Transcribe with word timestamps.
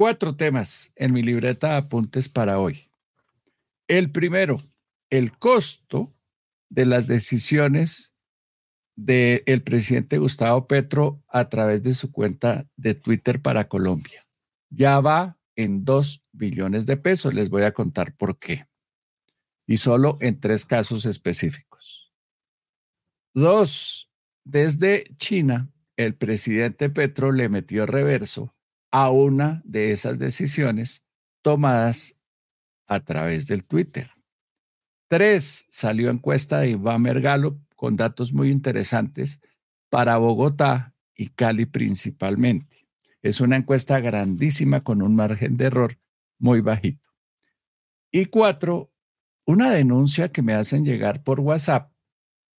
Cuatro 0.00 0.34
temas 0.34 0.94
en 0.96 1.12
mi 1.12 1.22
libreta 1.22 1.72
de 1.72 1.76
apuntes 1.76 2.30
para 2.30 2.58
hoy. 2.58 2.90
El 3.86 4.10
primero, 4.10 4.58
el 5.10 5.36
costo 5.36 6.16
de 6.70 6.86
las 6.86 7.06
decisiones 7.06 8.14
del 8.96 9.62
presidente 9.62 10.16
Gustavo 10.16 10.66
Petro 10.66 11.22
a 11.28 11.50
través 11.50 11.82
de 11.82 11.92
su 11.92 12.12
cuenta 12.12 12.66
de 12.76 12.94
Twitter 12.94 13.42
para 13.42 13.68
Colombia. 13.68 14.26
Ya 14.70 15.00
va 15.00 15.38
en 15.54 15.84
dos 15.84 16.24
billones 16.32 16.86
de 16.86 16.96
pesos. 16.96 17.34
Les 17.34 17.50
voy 17.50 17.64
a 17.64 17.74
contar 17.74 18.16
por 18.16 18.38
qué. 18.38 18.68
Y 19.66 19.76
solo 19.76 20.16
en 20.22 20.40
tres 20.40 20.64
casos 20.64 21.04
específicos. 21.04 22.10
Dos, 23.34 24.10
desde 24.44 25.04
China, 25.18 25.70
el 25.98 26.14
presidente 26.14 26.88
Petro 26.88 27.32
le 27.32 27.50
metió 27.50 27.84
reverso 27.84 28.54
a 28.90 29.10
una 29.10 29.62
de 29.64 29.92
esas 29.92 30.18
decisiones 30.18 31.04
tomadas 31.42 32.18
a 32.86 33.00
través 33.00 33.46
del 33.46 33.64
Twitter. 33.64 34.10
Tres, 35.08 35.66
salió 35.68 36.10
encuesta 36.10 36.60
de 36.60 36.70
Iván 36.70 37.02
Mergalo 37.02 37.60
con 37.76 37.96
datos 37.96 38.32
muy 38.32 38.50
interesantes 38.50 39.40
para 39.88 40.18
Bogotá 40.18 40.94
y 41.14 41.28
Cali 41.28 41.66
principalmente. 41.66 42.88
Es 43.22 43.40
una 43.40 43.56
encuesta 43.56 44.00
grandísima 44.00 44.82
con 44.82 45.02
un 45.02 45.14
margen 45.14 45.56
de 45.56 45.66
error 45.66 45.98
muy 46.38 46.60
bajito. 46.60 47.10
Y 48.10 48.26
cuatro, 48.26 48.92
una 49.44 49.70
denuncia 49.70 50.30
que 50.30 50.42
me 50.42 50.54
hacen 50.54 50.84
llegar 50.84 51.22
por 51.22 51.40
WhatsApp 51.40 51.92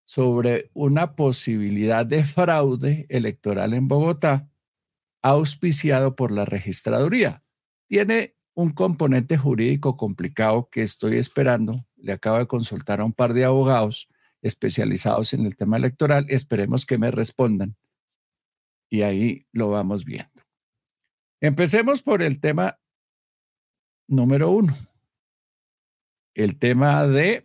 sobre 0.04 0.70
una 0.74 1.16
posibilidad 1.16 2.06
de 2.06 2.24
fraude 2.24 3.06
electoral 3.10 3.74
en 3.74 3.88
Bogotá 3.88 4.51
auspiciado 5.22 6.16
por 6.16 6.32
la 6.32 6.46
registraduría. 6.46 7.44
Tiene 7.88 8.36
un 8.54 8.72
componente 8.72 9.38
jurídico 9.38 9.98
complicado 9.98 10.70
que 10.70 10.82
estoy 10.82 11.18
esperando. 11.18 11.86
Le 11.96 12.14
acabo 12.14 12.38
de 12.38 12.48
consultar 12.48 13.02
a 13.02 13.06
un 13.06 13.14
par 13.14 13.34
de 13.34 13.46
abogados 13.46 14.10
especializados 14.42 15.34
en 15.34 15.46
el 15.46 15.56
tema 15.56 15.78
electoral. 15.78 16.26
Esperemos 16.30 16.86
que 16.86 16.98
me 16.98 17.12
respondan. 17.12 17.76
Y 18.90 19.04
ahí 19.04 19.48
lo 19.52 19.70
vamos 19.70 20.04
viendo. 20.04 20.44
Empecemos 21.40 22.02
por 22.02 22.22
el 22.22 22.40
tema 22.40 22.80
número 24.08 24.52
uno. 24.52 24.78
El 26.34 26.60
tema 26.60 27.06
de 27.08 27.44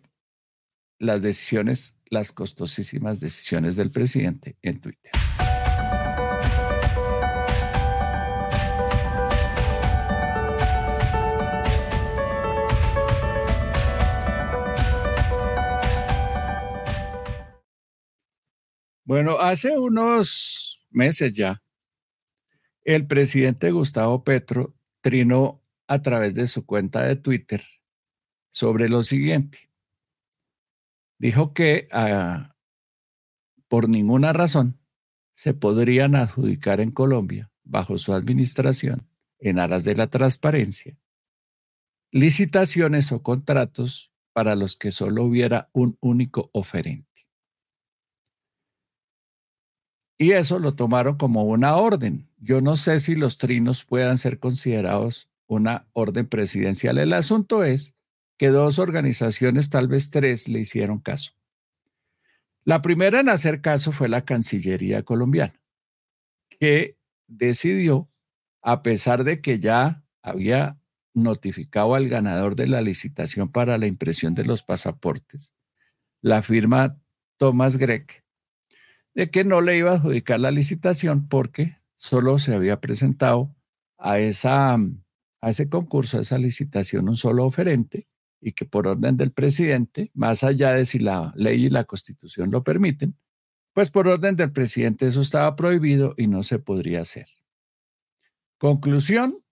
las 0.98 1.22
decisiones, 1.22 1.98
las 2.06 2.32
costosísimas 2.32 3.20
decisiones 3.20 3.76
del 3.76 3.91
presidente 3.91 4.56
en 4.62 4.81
Twitter. 4.81 5.12
Bueno, 19.06 19.38
hace 19.38 19.78
unos 19.78 20.84
meses 20.90 21.32
ya, 21.32 21.62
el 22.82 23.06
presidente 23.06 23.70
Gustavo 23.70 24.24
Petro 24.24 24.74
trinó 25.00 25.62
a 25.86 26.02
través 26.02 26.34
de 26.34 26.48
su 26.48 26.66
cuenta 26.66 27.04
de 27.04 27.14
Twitter 27.14 27.62
sobre 28.50 28.88
lo 28.88 29.04
siguiente. 29.04 29.70
Dijo 31.18 31.54
que 31.54 31.86
ah, 31.92 32.56
por 33.68 33.88
ninguna 33.88 34.32
razón 34.32 34.80
se 35.34 35.54
podrían 35.54 36.16
adjudicar 36.16 36.80
en 36.80 36.90
Colombia, 36.90 37.52
bajo 37.62 37.98
su 37.98 38.12
administración, 38.12 39.08
en 39.38 39.60
aras 39.60 39.84
de 39.84 39.94
la 39.94 40.08
transparencia, 40.08 40.98
licitaciones 42.10 43.12
o 43.12 43.22
contratos 43.22 44.12
para 44.32 44.56
los 44.56 44.76
que 44.76 44.90
solo 44.90 45.22
hubiera 45.22 45.70
un 45.72 45.96
único 46.00 46.50
oferente. 46.52 47.05
Y 50.19 50.32
eso 50.32 50.59
lo 50.59 50.75
tomaron 50.75 51.16
como 51.16 51.44
una 51.44 51.77
orden. 51.77 52.28
Yo 52.38 52.60
no 52.60 52.77
sé 52.77 52.99
si 53.00 53.15
los 53.15 53.38
trinos 53.38 53.84
puedan 53.84 54.16
ser 54.19 54.38
considerados 54.38 55.28
una 55.47 55.87
orden 55.93 56.27
presidencial. 56.27 56.99
El 56.99 57.12
asunto 57.12 57.65
es 57.65 57.97
que 58.38 58.49
dos 58.49 58.78
organizaciones, 58.78 59.71
tal 59.71 59.88
vez 59.88 60.10
tres, 60.10 60.49
le 60.49 60.60
hicieron 60.60 60.99
caso. 60.99 61.32
La 62.65 62.82
primera 62.82 63.21
en 63.21 63.28
hacer 63.28 63.60
caso 63.60 63.93
fue 63.93 64.09
la 64.09 64.25
Cancillería 64.25 65.04
colombiana, 65.04 65.54
que 66.48 66.98
decidió, 67.28 68.10
a 68.60 68.83
pesar 68.83 69.22
de 69.22 69.41
que 69.41 69.59
ya 69.60 70.04
había 70.21 70.81
notificado 71.15 71.94
al 71.94 72.09
ganador 72.09 72.56
de 72.56 72.66
la 72.66 72.81
licitación 72.81 73.50
para 73.50 73.78
la 73.78 73.87
impresión 73.87 74.34
de 74.34 74.44
los 74.44 74.62
pasaportes, 74.62 75.54
la 76.21 76.43
firma 76.43 77.00
Thomas 77.38 77.77
Gregg, 77.77 78.25
de 79.16 79.31
que 79.31 79.44
no 79.44 79.62
le 79.62 79.78
iba 79.78 79.93
a 79.93 79.94
adjudicar 79.94 80.38
la 80.38 80.50
licitación 80.50 81.27
porque 81.27 81.78
solo 81.94 82.38
se 82.38 82.54
había 82.54 82.82
presentado 82.82 83.56
a, 83.97 84.19
esa, 84.19 84.75
a 84.75 85.51
ese 85.51 85.71
concurso, 85.71 86.18
a 86.18 86.21
esa 86.21 86.36
licitación, 86.36 87.09
un 87.09 87.16
solo 87.16 87.47
oferente 87.47 88.09
y 88.42 88.53
que 88.53 88.66
por 88.66 88.86
orden 88.86 89.16
del 89.16 89.33
presidente, 89.33 90.10
más 90.13 90.45
allá 90.45 90.74
de 90.74 90.84
si 90.84 90.98
la 90.98 91.33
ley 91.34 91.65
y 91.65 91.71
la 91.71 91.84
constitución 91.84 92.51
lo 92.51 92.63
permiten, 92.63 93.16
pues 93.72 93.91
por 93.91 94.07
orden 94.07 94.36
del 94.36 94.53
presidente 94.53 95.07
eso 95.07 95.22
estaba 95.22 95.57
prohibido 95.57 96.12
y 96.19 96.27
no 96.27 96.42
se 96.42 96.59
podría 96.59 97.01
hacer. 97.01 97.27
Conclusión, 98.59 99.42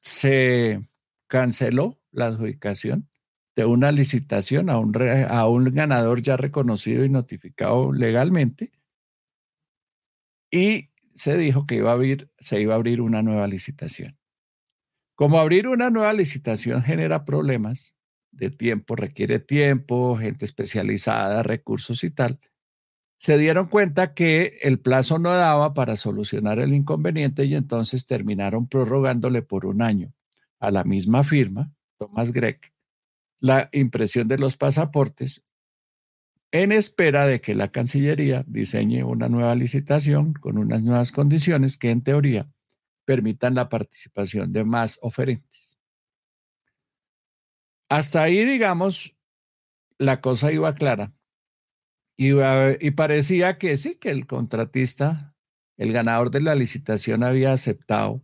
se 0.00 0.88
canceló 1.26 1.98
la 2.12 2.26
adjudicación 2.26 3.08
de 3.56 3.64
una 3.64 3.90
licitación 3.90 4.70
a 4.70 4.78
un, 4.78 4.96
a 5.28 5.48
un 5.48 5.64
ganador 5.74 6.22
ya 6.22 6.36
reconocido 6.36 7.04
y 7.04 7.08
notificado 7.08 7.92
legalmente 7.92 8.70
y 10.50 10.90
se 11.14 11.36
dijo 11.36 11.66
que 11.66 11.76
se 12.38 12.60
iba 12.60 12.74
a 12.74 12.76
abrir 12.76 13.00
una 13.00 13.22
nueva 13.22 13.46
licitación. 13.46 14.18
Como 15.14 15.38
abrir 15.38 15.68
una 15.68 15.90
nueva 15.90 16.12
licitación 16.12 16.82
genera 16.82 17.24
problemas 17.24 17.94
de 18.32 18.50
tiempo, 18.50 18.96
requiere 18.96 19.38
tiempo, 19.38 20.16
gente 20.16 20.44
especializada, 20.44 21.42
recursos 21.42 22.04
y 22.04 22.10
tal, 22.10 22.40
se 23.18 23.36
dieron 23.36 23.66
cuenta 23.66 24.14
que 24.14 24.58
el 24.62 24.80
plazo 24.80 25.18
no 25.18 25.30
daba 25.30 25.74
para 25.74 25.96
solucionar 25.96 26.58
el 26.58 26.72
inconveniente 26.72 27.44
y 27.44 27.54
entonces 27.54 28.06
terminaron 28.06 28.66
prorrogándole 28.66 29.42
por 29.42 29.66
un 29.66 29.82
año 29.82 30.14
a 30.58 30.70
la 30.70 30.84
misma 30.84 31.22
firma, 31.22 31.70
Thomas 31.98 32.32
Gregg, 32.32 32.60
la 33.40 33.68
impresión 33.72 34.26
de 34.26 34.38
los 34.38 34.56
pasaportes 34.56 35.42
en 36.52 36.72
espera 36.72 37.26
de 37.26 37.40
que 37.40 37.54
la 37.54 37.68
Cancillería 37.68 38.44
diseñe 38.46 39.04
una 39.04 39.28
nueva 39.28 39.54
licitación 39.54 40.32
con 40.34 40.58
unas 40.58 40.82
nuevas 40.82 41.12
condiciones 41.12 41.76
que 41.76 41.90
en 41.90 42.02
teoría 42.02 42.50
permitan 43.04 43.54
la 43.54 43.68
participación 43.68 44.52
de 44.52 44.64
más 44.64 44.98
oferentes. 45.02 45.78
Hasta 47.88 48.22
ahí, 48.22 48.44
digamos, 48.44 49.16
la 49.98 50.20
cosa 50.20 50.52
iba 50.52 50.74
clara 50.74 51.12
y, 52.22 52.90
parecía 52.90 53.56
que 53.56 53.78
sí, 53.78 53.94
que 53.96 54.10
el 54.10 54.26
contratista, 54.26 55.34
el 55.78 55.90
ganador 55.90 56.30
de 56.30 56.42
la 56.42 56.54
licitación 56.54 57.24
había 57.24 57.54
aceptado, 57.54 58.22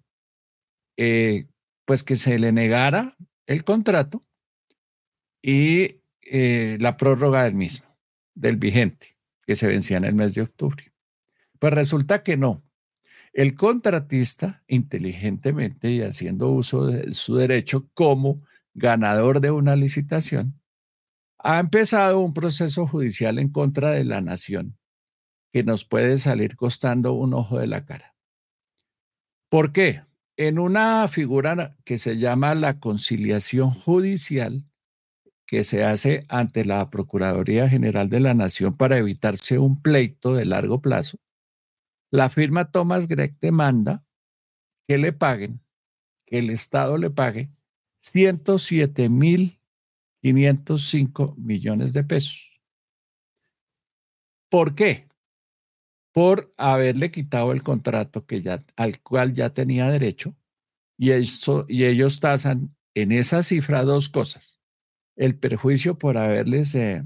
eh, 0.99 1.47
pues 1.87 2.05
que 2.05 2.17
se 2.17 2.39
le 2.39 2.53
negara 2.53 3.17
el 3.47 3.65
contrato 3.65 4.21
y 5.41 6.03
eh, 6.21 6.77
la 6.79 6.99
prórroga 6.99 7.45
del 7.45 7.55
mismo, 7.55 7.86
del 8.37 8.57
vigente, 8.57 9.17
que 9.45 9.57
se 9.57 9.67
vencía 9.67 9.97
en 9.97 10.05
el 10.05 10.15
mes 10.15 10.35
de 10.35 10.43
octubre. 10.43 10.93
Pues 11.59 11.73
resulta 11.73 12.23
que 12.23 12.37
no. 12.37 12.63
El 13.33 13.55
contratista, 13.55 14.63
inteligentemente 14.69 15.91
y 15.91 16.03
haciendo 16.03 16.51
uso 16.51 16.87
de 16.87 17.13
su 17.13 17.35
derecho 17.35 17.89
como 17.93 18.43
ganador 18.75 19.41
de 19.41 19.51
una 19.51 19.75
licitación, 19.75 20.61
ha 21.39 21.59
empezado 21.59 22.21
un 22.21 22.33
proceso 22.33 22.87
judicial 22.87 23.39
en 23.39 23.49
contra 23.49 23.91
de 23.91 24.05
la 24.05 24.21
nación 24.21 24.79
que 25.53 25.65
nos 25.65 25.85
puede 25.85 26.19
salir 26.19 26.57
costando 26.57 27.15
un 27.15 27.35
ojo 27.35 27.59
de 27.59 27.67
la 27.67 27.85
cara. 27.85 28.15
¿Por 29.49 29.73
qué? 29.73 30.03
En 30.37 30.59
una 30.59 31.09
figura 31.09 31.77
que 31.85 31.99
se 31.99 32.17
llama 32.17 32.55
la 32.55 32.79
conciliación 32.79 33.71
judicial, 33.71 34.65
que 35.47 35.65
se 35.65 35.85
hace 35.85 36.25
ante 36.29 36.65
la 36.65 36.91
Procuraduría 36.91 37.69
General 37.69 38.09
de 38.09 38.21
la 38.21 38.35
Nación 38.35 38.77
para 38.77 38.99
evitarse 38.99 39.59
un 39.59 39.81
pleito 39.81 40.35
de 40.35 40.45
largo 40.45 40.81
plazo, 40.81 41.19
la 42.11 42.29
firma 42.29 42.71
Thomas 42.71 43.07
Gregg 43.07 43.39
demanda 43.41 44.05
que 44.89 44.99
le 44.99 45.13
paguen, 45.13 45.61
que 46.27 46.39
el 46.39 46.51
Estado 46.51 46.99
le 46.99 47.11
pague 47.11 47.51
107 47.99 49.09
mil 49.09 49.61
505 50.23 51.35
millones 51.37 51.93
de 51.93 52.05
pesos. 52.05 52.61
¿Por 54.51 54.75
qué? 54.75 55.09
Por 56.13 56.51
haberle 56.57 57.11
quitado 57.11 57.53
el 57.53 57.63
contrato 57.63 58.27
que 58.27 58.43
ya, 58.43 58.59
al 58.77 59.03
cual 59.03 59.35
ya 59.35 59.51
tenía 59.51 59.89
derecho 59.91 60.35
y, 60.99 61.11
y 61.13 61.85
ellos 61.85 62.21
tasan 62.21 62.75
en 62.95 63.13
esa 63.13 63.43
cifra 63.43 63.83
dos 63.83 64.09
cosas. 64.09 64.56
El 65.17 65.39
perjuicio 65.39 65.99
por 65.99 66.17
haberles, 66.19 66.75
eh, 66.75 67.03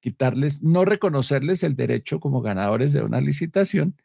quitarles, 0.00 0.62
no 0.62 0.84
reconocerles 0.84 1.62
el 1.62 1.76
derecho 1.76 2.20
como 2.20 2.42
ganadores 2.42 2.92
de 2.92 3.02
una 3.02 3.20
licitación 3.20 3.96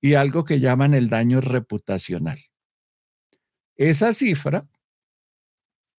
y 0.00 0.14
algo 0.14 0.44
que 0.44 0.60
llaman 0.60 0.94
el 0.94 1.08
daño 1.08 1.40
reputacional. 1.40 2.38
Esa 3.76 4.12
cifra 4.12 4.66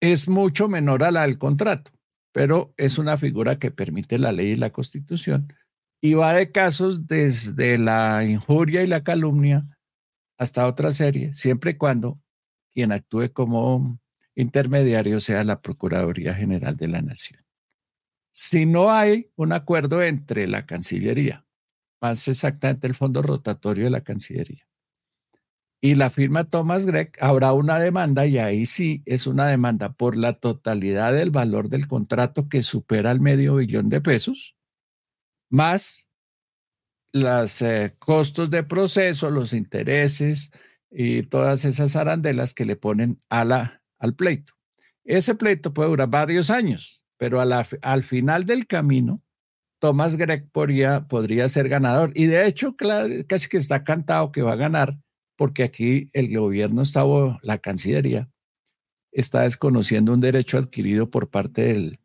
es 0.02 0.28
mucho 0.28 0.68
menor 0.68 1.04
a 1.04 1.12
la 1.12 1.22
del 1.22 1.38
contrato 1.38 1.92
pero 2.34 2.74
es 2.78 2.98
una 2.98 3.16
figura 3.16 3.60
que 3.60 3.72
permite 3.72 4.18
la 4.18 4.34
ley 4.34 4.52
y 4.52 4.56
la 4.58 4.72
constitución 4.72 5.54
y 6.02 6.16
va 6.16 6.34
de 6.34 6.52
casos 6.52 7.08
desde 7.08 7.78
la 7.78 8.26
injuria 8.26 8.84
y 8.84 8.88
la 8.88 9.04
calumnia 9.04 9.66
hasta 10.38 10.68
otra 10.68 10.92
serie, 10.92 11.34
siempre 11.34 11.72
y 11.72 11.74
cuando 11.76 12.20
quien 12.74 12.92
actúe 12.92 13.32
como 13.32 14.00
intermediario 14.36 15.20
sea 15.20 15.44
la 15.44 15.62
Procuraduría 15.62 16.34
General 16.34 16.76
de 16.76 16.88
la 16.88 17.02
Nación. 17.02 17.44
Si 18.32 18.66
no 18.66 18.92
hay 18.92 19.32
un 19.36 19.54
acuerdo 19.54 20.02
entre 20.02 20.48
la 20.48 20.66
Cancillería, 20.66 21.46
más 22.02 22.28
exactamente 22.28 22.88
el 22.88 22.96
fondo 22.96 23.22
rotatorio 23.22 23.86
de 23.86 23.92
la 23.92 24.02
Cancillería, 24.02 24.68
y 25.82 25.96
la 25.96 26.10
firma 26.10 26.46
Thomas 26.46 26.86
Gregg, 26.86 27.12
habrá 27.20 27.52
una 27.52 27.78
demanda 27.78 28.26
y 28.26 28.38
ahí 28.38 28.66
sí 28.66 29.04
es 29.06 29.28
una 29.28 29.48
demanda 29.48 29.92
por 29.92 30.16
la 30.16 30.32
totalidad 30.32 31.12
del 31.12 31.30
valor 31.30 31.68
del 31.68 31.88
contrato 31.88 32.48
que 32.48 32.62
supera 32.62 33.12
el 33.12 33.20
medio 33.20 33.56
billón 33.56 33.90
de 33.90 34.00
pesos, 34.00 34.56
más 35.50 36.08
los 37.12 37.62
eh, 37.62 37.96
costos 38.00 38.50
de 38.50 38.64
proceso, 38.64 39.30
los 39.30 39.52
intereses 39.52 40.52
y 40.90 41.24
todas 41.24 41.66
esas 41.66 41.96
arandelas 41.96 42.54
que 42.54 42.66
le 42.66 42.76
ponen 42.76 43.22
a 43.30 43.44
la, 43.44 43.83
al 44.04 44.16
pleito. 44.16 44.54
Ese 45.06 45.34
pleito 45.34 45.74
puede 45.74 45.90
durar 45.90 46.10
varios 46.10 46.50
años, 46.50 47.02
pero 47.18 47.40
al 47.42 48.04
final 48.04 48.46
del 48.46 48.68
camino, 48.68 49.18
Thomas 49.80 50.18
Gregg 50.18 50.52
podría, 50.52 51.08
podría 51.08 51.48
ser 51.48 51.70
ganador. 51.70 52.12
Y 52.14 52.26
de 52.26 52.46
hecho, 52.46 52.76
casi 52.76 53.48
que 53.48 53.58
está 53.58 53.84
cantado 53.84 54.32
que 54.32 54.42
va 54.42 54.54
a 54.54 54.58
ganar 54.58 54.98
porque 55.38 55.64
aquí 55.64 56.10
el 56.14 56.36
gobierno 56.38 56.82
está, 56.82 57.04
la 57.42 57.58
Cancillería, 57.58 58.30
está 59.12 59.42
desconociendo 59.42 60.14
un 60.14 60.20
derecho 60.20 60.58
adquirido 60.58 61.10
por 61.10 61.30
parte 61.30 61.64
del, 61.64 62.00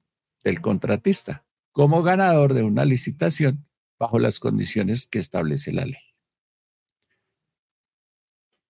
del 0.44 0.60
contratista 0.60 1.44
como 1.72 2.02
ganador 2.02 2.54
de 2.54 2.62
una 2.62 2.84
licitación 2.84 3.66
bajo 3.98 4.18
las 4.18 4.38
condiciones 4.38 5.06
que 5.06 5.18
establece 5.18 5.72
la 5.72 5.84
ley. 5.84 6.00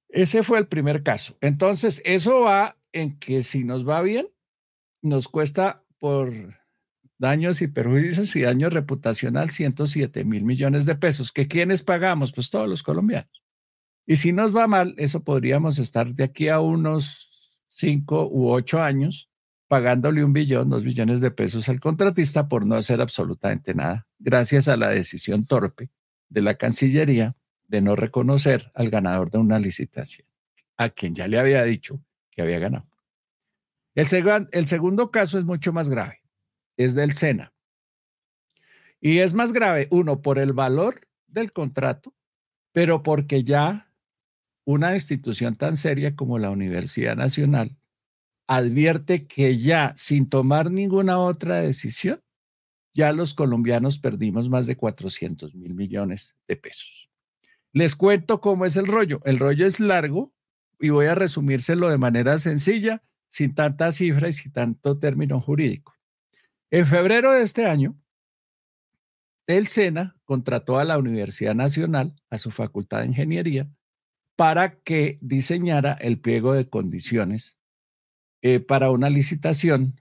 Ese 0.08 0.42
fue 0.42 0.58
el 0.58 0.66
primer 0.66 1.02
caso. 1.02 1.36
Entonces, 1.42 2.00
eso 2.04 2.40
va 2.40 2.77
que 3.18 3.42
si 3.42 3.64
nos 3.64 3.88
va 3.88 4.02
bien, 4.02 4.28
nos 5.02 5.28
cuesta 5.28 5.84
por 5.98 6.32
daños 7.18 7.62
y 7.62 7.68
perjuicios 7.68 8.34
y 8.36 8.42
daño 8.42 8.70
reputacional 8.70 9.50
107 9.50 10.24
mil 10.24 10.44
millones 10.44 10.86
de 10.86 10.94
pesos. 10.94 11.32
¿Que 11.32 11.48
quiénes 11.48 11.82
pagamos? 11.82 12.32
Pues 12.32 12.50
todos 12.50 12.68
los 12.68 12.82
colombianos. 12.82 13.42
Y 14.06 14.16
si 14.16 14.32
nos 14.32 14.56
va 14.56 14.66
mal, 14.66 14.94
eso 14.96 15.22
podríamos 15.22 15.78
estar 15.78 16.14
de 16.14 16.24
aquí 16.24 16.48
a 16.48 16.60
unos 16.60 17.64
cinco 17.68 18.28
u 18.28 18.50
ocho 18.50 18.80
años 18.82 19.28
pagándole 19.68 20.24
un 20.24 20.32
billón, 20.32 20.70
dos 20.70 20.82
billones 20.82 21.20
de 21.20 21.30
pesos 21.30 21.68
al 21.68 21.78
contratista 21.78 22.48
por 22.48 22.66
no 22.66 22.74
hacer 22.74 23.02
absolutamente 23.02 23.74
nada, 23.74 24.08
gracias 24.18 24.66
a 24.66 24.78
la 24.78 24.88
decisión 24.88 25.46
torpe 25.46 25.90
de 26.30 26.40
la 26.40 26.54
Cancillería 26.54 27.36
de 27.66 27.82
no 27.82 27.94
reconocer 27.94 28.72
al 28.74 28.88
ganador 28.88 29.30
de 29.30 29.36
una 29.36 29.58
licitación, 29.58 30.26
a 30.78 30.88
quien 30.88 31.14
ya 31.14 31.28
le 31.28 31.38
había 31.38 31.62
dicho 31.64 32.02
había 32.42 32.58
ganado. 32.58 32.88
El, 33.94 34.06
el 34.52 34.66
segundo 34.66 35.10
caso 35.10 35.38
es 35.38 35.44
mucho 35.44 35.72
más 35.72 35.88
grave, 35.88 36.22
es 36.76 36.94
del 36.94 37.14
SENA. 37.14 37.52
Y 39.00 39.18
es 39.18 39.34
más 39.34 39.52
grave, 39.52 39.88
uno, 39.90 40.22
por 40.22 40.38
el 40.38 40.52
valor 40.52 41.00
del 41.26 41.52
contrato, 41.52 42.14
pero 42.72 43.02
porque 43.02 43.44
ya 43.44 43.92
una 44.64 44.94
institución 44.94 45.56
tan 45.56 45.76
seria 45.76 46.14
como 46.14 46.38
la 46.38 46.50
Universidad 46.50 47.16
Nacional 47.16 47.76
advierte 48.46 49.26
que 49.26 49.58
ya 49.58 49.92
sin 49.96 50.28
tomar 50.28 50.70
ninguna 50.70 51.18
otra 51.18 51.60
decisión, 51.60 52.22
ya 52.94 53.12
los 53.12 53.34
colombianos 53.34 53.98
perdimos 53.98 54.48
más 54.48 54.66
de 54.66 54.76
400 54.76 55.54
mil 55.54 55.74
millones 55.74 56.36
de 56.48 56.56
pesos. 56.56 57.10
Les 57.72 57.94
cuento 57.94 58.40
cómo 58.40 58.64
es 58.64 58.76
el 58.76 58.86
rollo. 58.86 59.20
El 59.24 59.38
rollo 59.38 59.66
es 59.66 59.78
largo 59.78 60.32
y 60.78 60.90
voy 60.90 61.06
a 61.06 61.14
resumírselo 61.14 61.88
de 61.88 61.98
manera 61.98 62.38
sencilla, 62.38 63.02
sin 63.28 63.54
tanta 63.54 63.92
cifra 63.92 64.28
y 64.28 64.32
sin 64.32 64.52
tanto 64.52 64.98
término 64.98 65.40
jurídico. 65.40 65.94
En 66.70 66.86
febrero 66.86 67.32
de 67.32 67.42
este 67.42 67.66
año, 67.66 68.00
el 69.46 69.66
SENA 69.66 70.16
contrató 70.24 70.78
a 70.78 70.84
la 70.84 70.98
Universidad 70.98 71.54
Nacional, 71.54 72.14
a 72.30 72.38
su 72.38 72.50
Facultad 72.50 73.00
de 73.00 73.06
Ingeniería, 73.06 73.70
para 74.36 74.78
que 74.80 75.18
diseñara 75.20 75.94
el 75.94 76.20
pliego 76.20 76.52
de 76.52 76.68
condiciones 76.68 77.58
eh, 78.42 78.60
para 78.60 78.90
una 78.90 79.10
licitación 79.10 80.00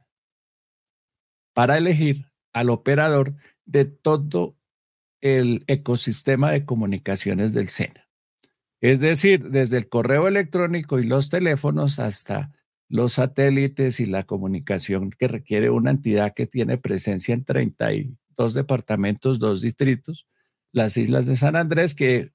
para 1.56 1.78
elegir 1.80 2.30
al 2.54 2.70
operador 2.70 3.36
de 3.66 3.86
todo 3.86 4.56
el 5.22 5.64
ecosistema 5.66 6.52
de 6.52 6.66
comunicaciones 6.66 7.54
del 7.54 7.70
SENA. 7.70 8.07
Es 8.80 9.00
decir, 9.00 9.50
desde 9.50 9.78
el 9.78 9.90
correo 9.90 10.28
electrónico 10.28 11.00
y 11.00 11.06
los 11.06 11.30
teléfonos 11.30 12.00
hasta 12.00 12.52
los 12.90 13.14
satélites 13.14 14.00
y 14.00 14.06
la 14.06 14.24
comunicación 14.24 15.10
que 15.10 15.28
requiere 15.28 15.70
una 15.70 15.92
entidad 15.92 16.34
que 16.34 16.46
tiene 16.46 16.78
presencia 16.78 17.34
en 17.34 17.44
32 17.44 18.54
departamentos, 18.54 19.40
dos 19.40 19.62
distritos, 19.62 20.28
las 20.72 20.96
islas 20.96 21.26
de 21.26 21.36
San 21.36 21.56
Andrés, 21.56 21.96
que 21.96 22.32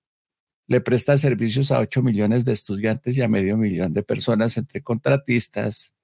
le 0.67 0.81
presta 0.81 1.17
servicios 1.17 1.71
a 1.71 1.79
8 1.79 2.03
millones 2.03 2.45
de 2.45 2.53
estudiantes 2.53 3.17
y 3.17 3.23
a 3.23 3.29
medio 3.29 3.57
millón 3.57 3.95
de 3.95 4.03
personas 4.03 4.57
entre 4.57 4.83
contratistas, 4.83 5.95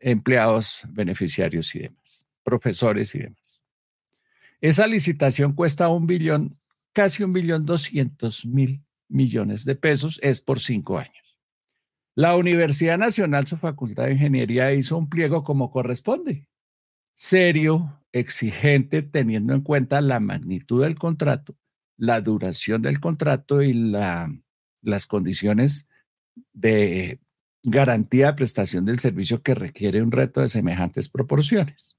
empleados, 0.00 0.82
beneficiarios 0.90 1.74
y 1.74 1.80
demás, 1.80 2.26
profesores 2.44 3.14
y 3.14 3.20
demás. 3.20 3.64
Esa 4.60 4.86
licitación 4.86 5.52
cuesta 5.54 5.88
un 5.88 6.06
billón 6.06 6.58
casi 6.92 7.22
un 7.22 7.32
millón 7.32 7.66
doscientos 7.66 8.46
mil 8.46 8.82
millones 9.08 9.64
de 9.64 9.74
pesos, 9.74 10.18
es 10.22 10.40
por 10.40 10.60
cinco 10.60 10.98
años. 10.98 11.38
La 12.14 12.36
Universidad 12.36 12.98
Nacional, 12.98 13.46
su 13.46 13.56
Facultad 13.56 14.06
de 14.06 14.12
Ingeniería, 14.12 14.72
hizo 14.72 14.96
un 14.98 15.08
pliego 15.08 15.44
como 15.44 15.70
corresponde, 15.70 16.48
serio, 17.14 18.04
exigente, 18.12 19.02
teniendo 19.02 19.54
en 19.54 19.60
cuenta 19.60 20.00
la 20.00 20.20
magnitud 20.20 20.82
del 20.82 20.96
contrato, 20.96 21.56
la 21.96 22.20
duración 22.20 22.82
del 22.82 23.00
contrato 23.00 23.62
y 23.62 23.72
la, 23.72 24.30
las 24.82 25.06
condiciones 25.06 25.88
de 26.52 27.20
garantía 27.62 28.28
de 28.28 28.34
prestación 28.34 28.84
del 28.84 28.98
servicio 28.98 29.42
que 29.42 29.54
requiere 29.54 30.02
un 30.02 30.12
reto 30.12 30.40
de 30.40 30.48
semejantes 30.48 31.08
proporciones. 31.08 31.96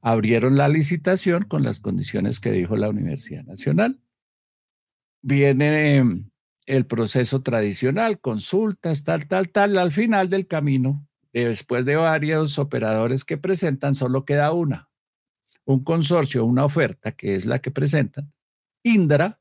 Abrieron 0.00 0.56
la 0.56 0.68
licitación 0.68 1.44
con 1.44 1.62
las 1.62 1.80
condiciones 1.80 2.40
que 2.40 2.52
dijo 2.52 2.76
la 2.76 2.88
Universidad 2.88 3.44
Nacional. 3.44 4.00
Viene 5.26 5.96
em, 5.96 6.30
el 6.66 6.86
proceso 6.86 7.42
tradicional, 7.42 8.20
consultas, 8.20 9.02
tal, 9.02 9.26
tal, 9.26 9.48
tal. 9.48 9.78
Al 9.78 9.90
final 9.90 10.30
del 10.30 10.46
camino, 10.46 11.08
después 11.32 11.84
de 11.84 11.96
varios 11.96 12.58
operadores 12.58 13.24
que 13.24 13.36
presentan, 13.36 13.94
solo 13.94 14.24
queda 14.24 14.52
una. 14.52 14.88
Un 15.64 15.82
consorcio, 15.82 16.44
una 16.44 16.64
oferta, 16.64 17.12
que 17.12 17.34
es 17.34 17.46
la 17.46 17.58
que 17.60 17.70
presentan. 17.70 18.32
Indra, 18.84 19.40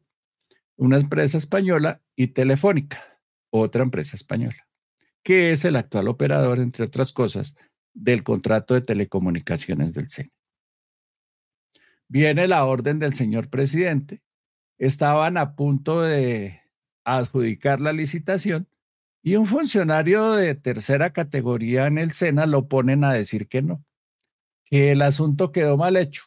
una 0.76 0.98
empresa 0.98 1.38
española, 1.38 2.02
y 2.16 2.28
Telefónica, 2.28 3.20
otra 3.52 3.84
empresa 3.84 4.16
española 4.16 4.66
que 5.26 5.52
es 5.52 5.66
el 5.66 5.76
actual 5.76 6.08
operador, 6.08 6.60
entre 6.60 6.86
otras 6.86 7.12
cosas, 7.12 7.56
del 7.96 8.24
contrato 8.24 8.76
de 8.76 8.82
telecomunicaciones 8.82 9.92
del 9.96 10.08
CENE. 10.08 10.30
Viene 12.08 12.48
la 12.48 12.64
orden 12.64 13.00
del 13.00 13.16
señor 13.16 13.50
presidente. 13.50 14.22
Estaban 14.78 15.38
a 15.38 15.56
punto 15.56 16.02
de 16.02 16.62
adjudicar 17.04 17.80
la 17.80 17.94
licitación 17.94 18.68
y 19.24 19.36
un 19.38 19.46
funcionario 19.46 20.34
de 20.34 20.54
tercera 20.56 21.12
categoría 21.14 21.88
en 21.88 21.98
el 21.98 22.12
SENA 22.12 22.46
lo 22.46 22.68
ponen 22.68 23.04
a 23.04 23.14
decir 23.14 23.48
que 23.48 23.62
no, 23.62 23.84
que 24.66 24.92
el 24.92 25.02
asunto 25.02 25.52
quedó 25.52 25.78
mal 25.78 25.98
hecho 25.98 26.24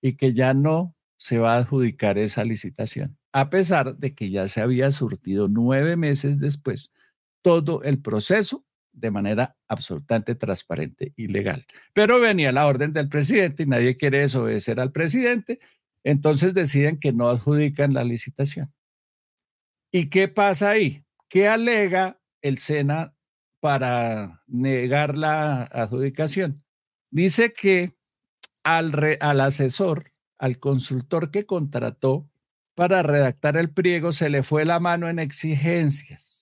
y 0.00 0.16
que 0.16 0.32
ya 0.32 0.54
no 0.54 0.96
se 1.16 1.38
va 1.38 1.54
a 1.54 1.58
adjudicar 1.58 2.16
esa 2.16 2.44
licitación, 2.44 3.18
a 3.32 3.50
pesar 3.50 3.96
de 3.96 4.14
que 4.14 4.30
ya 4.30 4.48
se 4.48 4.62
había 4.62 4.90
surtido 4.90 5.48
nueve 5.48 5.96
meses 5.96 6.40
después 6.40 6.92
todo 7.42 7.82
el 7.82 8.00
proceso 8.00 8.64
de 8.92 9.10
manera 9.10 9.56
absolutamente 9.68 10.34
transparente 10.34 11.12
y 11.16 11.28
legal. 11.28 11.66
Pero 11.92 12.20
venía 12.20 12.52
la 12.52 12.66
orden 12.66 12.92
del 12.92 13.08
presidente 13.08 13.62
y 13.62 13.66
nadie 13.66 13.96
quiere 13.96 14.20
desobedecer 14.20 14.80
al 14.80 14.92
presidente, 14.92 15.60
entonces 16.04 16.54
deciden 16.54 16.98
que 16.98 17.12
no 17.12 17.28
adjudican 17.28 17.94
la 17.94 18.04
licitación. 18.04 18.72
¿Y 19.92 20.08
qué 20.08 20.28
pasa 20.28 20.70
ahí? 20.70 21.04
¿Qué 21.28 21.48
alega 21.48 22.20
el 22.42 22.58
SENA 22.58 23.14
para 23.60 24.42
negar 24.46 25.16
la 25.16 25.64
adjudicación? 25.64 26.64
Dice 27.10 27.52
que 27.52 27.92
al, 28.62 29.18
al 29.20 29.40
asesor, 29.40 30.12
al 30.38 30.58
consultor 30.58 31.30
que 31.30 31.44
contrató 31.44 32.30
para 32.74 33.02
redactar 33.02 33.56
el 33.56 33.70
pliego, 33.70 34.12
se 34.12 34.30
le 34.30 34.42
fue 34.42 34.64
la 34.64 34.80
mano 34.80 35.08
en 35.08 35.18
exigencias 35.18 36.40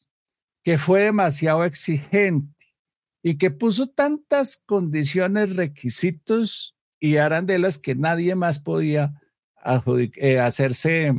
que 0.69 0.77
fue 0.77 1.05
demasiado 1.05 1.65
exigente 1.65 2.55
y 3.23 3.39
que 3.39 3.51
puso 3.51 3.87
tantas 3.87 4.59
condiciones, 4.59 5.57
requisitos 5.57 6.77
y 7.01 7.17
arandelas 7.17 7.79
que 7.79 7.95
nadie 7.95 8.35
más 8.35 8.59
podía 8.59 9.18
eh, 10.17 10.39
hacerse 10.41 11.15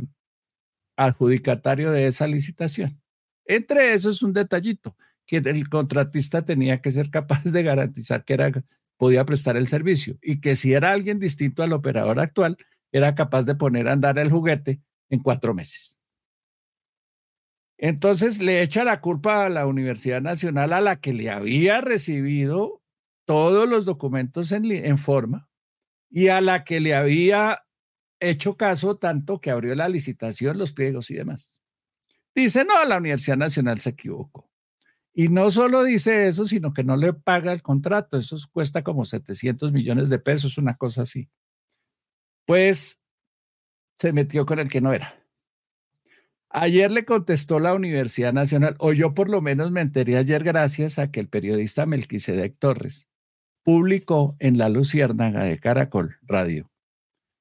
adjudicatario 0.96 1.90
de 1.90 2.06
esa 2.06 2.26
licitación. 2.26 3.00
Entre 3.44 3.92
eso 3.92 4.10
es 4.10 4.22
un 4.22 4.32
detallito, 4.32 4.96
que 5.26 5.38
el 5.38 5.68
contratista 5.68 6.44
tenía 6.44 6.80
que 6.80 6.90
ser 6.90 7.10
capaz 7.10 7.44
de 7.44 7.62
garantizar 7.62 8.24
que 8.24 8.34
era, 8.34 8.52
podía 8.96 9.24
prestar 9.24 9.56
el 9.56 9.68
servicio 9.68 10.18
y 10.22 10.40
que 10.40 10.56
si 10.56 10.74
era 10.74 10.92
alguien 10.92 11.18
distinto 11.18 11.62
al 11.62 11.72
operador 11.72 12.20
actual, 12.20 12.56
era 12.92 13.14
capaz 13.14 13.44
de 13.44 13.54
poner 13.54 13.88
a 13.88 13.92
andar 13.92 14.18
el 14.18 14.30
juguete 14.30 14.80
en 15.08 15.20
cuatro 15.20 15.54
meses. 15.54 15.98
Entonces 17.78 18.40
le 18.40 18.60
echa 18.60 18.84
la 18.84 19.00
culpa 19.00 19.46
a 19.46 19.48
la 19.48 19.66
Universidad 19.66 20.20
Nacional 20.20 20.74
a 20.74 20.82
la 20.82 20.96
que 20.96 21.14
le 21.14 21.30
había 21.30 21.80
recibido 21.80 22.82
todos 23.24 23.68
los 23.68 23.86
documentos 23.86 24.52
en, 24.52 24.98
forma 24.98 25.48
y 26.10 26.28
a 26.28 26.40
la 26.40 26.62
que 26.64 26.80
le 26.80 26.94
había 26.94 27.62
hecho 28.20 28.56
caso 28.56 28.96
tanto 28.96 29.40
que 29.40 29.50
abrió 29.50 29.74
la 29.74 29.88
licitación, 29.88 30.58
los 30.58 30.72
pliegos 30.72 31.10
y 31.10 31.14
demás. 31.14 31.60
Dice, 32.34 32.64
no, 32.64 32.84
la 32.84 32.98
Universidad 32.98 33.36
Nacional 33.36 33.80
se 33.80 33.90
equivocó. 33.90 34.48
Y 35.12 35.28
no 35.28 35.50
solo 35.50 35.82
dice 35.82 36.28
eso, 36.28 36.46
sino 36.46 36.72
que 36.72 36.84
no 36.84 36.96
le 36.96 37.12
paga 37.12 37.52
el 37.52 37.62
contrato. 37.62 38.16
Eso 38.16 38.36
cuesta 38.52 38.84
como 38.84 39.04
700 39.04 39.72
millones 39.72 40.08
de 40.10 40.18
pesos, 40.18 40.56
una 40.56 40.76
cosa 40.76 41.02
así. 41.02 41.28
Pues 42.46 43.02
se 43.98 44.12
metió 44.12 44.46
con 44.46 44.60
el 44.60 44.68
que 44.68 44.80
no 44.80 44.92
era. 44.92 45.16
Ayer 46.48 46.90
le 46.90 47.04
contestó 47.04 47.58
la 47.58 47.74
Universidad 47.74 48.32
Nacional, 48.32 48.76
o 48.78 48.92
yo 48.92 49.14
por 49.14 49.30
lo 49.30 49.40
menos 49.40 49.70
me 49.70 49.80
enteré 49.80 50.16
ayer 50.16 50.42
gracias 50.42 50.98
a 50.98 51.10
que 51.10 51.20
el 51.20 51.28
periodista 51.28 51.86
Melquisedec 51.86 52.58
Torres 52.58 53.08
publicó 53.62 54.36
en 54.40 54.58
La 54.58 54.68
Luciérnaga 54.68 55.44
de 55.44 55.58
Caracol 55.58 56.16
Radio 56.22 56.69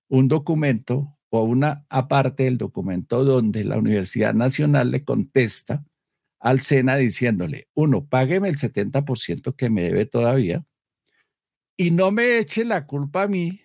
un 0.10 0.28
documento 0.28 1.18
o 1.30 1.44
una 1.44 1.86
aparte 1.90 2.44
del 2.44 2.58
documento 2.58 3.24
donde 3.24 3.64
la 3.64 3.78
Universidad 3.78 4.34
Nacional 4.34 4.92
le 4.92 5.04
contesta 5.04 5.86
al 6.40 6.62
SENA 6.62 6.96
diciéndole, 6.96 7.68
uno, 7.74 8.08
págueme 8.08 8.50
el 8.50 8.58
70% 8.58 9.56
que 9.56 9.70
me 9.70 9.84
debe 9.84 10.06
todavía 10.06 10.66
y 11.78 11.92
no 11.92 12.12
me 12.12 12.38
eche 12.38 12.66
la 12.66 12.86
culpa 12.86 13.24
a 13.24 13.28
mí 13.28 13.62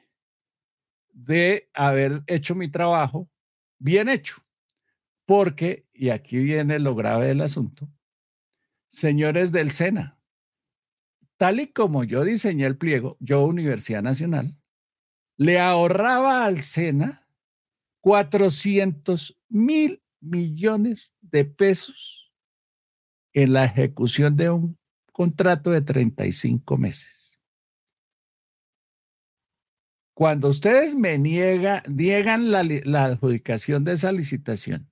de 1.12 1.70
haber 1.72 2.22
hecho 2.26 2.54
mi 2.54 2.70
trabajo 2.70 3.30
bien 3.78 4.08
hecho. 4.08 4.36
Porque, 5.26 5.86
y 5.92 6.10
aquí 6.10 6.38
viene 6.38 6.78
lo 6.78 6.94
grave 6.94 7.28
del 7.28 7.40
asunto, 7.40 7.90
señores 8.88 9.52
del 9.52 9.70
SENA, 9.70 10.20
tal 11.38 11.60
y 11.60 11.68
como 11.68 12.04
yo 12.04 12.24
diseñé 12.24 12.66
el 12.66 12.76
pliego, 12.76 13.16
yo 13.20 13.44
Universidad 13.46 14.02
Nacional, 14.02 14.56
le 15.36 15.58
ahorraba 15.58 16.44
al 16.44 16.62
SENA 16.62 17.26
400 18.00 19.40
mil 19.48 20.02
millones 20.20 21.16
de 21.20 21.44
pesos 21.44 22.32
en 23.32 23.52
la 23.52 23.64
ejecución 23.64 24.36
de 24.36 24.50
un 24.50 24.78
contrato 25.12 25.70
de 25.70 25.80
35 25.80 26.76
meses. 26.76 27.40
Cuando 30.14 30.48
ustedes 30.48 30.94
me 30.94 31.18
niegan 31.18 32.52
la, 32.52 32.62
la 32.62 33.04
adjudicación 33.04 33.84
de 33.84 33.92
esa 33.92 34.12
licitación, 34.12 34.90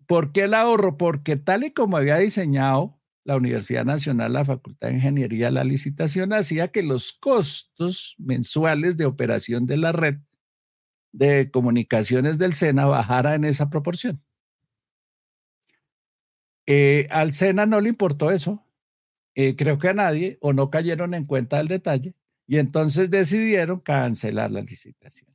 ¿Por 0.06 0.32
qué 0.32 0.42
el 0.42 0.54
ahorro? 0.54 0.96
Porque 0.96 1.36
tal 1.36 1.64
y 1.64 1.72
como 1.72 1.96
había 1.96 2.18
diseñado 2.18 3.00
la 3.22 3.36
Universidad 3.36 3.84
Nacional, 3.84 4.32
la 4.32 4.44
Facultad 4.44 4.88
de 4.88 4.94
Ingeniería, 4.94 5.50
la 5.50 5.64
licitación 5.64 6.32
hacía 6.32 6.68
que 6.68 6.82
los 6.82 7.12
costos 7.12 8.16
mensuales 8.18 8.96
de 8.96 9.06
operación 9.06 9.66
de 9.66 9.76
la 9.76 9.92
red 9.92 10.16
de 11.12 11.50
comunicaciones 11.52 12.38
del 12.38 12.54
SENA 12.54 12.86
bajara 12.86 13.36
en 13.36 13.44
esa 13.44 13.70
proporción. 13.70 14.23
Eh, 16.66 17.06
al 17.10 17.32
SENA 17.34 17.66
no 17.66 17.80
le 17.80 17.90
importó 17.90 18.30
eso, 18.30 18.64
eh, 19.34 19.56
creo 19.56 19.78
que 19.78 19.88
a 19.88 19.94
nadie, 19.94 20.38
o 20.40 20.52
no 20.52 20.70
cayeron 20.70 21.14
en 21.14 21.24
cuenta 21.24 21.58
del 21.58 21.68
detalle, 21.68 22.14
y 22.46 22.58
entonces 22.58 23.10
decidieron 23.10 23.80
cancelar 23.80 24.50
la 24.50 24.60
licitación. 24.60 25.34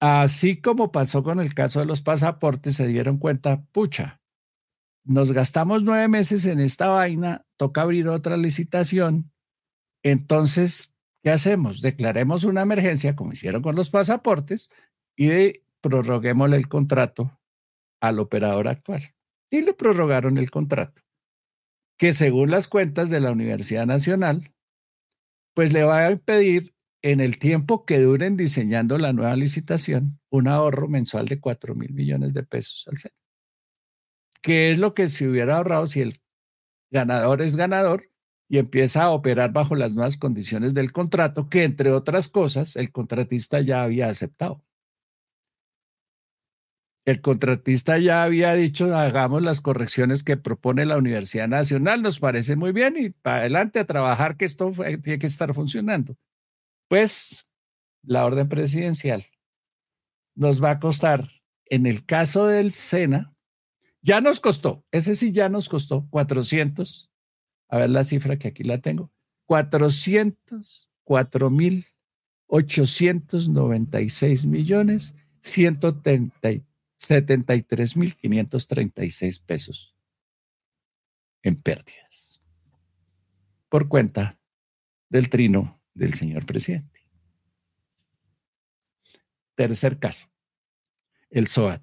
Así 0.00 0.60
como 0.60 0.90
pasó 0.90 1.22
con 1.22 1.38
el 1.38 1.54
caso 1.54 1.80
de 1.80 1.86
los 1.86 2.02
pasaportes, 2.02 2.74
se 2.74 2.88
dieron 2.88 3.18
cuenta, 3.18 3.62
pucha, 3.70 4.20
nos 5.04 5.32
gastamos 5.32 5.84
nueve 5.84 6.08
meses 6.08 6.44
en 6.44 6.60
esta 6.60 6.88
vaina, 6.88 7.46
toca 7.56 7.82
abrir 7.82 8.08
otra 8.08 8.36
licitación. 8.36 9.32
Entonces, 10.02 10.92
¿qué 11.22 11.30
hacemos? 11.30 11.82
Declaremos 11.82 12.44
una 12.44 12.62
emergencia, 12.62 13.14
como 13.14 13.32
hicieron 13.32 13.62
con 13.62 13.76
los 13.76 13.90
pasaportes, 13.90 14.70
y 15.16 15.60
prorroguémosle 15.80 16.56
el 16.56 16.68
contrato 16.68 17.38
al 18.00 18.18
operador 18.18 18.68
actual. 18.68 19.14
Y 19.52 19.60
le 19.60 19.74
prorrogaron 19.74 20.38
el 20.38 20.50
contrato, 20.50 21.02
que 21.98 22.14
según 22.14 22.50
las 22.50 22.68
cuentas 22.68 23.10
de 23.10 23.20
la 23.20 23.32
Universidad 23.32 23.84
Nacional, 23.84 24.50
pues 25.54 25.74
le 25.74 25.84
va 25.84 26.06
a 26.06 26.16
pedir 26.16 26.74
en 27.02 27.20
el 27.20 27.38
tiempo 27.38 27.84
que 27.84 27.98
duren 27.98 28.38
diseñando 28.38 28.96
la 28.96 29.12
nueva 29.12 29.36
licitación 29.36 30.18
un 30.30 30.48
ahorro 30.48 30.88
mensual 30.88 31.26
de 31.26 31.38
4 31.38 31.74
mil 31.74 31.92
millones 31.92 32.32
de 32.32 32.44
pesos 32.44 32.88
al 32.88 32.96
SENA. 32.96 33.14
¿Qué 34.40 34.72
es 34.72 34.78
lo 34.78 34.94
que 34.94 35.06
se 35.08 35.28
hubiera 35.28 35.58
ahorrado 35.58 35.86
si 35.86 36.00
el 36.00 36.14
ganador 36.90 37.42
es 37.42 37.54
ganador 37.54 38.10
y 38.48 38.56
empieza 38.56 39.02
a 39.02 39.10
operar 39.10 39.52
bajo 39.52 39.74
las 39.74 39.94
nuevas 39.94 40.16
condiciones 40.16 40.72
del 40.72 40.92
contrato 40.92 41.50
que, 41.50 41.64
entre 41.64 41.92
otras 41.92 42.28
cosas, 42.28 42.76
el 42.76 42.90
contratista 42.90 43.60
ya 43.60 43.82
había 43.82 44.06
aceptado? 44.08 44.64
El 47.04 47.20
contratista 47.20 47.98
ya 47.98 48.22
había 48.22 48.54
dicho, 48.54 48.96
hagamos 48.96 49.42
las 49.42 49.60
correcciones 49.60 50.22
que 50.22 50.36
propone 50.36 50.86
la 50.86 50.96
Universidad 50.96 51.48
Nacional, 51.48 52.00
nos 52.00 52.20
parece 52.20 52.54
muy 52.54 52.70
bien 52.70 52.94
y 52.96 53.10
para 53.10 53.38
adelante 53.38 53.80
a 53.80 53.86
trabajar 53.86 54.36
que 54.36 54.44
esto 54.44 54.70
tiene 55.02 55.18
que 55.18 55.26
estar 55.26 55.52
funcionando. 55.52 56.16
Pues 56.88 57.48
la 58.02 58.24
orden 58.24 58.48
presidencial 58.48 59.26
nos 60.36 60.62
va 60.62 60.70
a 60.70 60.78
costar, 60.78 61.28
en 61.66 61.86
el 61.86 62.06
caso 62.06 62.46
del 62.46 62.70
SENA, 62.72 63.34
ya 64.00 64.20
nos 64.20 64.38
costó, 64.38 64.84
ese 64.92 65.16
sí 65.16 65.32
ya 65.32 65.48
nos 65.48 65.68
costó 65.68 66.06
400, 66.08 67.10
a 67.68 67.78
ver 67.78 67.90
la 67.90 68.04
cifra 68.04 68.38
que 68.38 68.46
aquí 68.48 68.62
la 68.62 68.78
tengo, 68.78 69.10
404 69.46 71.50
mil 71.50 71.86
896 72.46 74.46
millones 74.46 75.16
133 75.40 76.62
73.536 77.02 79.44
pesos 79.44 79.94
en 81.42 81.60
pérdidas 81.60 82.40
por 83.68 83.88
cuenta 83.88 84.38
del 85.08 85.28
trino 85.28 85.82
del 85.94 86.14
señor 86.14 86.46
presidente. 86.46 87.00
Tercer 89.54 89.98
caso, 89.98 90.30
el 91.30 91.48
SOAT. 91.48 91.82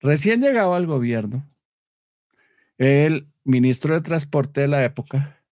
Recién 0.00 0.40
llegado 0.40 0.74
al 0.74 0.86
gobierno, 0.86 1.50
el 2.78 3.30
ministro 3.44 3.94
de 3.94 4.02
Transporte 4.02 4.62
de 4.62 4.68
la 4.68 4.84
época, 4.84 5.42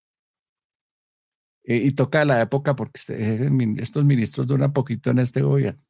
eh, 1.65 1.77
y 1.77 1.93
toca 1.93 2.25
la 2.25 2.41
época 2.43 2.77
porque 2.77 2.99
este, 2.99 3.49
estos 3.83 4.05
ministros 4.05 4.47
duran 4.47 4.73
poquito 4.73 5.11
en 5.11 5.19
este 5.19 5.41
gobierno, 5.41 5.83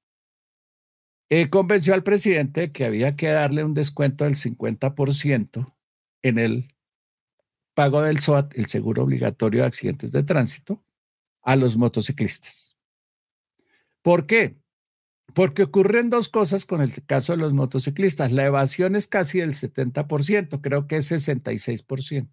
convenció 1.51 1.95
al 1.95 2.03
presidente 2.03 2.73
que 2.73 2.85
había 2.85 3.17
que 3.17 3.29
darle 3.29 3.65
un 3.65 3.75
descuento 3.75 4.25
del 4.25 4.37
50% 4.37 5.75
en 6.23 6.39
el 6.39 6.75
pago 7.75 8.03
del 8.03 8.21
SOAT, 8.21 8.57
el 8.57 8.67
seguro 8.67 9.03
obligatorio 9.03 9.63
de 9.63 9.67
accidentes 9.67 10.13
de 10.13 10.23
tránsito, 10.23 10.85
a 11.43 11.57
los 11.57 11.77
motociclistas. 11.77 12.77
¿Por 14.03 14.27
qué? 14.27 14.57
Porque 15.35 15.65
ocurren 15.65 16.11
dos 16.11 16.29
cosas 16.29 16.67
con 16.67 16.81
el 16.81 17.05
caso 17.07 17.33
de 17.33 17.39
los 17.39 17.53
motociclistas. 17.53 18.33
La 18.33 18.45
evasión 18.45 18.95
es 18.97 19.07
casi 19.07 19.41
del 19.41 19.55
70%, 19.55 20.61
creo 20.61 20.87
que 20.87 20.97
es 20.97 21.11
66%. 21.11 22.29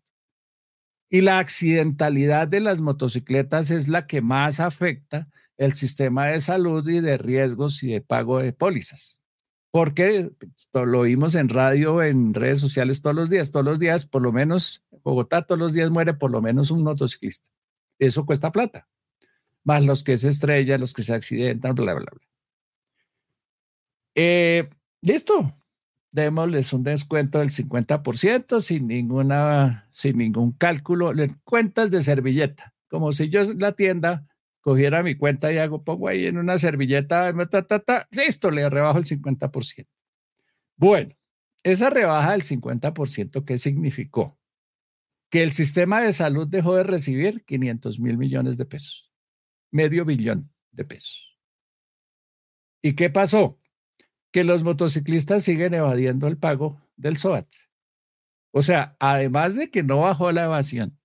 Y 1.10 1.22
la 1.22 1.40
accidentalidad 1.40 2.48
de 2.48 2.60
las 2.60 2.80
motocicletas 2.80 3.72
es 3.72 3.88
la 3.88 4.08
que 4.08 4.22
más 4.22 4.60
afecta 4.60 5.30
el 5.62 5.74
sistema 5.74 6.26
de 6.26 6.42
salud 6.42 6.88
y 6.90 7.02
de 7.02 7.20
riesgos 7.20 7.84
y 7.84 7.92
de 7.92 8.02
pago 8.02 8.40
de 8.40 8.52
pólizas. 8.52 9.22
Porque 9.70 10.32
lo 10.74 11.00
oímos 11.00 11.36
en 11.36 11.50
radio, 11.50 12.02
en 12.02 12.34
redes 12.34 12.60
sociales 12.60 13.04
todos 13.04 13.16
los 13.16 13.30
días. 13.30 13.52
Todos 13.52 13.68
los 13.68 13.78
días, 13.78 14.08
por 14.08 14.24
lo 14.24 14.32
menos, 14.32 14.84
en 14.92 15.02
Bogotá 15.04 15.44
todos 15.44 15.60
los 15.60 15.74
días 15.74 15.92
muere 15.92 16.16
por 16.16 16.32
lo 16.32 16.42
menos 16.42 16.72
un 16.72 16.82
motociclista. 16.82 17.52
Eso 18.00 18.26
cuesta 18.26 18.52
plata. 18.52 18.90
Más 19.64 19.86
los 19.86 20.04
que 20.04 20.18
se 20.18 20.30
estrellan, 20.30 20.82
los 20.82 20.94
que 20.94 21.04
se 21.04 21.14
accidentan, 21.14 21.76
bla, 21.76 21.94
bla, 21.94 22.10
bla. 22.12 22.28
Eh, 24.16 24.68
listo. 25.02 25.56
Démosles 26.12 26.74
un 26.74 26.84
descuento 26.84 27.38
del 27.38 27.52
50% 27.52 28.62
sin, 28.62 28.88
ninguna, 28.88 29.88
sin 29.92 30.18
ningún 30.18 30.54
cálculo. 30.54 31.14
Cuentas 31.44 31.92
de 31.92 32.02
servilleta. 32.02 32.74
Como 32.90 33.14
si 33.14 33.30
yo 33.30 33.44
la 33.54 33.74
tienda 33.74 34.26
cogiera 34.62 35.04
mi 35.04 35.16
cuenta 35.16 35.52
y 35.52 35.58
hago, 35.58 35.84
pongo 35.84 36.08
ahí 36.08 36.28
en 36.28 36.38
una 36.38 36.58
servilleta, 36.58 37.34
listo, 38.12 38.52
le 38.52 38.70
rebajo 38.70 39.00
el 39.00 39.06
50%. 39.06 39.88
Bueno, 40.78 41.16
esa 41.64 41.90
rebaja 41.90 42.32
del 42.32 42.44
50%, 42.44 43.44
¿qué 43.46 43.58
significó? 43.58 44.40
Que 45.30 45.44
el 45.44 45.52
sistema 45.52 46.02
de 46.02 46.14
salud 46.14 46.48
dejó 46.48 46.76
de 46.76 46.84
recibir 46.84 47.44
500 47.44 48.00
mil 48.00 48.18
millones 48.18 48.58
de 48.58 48.66
pesos, 48.66 49.12
medio 49.72 50.06
billón 50.06 50.52
de 50.72 50.86
pesos. 50.86 51.38
¿Y 52.82 52.94
qué 52.96 53.10
pasó? 53.10 53.60
Que 54.32 54.44
los 54.44 54.64
motociclistas 54.64 55.44
siguen 55.44 55.74
evadiendo 55.74 56.28
el 56.28 56.38
pago 56.38 56.82
del 56.96 57.18
SOAT. 57.18 57.48
O 58.52 58.62
sea, 58.62 58.96
además 59.00 59.56
de 59.56 59.70
que 59.70 59.84
no 59.84 60.02
bajó 60.02 60.32
la 60.32 60.46
evasión, 60.46 61.00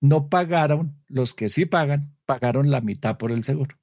no 0.00 0.28
pagaron, 0.28 1.02
los 1.08 1.34
que 1.34 1.48
sí 1.48 1.66
pagan, 1.66 2.16
pagaron 2.24 2.70
la 2.70 2.80
mitad 2.80 3.18
por 3.18 3.32
el 3.32 3.44
seguro. 3.44 3.76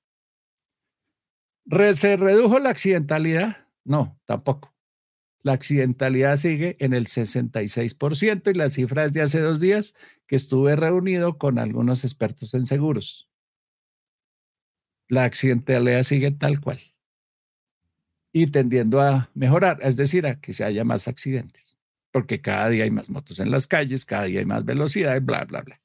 ¿Se 1.93 2.17
redujo 2.17 2.60
la 2.60 2.69
accidentalidad? 2.69 3.67
No, 3.84 4.19
tampoco. 4.26 4.73
La 5.41 5.54
accidentalidad 5.54 6.38
sigue 6.38 6.78
en 6.80 6.93
el 6.93 7.08
66% 7.08 8.52
y 8.52 8.54
la 8.54 8.69
cifra 8.69 9.06
es 9.06 9.13
de 9.13 9.21
hace 9.21 9.39
dos 9.39 9.60
días 9.60 9.93
que 10.28 10.36
estuve 10.36 10.76
reunido 10.76 11.38
con 11.38 11.60
algunos 11.60 12.04
expertos 12.06 12.54
en 12.54 12.65
seguros. 12.65 13.30
La 15.10 15.26
accidentalidad 15.26 16.04
sigue 16.04 16.32
tal 16.32 16.62
cual 16.62 16.80
y 18.34 18.47
tendiendo 18.47 18.99
a 18.99 19.30
mejorar, 19.36 19.78
es 19.82 19.95
decir, 19.95 20.26
a 20.26 20.41
que 20.41 20.54
se 20.54 20.65
haya 20.65 20.84
más 20.84 21.08
accidentes, 21.08 21.78
porque 22.12 22.41
cada 22.41 22.67
día 22.69 22.84
hay 22.84 22.91
más 22.91 23.12
motos 23.12 23.39
en 23.39 23.52
las 23.52 23.67
calles, 23.67 24.06
cada 24.06 24.23
día 24.23 24.39
hay 24.39 24.45
más 24.45 24.65
velocidad, 24.65 25.21
bla, 25.21 25.45
bla, 25.45 25.62
bla. 25.62 25.82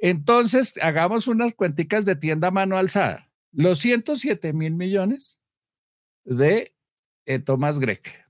Entonces, 0.00 0.78
hagamos 0.82 1.28
unas 1.28 1.54
cuenticas 1.54 2.06
de 2.06 2.16
tienda 2.16 2.50
mano 2.50 2.78
alzada. 2.78 3.30
Los 3.52 3.80
107 3.80 4.52
mil 4.54 4.74
millones 4.74 5.42
de 6.24 6.74
eh, 7.26 7.38
Thomas 7.38 7.78
Grec. 7.78 8.26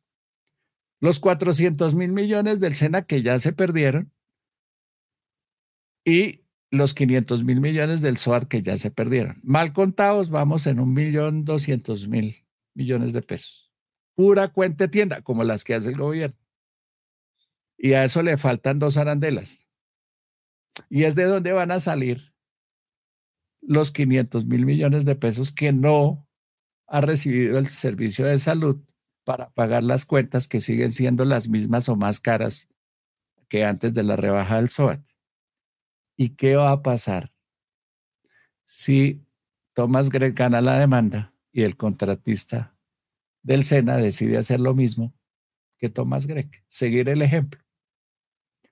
Los 1.01 1.21
400 1.21 1.95
mil 1.95 2.11
millones 2.11 2.61
del 2.61 2.75
SENA 2.75 3.07
que 3.07 3.23
ya 3.23 3.39
se 3.39 3.53
perdieron. 3.53 4.13
Y 6.05 6.45
los 6.71 6.93
500 6.95 7.45
mil 7.45 7.61
millones 7.61 8.01
del 8.03 8.17
SOAR 8.17 8.49
que 8.49 8.63
ya 8.63 8.77
se 8.77 8.91
perdieron. 8.91 9.37
Mal 9.45 9.73
contados, 9.73 10.31
vamos 10.31 10.67
en 10.67 10.81
un 10.81 10.93
millón 10.93 11.45
doscientos 11.45 12.09
mil 12.09 12.47
millones 12.75 13.13
de 13.13 13.23
pesos. 13.23 13.73
Pura 14.15 14.49
cuenta 14.53 14.89
tienda, 14.89 15.23
como 15.23 15.45
las 15.45 15.63
que 15.63 15.75
hace 15.75 15.91
el 15.91 15.97
gobierno. 15.97 16.37
Y 17.79 17.93
a 17.93 18.05
eso 18.05 18.23
le 18.23 18.37
faltan 18.37 18.79
dos 18.79 18.97
arandelas 18.97 19.70
y 20.89 21.05
es 21.05 21.15
de 21.15 21.25
donde 21.25 21.53
van 21.53 21.71
a 21.71 21.81
salir 21.81 22.35
los 23.61 23.93
500 23.93 24.47
mil 24.47 24.65
millones 24.65 25.05
de 25.05 25.17
pesos 25.17 25.53
que 25.53 25.73
no 25.73 26.29
ha 26.87 27.01
recibido 27.01 27.59
el 27.59 27.69
servicio 27.69 28.27
de 28.27 28.39
salud 28.39 28.83
para 29.25 29.51
pagar 29.51 29.85
las 29.85 30.05
cuentas 30.05 30.49
que 30.49 30.61
siguen 30.61 30.91
siendo 30.91 31.25
las 31.25 31.49
mismas 31.49 31.89
o 31.89 31.97
más 31.97 32.21
caras 32.21 32.69
que 33.49 33.65
antes 33.65 33.95
de 33.95 34.03
la 34.03 34.17
rebaja 34.17 34.57
del 34.57 34.69
SOAT. 34.69 35.01
¿Y 36.17 36.31
qué 36.31 36.57
va 36.57 36.73
a 36.73 36.83
pasar 36.83 37.29
si 38.65 39.25
Thomas 39.73 40.11
Gregg 40.11 40.35
gana 40.35 40.61
la 40.61 40.79
demanda 40.79 41.35
y 41.53 41.63
el 41.63 41.77
contratista 41.77 42.77
del 43.43 43.65
SENA 43.65 43.97
decide 43.97 44.39
hacer 44.39 44.61
lo 44.61 44.75
mismo 44.75 45.15
que 45.79 45.89
Thomas 45.89 46.27
Gregg, 46.27 46.51
seguir 46.69 47.09
el 47.09 47.23
ejemplo? 47.23 47.63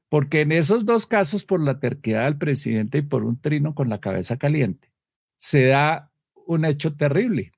Porque 0.09 0.41
en 0.41 0.53
esos 0.53 0.85
dos 0.85 1.07
casos, 1.07 1.45
por 1.45 1.61
la 1.61 1.81
terquedad 1.81 2.25
del 2.25 2.39
presidente 2.39 2.99
y 2.99 3.03
por 3.03 3.25
un 3.25 3.41
trino 3.41 3.75
con 3.75 3.89
la 3.89 4.01
cabeza 4.01 4.39
caliente, 4.39 4.93
se 5.37 5.67
da 5.67 6.11
un 6.47 6.65
hecho 6.65 6.97
terrible. 6.97 7.53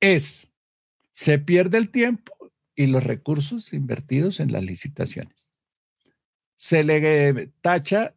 Es, 0.00 0.48
se 1.12 1.38
pierde 1.38 1.78
el 1.78 1.90
tiempo 1.90 2.34
y 2.74 2.86
los 2.86 3.04
recursos 3.04 3.72
invertidos 3.72 4.40
en 4.40 4.52
las 4.52 4.64
licitaciones. 4.64 5.50
Se 6.56 6.82
le 6.82 7.52
tacha, 7.60 8.14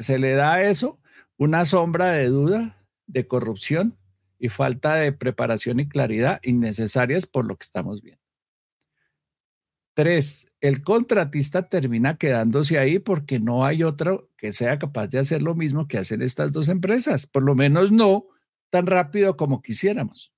se 0.00 0.18
le 0.18 0.32
da 0.32 0.54
a 0.54 0.62
eso 0.62 1.00
una 1.36 1.64
sombra 1.64 2.12
de 2.12 2.26
duda, 2.26 2.86
de 3.06 3.26
corrupción 3.26 3.98
y 4.38 4.48
falta 4.48 4.94
de 4.94 5.12
preparación 5.12 5.80
y 5.80 5.88
claridad 5.88 6.40
innecesarias 6.42 7.26
por 7.26 7.46
lo 7.46 7.56
que 7.56 7.64
estamos 7.64 8.02
viendo. 8.02 8.25
Tres, 9.96 10.46
el 10.60 10.82
contratista 10.82 11.70
termina 11.70 12.18
quedándose 12.18 12.78
ahí 12.78 12.98
porque 12.98 13.40
no 13.40 13.64
hay 13.64 13.82
otro 13.82 14.30
que 14.36 14.52
sea 14.52 14.78
capaz 14.78 15.08
de 15.08 15.18
hacer 15.18 15.40
lo 15.40 15.54
mismo 15.54 15.88
que 15.88 15.96
hacen 15.96 16.20
estas 16.20 16.52
dos 16.52 16.68
empresas, 16.68 17.26
por 17.26 17.42
lo 17.42 17.54
menos 17.54 17.92
no 17.92 18.26
tan 18.68 18.86
rápido 18.86 19.38
como 19.38 19.62
quisiéramos. 19.62 20.34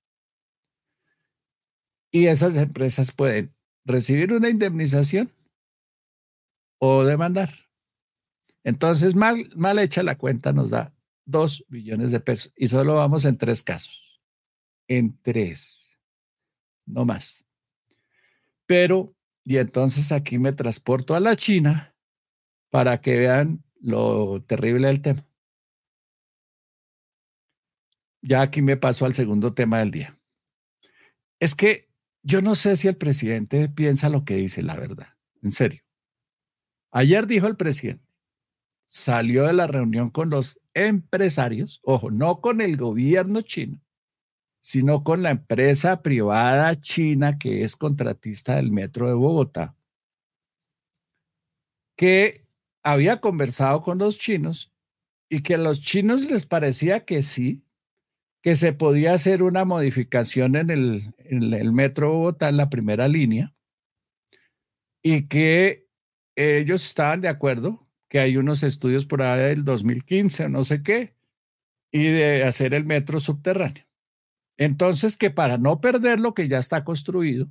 Y 2.12 2.26
esas 2.26 2.54
empresas 2.54 3.10
pueden 3.10 3.52
recibir 3.84 4.32
una 4.32 4.48
indemnización 4.48 5.28
o 6.78 7.04
demandar. 7.04 7.50
Entonces, 8.62 9.16
mal, 9.16 9.50
mal 9.56 9.80
hecha 9.80 10.04
la 10.04 10.16
cuenta 10.16 10.52
nos 10.52 10.70
da 10.70 10.94
2 11.24 11.64
billones 11.68 12.12
de 12.12 12.20
pesos 12.20 12.52
y 12.54 12.68
solo 12.68 12.94
vamos 12.94 13.24
en 13.24 13.36
tres 13.36 13.64
casos. 13.64 14.22
En 14.86 15.20
tres, 15.20 15.98
no 16.86 17.04
más. 17.04 17.44
Pero, 18.64 19.17
y 19.48 19.56
entonces 19.56 20.12
aquí 20.12 20.38
me 20.38 20.52
transporto 20.52 21.14
a 21.14 21.20
la 21.20 21.34
China 21.34 21.96
para 22.68 23.00
que 23.00 23.16
vean 23.16 23.64
lo 23.80 24.42
terrible 24.42 24.88
del 24.88 25.00
tema. 25.00 25.26
Ya 28.20 28.42
aquí 28.42 28.60
me 28.60 28.76
paso 28.76 29.06
al 29.06 29.14
segundo 29.14 29.54
tema 29.54 29.78
del 29.78 29.90
día. 29.90 30.20
Es 31.40 31.54
que 31.54 31.88
yo 32.22 32.42
no 32.42 32.54
sé 32.56 32.76
si 32.76 32.88
el 32.88 32.98
presidente 32.98 33.70
piensa 33.70 34.10
lo 34.10 34.26
que 34.26 34.34
dice, 34.34 34.62
la 34.62 34.76
verdad, 34.76 35.16
en 35.40 35.52
serio. 35.52 35.80
Ayer 36.90 37.26
dijo 37.26 37.46
el 37.46 37.56
presidente, 37.56 38.04
salió 38.84 39.44
de 39.44 39.54
la 39.54 39.66
reunión 39.66 40.10
con 40.10 40.28
los 40.28 40.60
empresarios, 40.74 41.80
ojo, 41.84 42.10
no 42.10 42.42
con 42.42 42.60
el 42.60 42.76
gobierno 42.76 43.40
chino, 43.40 43.80
sino 44.60 45.04
con 45.04 45.22
la 45.22 45.30
empresa 45.30 46.02
privada 46.02 46.74
china 46.80 47.38
que 47.38 47.62
es 47.62 47.76
contratista 47.76 48.56
del 48.56 48.72
metro 48.72 49.06
de 49.08 49.14
Bogotá, 49.14 49.76
que 51.96 52.46
había 52.82 53.20
conversado 53.20 53.82
con 53.82 53.98
los 53.98 54.18
chinos 54.18 54.72
y 55.28 55.42
que 55.42 55.54
a 55.54 55.58
los 55.58 55.80
chinos 55.80 56.30
les 56.30 56.46
parecía 56.46 57.04
que 57.04 57.22
sí, 57.22 57.64
que 58.42 58.56
se 58.56 58.72
podía 58.72 59.14
hacer 59.14 59.42
una 59.42 59.64
modificación 59.64 60.56
en 60.56 60.70
el, 60.70 61.14
en 61.18 61.52
el 61.52 61.72
metro 61.72 62.12
Bogotá 62.12 62.48
en 62.48 62.56
la 62.56 62.70
primera 62.70 63.08
línea 63.08 63.54
y 65.02 65.26
que 65.28 65.88
ellos 66.36 66.84
estaban 66.84 67.20
de 67.20 67.28
acuerdo 67.28 67.88
que 68.08 68.20
hay 68.20 68.36
unos 68.36 68.62
estudios 68.62 69.06
por 69.06 69.22
ahí 69.22 69.40
del 69.40 69.64
2015 69.64 70.48
no 70.48 70.64
sé 70.64 70.82
qué, 70.82 71.14
y 71.90 72.04
de 72.04 72.44
hacer 72.44 72.74
el 72.74 72.84
metro 72.84 73.18
subterráneo. 73.18 73.87
Entonces, 74.58 75.16
que 75.16 75.30
para 75.30 75.56
no 75.56 75.80
perder 75.80 76.20
lo 76.20 76.34
que 76.34 76.48
ya 76.48 76.58
está 76.58 76.84
construido, 76.84 77.50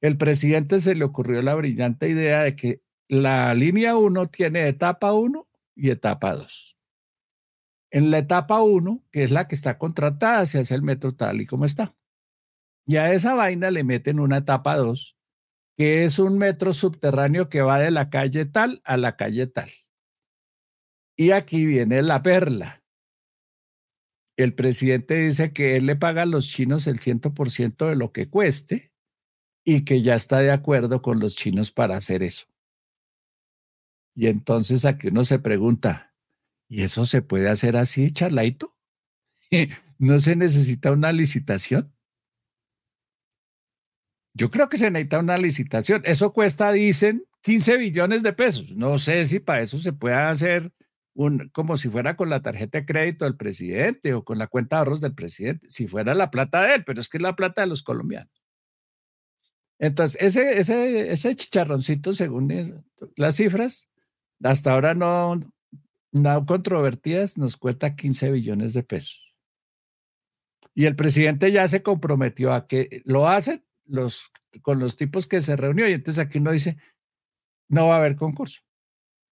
el 0.00 0.16
presidente 0.16 0.80
se 0.80 0.94
le 0.94 1.04
ocurrió 1.04 1.42
la 1.42 1.54
brillante 1.54 2.08
idea 2.08 2.42
de 2.42 2.56
que 2.56 2.82
la 3.08 3.52
línea 3.54 3.96
1 3.96 4.28
tiene 4.28 4.68
etapa 4.68 5.12
1 5.12 5.46
y 5.74 5.90
etapa 5.90 6.34
2. 6.34 6.76
En 7.90 8.10
la 8.10 8.18
etapa 8.18 8.62
1, 8.62 9.04
que 9.10 9.24
es 9.24 9.30
la 9.30 9.48
que 9.48 9.54
está 9.54 9.78
contratada, 9.78 10.46
se 10.46 10.60
hace 10.60 10.74
el 10.74 10.82
metro 10.82 11.14
tal 11.14 11.40
y 11.40 11.46
como 11.46 11.64
está. 11.64 11.94
Y 12.86 12.96
a 12.96 13.12
esa 13.12 13.34
vaina 13.34 13.70
le 13.70 13.84
meten 13.84 14.20
una 14.20 14.38
etapa 14.38 14.76
2 14.76 15.16
que 15.76 16.04
es 16.04 16.18
un 16.18 16.38
metro 16.38 16.72
subterráneo 16.72 17.48
que 17.48 17.60
va 17.60 17.78
de 17.78 17.90
la 17.90 18.08
calle 18.08 18.46
tal 18.46 18.80
a 18.84 18.96
la 18.96 19.16
calle 19.16 19.46
tal. 19.46 19.70
Y 21.16 21.32
aquí 21.32 21.66
viene 21.66 22.02
la 22.02 22.22
perla. 22.22 22.82
El 24.36 24.54
presidente 24.54 25.14
dice 25.16 25.52
que 25.52 25.76
él 25.76 25.86
le 25.86 25.96
paga 25.96 26.22
a 26.22 26.26
los 26.26 26.48
chinos 26.48 26.86
el 26.86 27.00
100% 27.00 27.88
de 27.88 27.96
lo 27.96 28.12
que 28.12 28.28
cueste 28.28 28.92
y 29.64 29.84
que 29.84 30.02
ya 30.02 30.14
está 30.14 30.40
de 30.40 30.52
acuerdo 30.52 31.00
con 31.02 31.20
los 31.20 31.36
chinos 31.36 31.70
para 31.70 31.96
hacer 31.96 32.22
eso. 32.22 32.46
Y 34.14 34.28
entonces 34.28 34.84
aquí 34.84 35.08
uno 35.08 35.24
se 35.24 35.38
pregunta, 35.38 36.14
¿y 36.68 36.82
eso 36.82 37.04
se 37.04 37.22
puede 37.22 37.48
hacer 37.48 37.76
así, 37.76 38.10
charlaito? 38.10 38.76
¿No 39.98 40.18
se 40.18 40.36
necesita 40.36 40.92
una 40.92 41.12
licitación? 41.12 41.92
Yo 44.34 44.50
creo 44.50 44.68
que 44.68 44.76
se 44.76 44.90
necesita 44.90 45.18
una 45.18 45.38
licitación. 45.38 46.02
Eso 46.04 46.32
cuesta, 46.34 46.70
dicen, 46.72 47.26
15 47.42 47.78
billones 47.78 48.22
de 48.22 48.34
pesos. 48.34 48.76
No 48.76 48.98
sé 48.98 49.24
si 49.26 49.40
para 49.40 49.62
eso 49.62 49.78
se 49.78 49.94
puede 49.94 50.14
hacer 50.14 50.72
como 51.52 51.76
si 51.76 51.88
fuera 51.88 52.16
con 52.16 52.28
la 52.28 52.42
tarjeta 52.42 52.78
de 52.78 52.86
crédito 52.86 53.24
del 53.24 53.36
presidente 53.36 54.14
o 54.14 54.24
con 54.24 54.38
la 54.38 54.46
cuenta 54.46 54.76
de 54.76 54.78
ahorros 54.80 55.00
del 55.00 55.14
presidente, 55.14 55.68
si 55.68 55.88
fuera 55.88 56.14
la 56.14 56.30
plata 56.30 56.62
de 56.62 56.74
él, 56.74 56.84
pero 56.84 57.00
es 57.00 57.08
que 57.08 57.18
es 57.18 57.22
la 57.22 57.36
plata 57.36 57.62
de 57.62 57.68
los 57.68 57.82
colombianos. 57.82 58.32
Entonces, 59.78 60.20
ese, 60.22 60.58
ese, 60.58 61.10
ese 61.10 61.34
chicharroncito, 61.34 62.12
según 62.12 62.84
las 63.16 63.36
cifras, 63.36 63.88
hasta 64.42 64.72
ahora 64.72 64.94
no, 64.94 65.40
no 66.12 66.46
controvertidas, 66.46 67.38
nos 67.38 67.56
cuesta 67.56 67.94
15 67.94 68.32
billones 68.32 68.74
de 68.74 68.82
pesos. 68.82 69.34
Y 70.74 70.84
el 70.84 70.96
presidente 70.96 71.52
ya 71.52 71.66
se 71.68 71.82
comprometió 71.82 72.52
a 72.52 72.66
que 72.66 73.02
lo 73.04 73.28
hacen 73.28 73.64
los, 73.86 74.30
con 74.62 74.78
los 74.78 74.96
tipos 74.96 75.26
que 75.26 75.40
se 75.40 75.56
reunió 75.56 75.88
y 75.88 75.92
entonces 75.92 76.24
aquí 76.24 76.40
no 76.40 76.52
dice, 76.52 76.76
no 77.68 77.88
va 77.88 77.96
a 77.96 77.98
haber 77.98 78.16
concurso. 78.16 78.65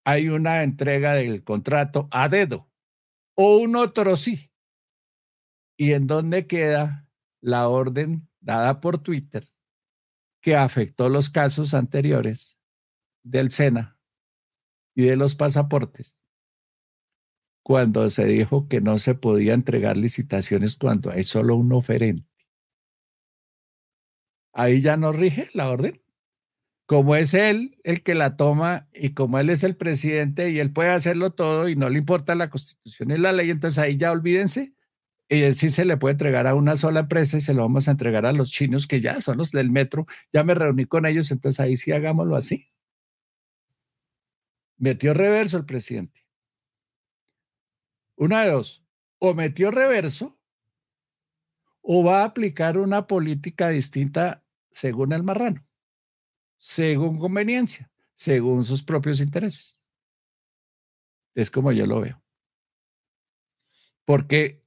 Hay 0.04 0.28
una 0.28 0.62
entrega 0.62 1.14
del 1.14 1.44
contrato 1.44 2.08
a 2.10 2.28
dedo 2.28 2.70
o 3.36 3.56
un 3.56 3.76
otro 3.76 4.16
sí. 4.16 4.50
¿Y 5.76 5.92
en 5.92 6.06
dónde 6.06 6.46
queda 6.46 7.08
la 7.40 7.68
orden 7.68 8.28
dada 8.40 8.80
por 8.80 8.98
Twitter 8.98 9.44
que 10.40 10.56
afectó 10.56 11.08
los 11.08 11.30
casos 11.30 11.74
anteriores 11.74 12.58
del 13.22 13.50
SENA 13.50 13.98
y 14.94 15.04
de 15.04 15.16
los 15.16 15.34
pasaportes? 15.34 16.22
Cuando 17.64 18.08
se 18.10 18.26
dijo 18.26 18.68
que 18.68 18.80
no 18.80 18.98
se 18.98 19.14
podía 19.14 19.54
entregar 19.54 19.96
licitaciones 19.96 20.76
cuando 20.76 21.10
hay 21.10 21.24
solo 21.24 21.56
un 21.56 21.72
oferente 21.72 22.34
ahí 24.54 24.80
ya 24.80 24.96
no 24.96 25.12
rige 25.12 25.50
la 25.52 25.68
orden. 25.70 26.00
Como 26.86 27.16
es 27.16 27.32
él 27.34 27.78
el 27.82 28.02
que 28.02 28.14
la 28.14 28.36
toma 28.36 28.88
y 28.92 29.14
como 29.14 29.38
él 29.38 29.50
es 29.50 29.64
el 29.64 29.76
presidente 29.76 30.50
y 30.50 30.60
él 30.60 30.72
puede 30.72 30.90
hacerlo 30.90 31.30
todo 31.32 31.68
y 31.68 31.76
no 31.76 31.88
le 31.88 31.98
importa 31.98 32.34
la 32.34 32.50
constitución 32.50 33.10
y 33.10 33.18
la 33.18 33.32
ley, 33.32 33.50
entonces 33.50 33.78
ahí 33.78 33.96
ya 33.96 34.12
olvídense. 34.12 34.74
Y 35.28 35.54
sí 35.54 35.70
se 35.70 35.86
le 35.86 35.96
puede 35.96 36.12
entregar 36.12 36.46
a 36.46 36.54
una 36.54 36.76
sola 36.76 37.00
empresa 37.00 37.38
y 37.38 37.40
se 37.40 37.54
lo 37.54 37.62
vamos 37.62 37.88
a 37.88 37.92
entregar 37.92 38.26
a 38.26 38.32
los 38.32 38.50
chinos 38.50 38.86
que 38.86 39.00
ya 39.00 39.20
son 39.20 39.38
los 39.38 39.52
del 39.52 39.70
metro. 39.70 40.06
Ya 40.32 40.44
me 40.44 40.54
reuní 40.54 40.84
con 40.84 41.06
ellos, 41.06 41.30
entonces 41.30 41.60
ahí 41.60 41.76
sí 41.76 41.92
hagámoslo 41.92 42.36
así. 42.36 42.68
Metió 44.76 45.14
reverso 45.14 45.56
el 45.56 45.64
presidente. 45.64 46.26
Una 48.16 48.42
de 48.42 48.50
dos. 48.50 48.84
O 49.18 49.32
metió 49.34 49.70
reverso 49.70 50.38
o 51.86 52.02
va 52.02 52.22
a 52.22 52.24
aplicar 52.24 52.78
una 52.78 53.06
política 53.06 53.68
distinta 53.68 54.42
según 54.70 55.12
el 55.12 55.22
marrano, 55.22 55.64
según 56.64 57.18
conveniencia, 57.18 57.90
según 58.14 58.64
sus 58.64 58.82
propios 58.82 59.20
intereses. 59.20 59.82
Es 61.34 61.50
como 61.50 61.72
yo 61.72 61.86
lo 61.86 62.00
veo. 62.00 62.22
Porque 64.06 64.62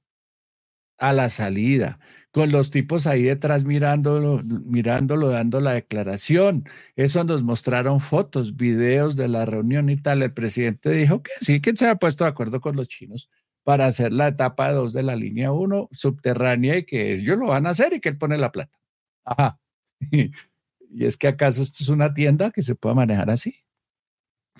a 0.96 1.12
la 1.12 1.28
salida, 1.28 1.98
con 2.30 2.52
los 2.52 2.70
tipos 2.70 3.08
ahí 3.08 3.24
detrás 3.24 3.64
mirándolo, 3.64 4.42
mirándolo, 4.44 5.28
dando 5.30 5.60
la 5.60 5.72
declaración. 5.72 6.68
Eso 6.94 7.24
nos 7.24 7.42
mostraron 7.42 7.98
fotos, 7.98 8.56
videos 8.56 9.16
de 9.16 9.26
la 9.26 9.44
reunión 9.44 9.90
y 9.90 9.96
tal. 9.96 10.22
El 10.22 10.32
presidente 10.32 10.90
dijo 10.90 11.22
que 11.22 11.32
sí, 11.40 11.60
que 11.60 11.76
se 11.76 11.88
ha 11.88 11.96
puesto 11.96 12.24
de 12.24 12.30
acuerdo 12.30 12.60
con 12.60 12.76
los 12.76 12.86
chinos 12.86 13.28
para 13.64 13.86
hacer 13.86 14.12
la 14.12 14.28
etapa 14.28 14.70
2 14.72 14.92
de 14.92 15.02
la 15.02 15.16
línea 15.16 15.50
1 15.50 15.88
subterránea 15.90 16.76
y 16.78 16.84
que 16.84 17.12
ellos 17.12 17.38
lo 17.38 17.48
van 17.48 17.66
a 17.66 17.70
hacer 17.70 17.92
y 17.94 18.00
que 18.00 18.10
él 18.10 18.18
pone 18.18 18.38
la 18.38 18.52
plata. 18.52 18.78
Ajá. 19.24 19.58
¿Y 20.90 21.04
es 21.04 21.16
que 21.16 21.28
acaso 21.28 21.62
esto 21.62 21.78
es 21.80 21.88
una 21.88 22.14
tienda 22.14 22.50
que 22.50 22.62
se 22.62 22.74
pueda 22.74 22.94
manejar 22.94 23.30
así? 23.30 23.64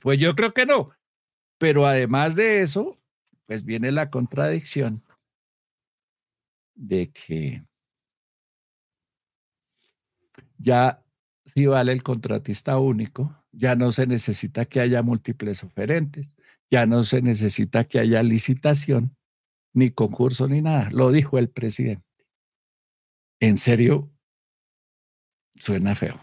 Pues 0.03 0.19
yo 0.19 0.35
creo 0.35 0.53
que 0.53 0.67
no. 0.67 0.91
Pero 1.59 1.87
además 1.87 2.37
de 2.37 2.61
eso, 2.61 2.99
pues 3.47 3.65
viene 3.65 3.91
la 3.91 4.11
contradicción 4.11 5.03
de 6.75 7.11
que 7.11 7.65
ya 10.59 11.03
si 11.45 11.67
vale 11.67 11.93
el 11.93 12.03
contratista 12.03 12.79
único, 12.79 13.35
ya 13.53 13.75
no 13.75 13.91
se 13.91 14.07
necesita 14.07 14.67
que 14.67 14.81
haya 14.81 15.03
múltiples 15.03 15.65
oferentes, 15.65 16.37
ya 16.71 16.85
no 16.85 17.05
se 17.05 17.23
necesita 17.23 17.85
que 17.85 17.99
haya 17.99 18.23
licitación, 18.23 19.17
ni 19.73 19.89
concurso, 19.89 20.47
ni 20.47 20.61
nada. 20.61 20.91
Lo 20.91 21.11
dijo 21.11 21.39
el 21.39 21.49
presidente. 21.49 22.05
En 23.41 23.57
serio, 23.57 24.11
Suena 25.61 25.95
feo 25.95 26.21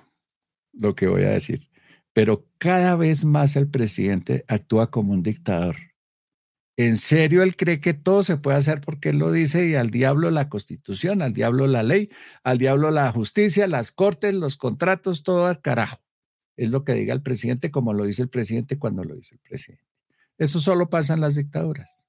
lo 0.73 0.95
que 0.95 1.07
voy 1.07 1.23
a 1.23 1.29
decir, 1.29 1.69
pero 2.13 2.47
cada 2.57 2.95
vez 2.95 3.25
más 3.25 3.55
el 3.55 3.69
presidente 3.69 4.45
actúa 4.47 4.91
como 4.91 5.13
un 5.13 5.23
dictador. 5.23 5.75
En 6.77 6.97
serio, 6.97 7.41
él 7.41 7.55
cree 7.55 7.79
que 7.79 7.93
todo 7.93 8.21
se 8.23 8.35
puede 8.35 8.57
hacer 8.57 8.81
porque 8.81 9.09
él 9.09 9.17
lo 9.17 9.31
dice 9.31 9.65
y 9.65 9.75
al 9.75 9.89
diablo 9.89 10.29
la 10.29 10.49
constitución, 10.49 11.21
al 11.21 11.31
diablo 11.31 11.67
la 11.67 11.83
ley, 11.83 12.09
al 12.43 12.57
diablo 12.57 12.91
la 12.91 13.09
justicia, 13.13 13.65
las 13.67 13.93
cortes, 13.93 14.33
los 14.33 14.57
contratos, 14.57 15.23
todo 15.23 15.47
al 15.47 15.61
carajo. 15.61 15.99
Es 16.57 16.71
lo 16.71 16.83
que 16.83 16.93
diga 16.93 17.13
el 17.13 17.21
presidente 17.21 17.71
como 17.71 17.93
lo 17.93 18.03
dice 18.03 18.23
el 18.23 18.29
presidente 18.29 18.77
cuando 18.77 19.05
lo 19.05 19.15
dice 19.15 19.35
el 19.35 19.41
presidente. 19.41 19.85
Eso 20.37 20.59
solo 20.59 20.89
pasa 20.89 21.13
en 21.13 21.21
las 21.21 21.35
dictaduras. 21.35 22.07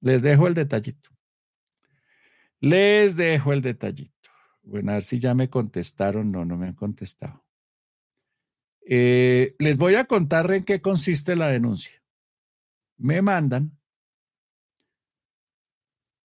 Les 0.00 0.22
dejo 0.22 0.46
el 0.46 0.54
detallito. 0.54 1.10
Les 2.60 3.16
dejo 3.16 3.52
el 3.52 3.62
detallito. 3.62 4.19
Bueno, 4.62 4.92
a 4.92 4.94
ver 4.94 5.02
si 5.02 5.18
ya 5.18 5.34
me 5.34 5.48
contestaron. 5.48 6.30
No, 6.30 6.44
no 6.44 6.56
me 6.56 6.66
han 6.66 6.74
contestado. 6.74 7.44
Eh, 8.82 9.54
les 9.58 9.76
voy 9.76 9.94
a 9.94 10.04
contar 10.04 10.50
en 10.50 10.64
qué 10.64 10.80
consiste 10.80 11.36
la 11.36 11.48
denuncia. 11.48 12.02
Me 12.96 13.22
mandan 13.22 13.78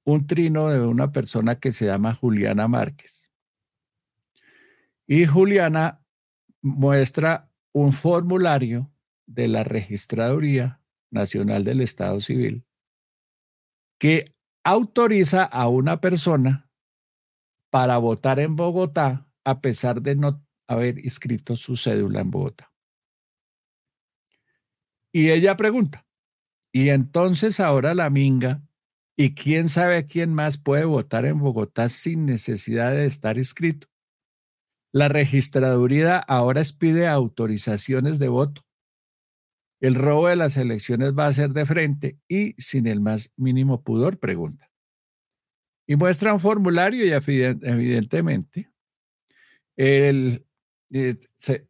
un 0.04 0.28
trino 0.28 0.70
de 0.70 0.82
una 0.82 1.12
persona 1.12 1.60
que 1.60 1.72
se 1.72 1.86
llama 1.86 2.14
Juliana 2.14 2.68
Márquez. 2.68 3.32
Y 5.08 5.26
Juliana 5.26 6.04
muestra 6.62 7.52
un 7.72 7.92
formulario 7.94 8.92
de 9.26 9.48
la 9.48 9.64
Registraduría 9.64 10.82
Nacional 11.12 11.64
del 11.64 11.82
Estado 11.82 12.20
Civil 12.22 12.66
que 13.98 14.36
autoriza 14.64 15.44
a 15.44 15.68
una 15.68 16.02
persona 16.02 16.65
para 17.76 17.98
votar 17.98 18.40
en 18.40 18.56
Bogotá 18.56 19.28
a 19.44 19.60
pesar 19.60 20.02
de 20.02 20.16
no 20.16 20.42
haber 20.66 20.98
inscrito 21.00 21.58
su 21.58 21.76
cédula 21.76 22.22
en 22.22 22.32
Bogotá. 22.32 22.72
Y 25.12 25.30
ella 25.32 25.58
pregunta, 25.58 26.08
¿y 26.72 26.88
entonces 26.88 27.60
ahora 27.60 27.94
la 27.94 28.10
minga 28.10 28.66
y 29.18 29.36
quién 29.36 29.68
sabe 29.68 30.06
quién 30.06 30.34
más 30.34 30.58
puede 30.58 30.86
votar 30.86 31.26
en 31.26 31.38
Bogotá 31.38 31.90
sin 31.90 32.26
necesidad 32.26 32.92
de 32.92 33.08
estar 33.08 33.38
inscrito? 33.38 33.88
La 34.94 35.10
registraduría 35.10 36.18
ahora 36.18 36.62
pide 36.80 37.10
autorizaciones 37.10 38.20
de 38.20 38.30
voto. 38.30 38.62
El 39.82 39.96
robo 39.96 40.30
de 40.30 40.38
las 40.38 40.56
elecciones 40.56 41.12
va 41.12 41.28
a 41.28 41.34
ser 41.34 41.50
de 41.50 41.66
frente 41.66 42.22
y 42.30 42.54
sin 42.54 42.88
el 42.88 43.02
más 43.02 43.34
mínimo 43.36 43.84
pudor, 43.84 44.18
pregunta. 44.18 44.72
Y 45.88 45.96
muestra 45.96 46.34
un 46.34 46.40
formulario 46.40 47.06
y 47.06 47.12
evidentemente 47.12 48.70
el, 49.76 50.46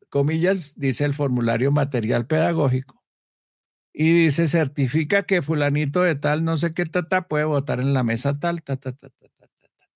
comillas, 0.09 0.75
dice 0.77 1.05
el 1.05 1.13
formulario 1.13 1.71
material 1.71 2.27
pedagógico, 2.27 3.03
y 3.97 4.11
dice, 4.25 4.47
certifica 4.47 5.23
que 5.23 5.41
fulanito 5.41 6.01
de 6.01 6.15
tal, 6.15 6.43
no 6.43 6.57
sé 6.57 6.73
qué 6.73 6.85
tata, 6.85 7.27
puede 7.29 7.45
votar 7.45 7.79
en 7.79 7.93
la 7.93 8.03
mesa 8.03 8.37
tal, 8.37 8.61
ta, 8.61 8.75
ta, 8.75 8.91
ta, 8.91 9.09
ta, 9.09 9.27
ta, 9.37 9.47
ta. 9.47 9.89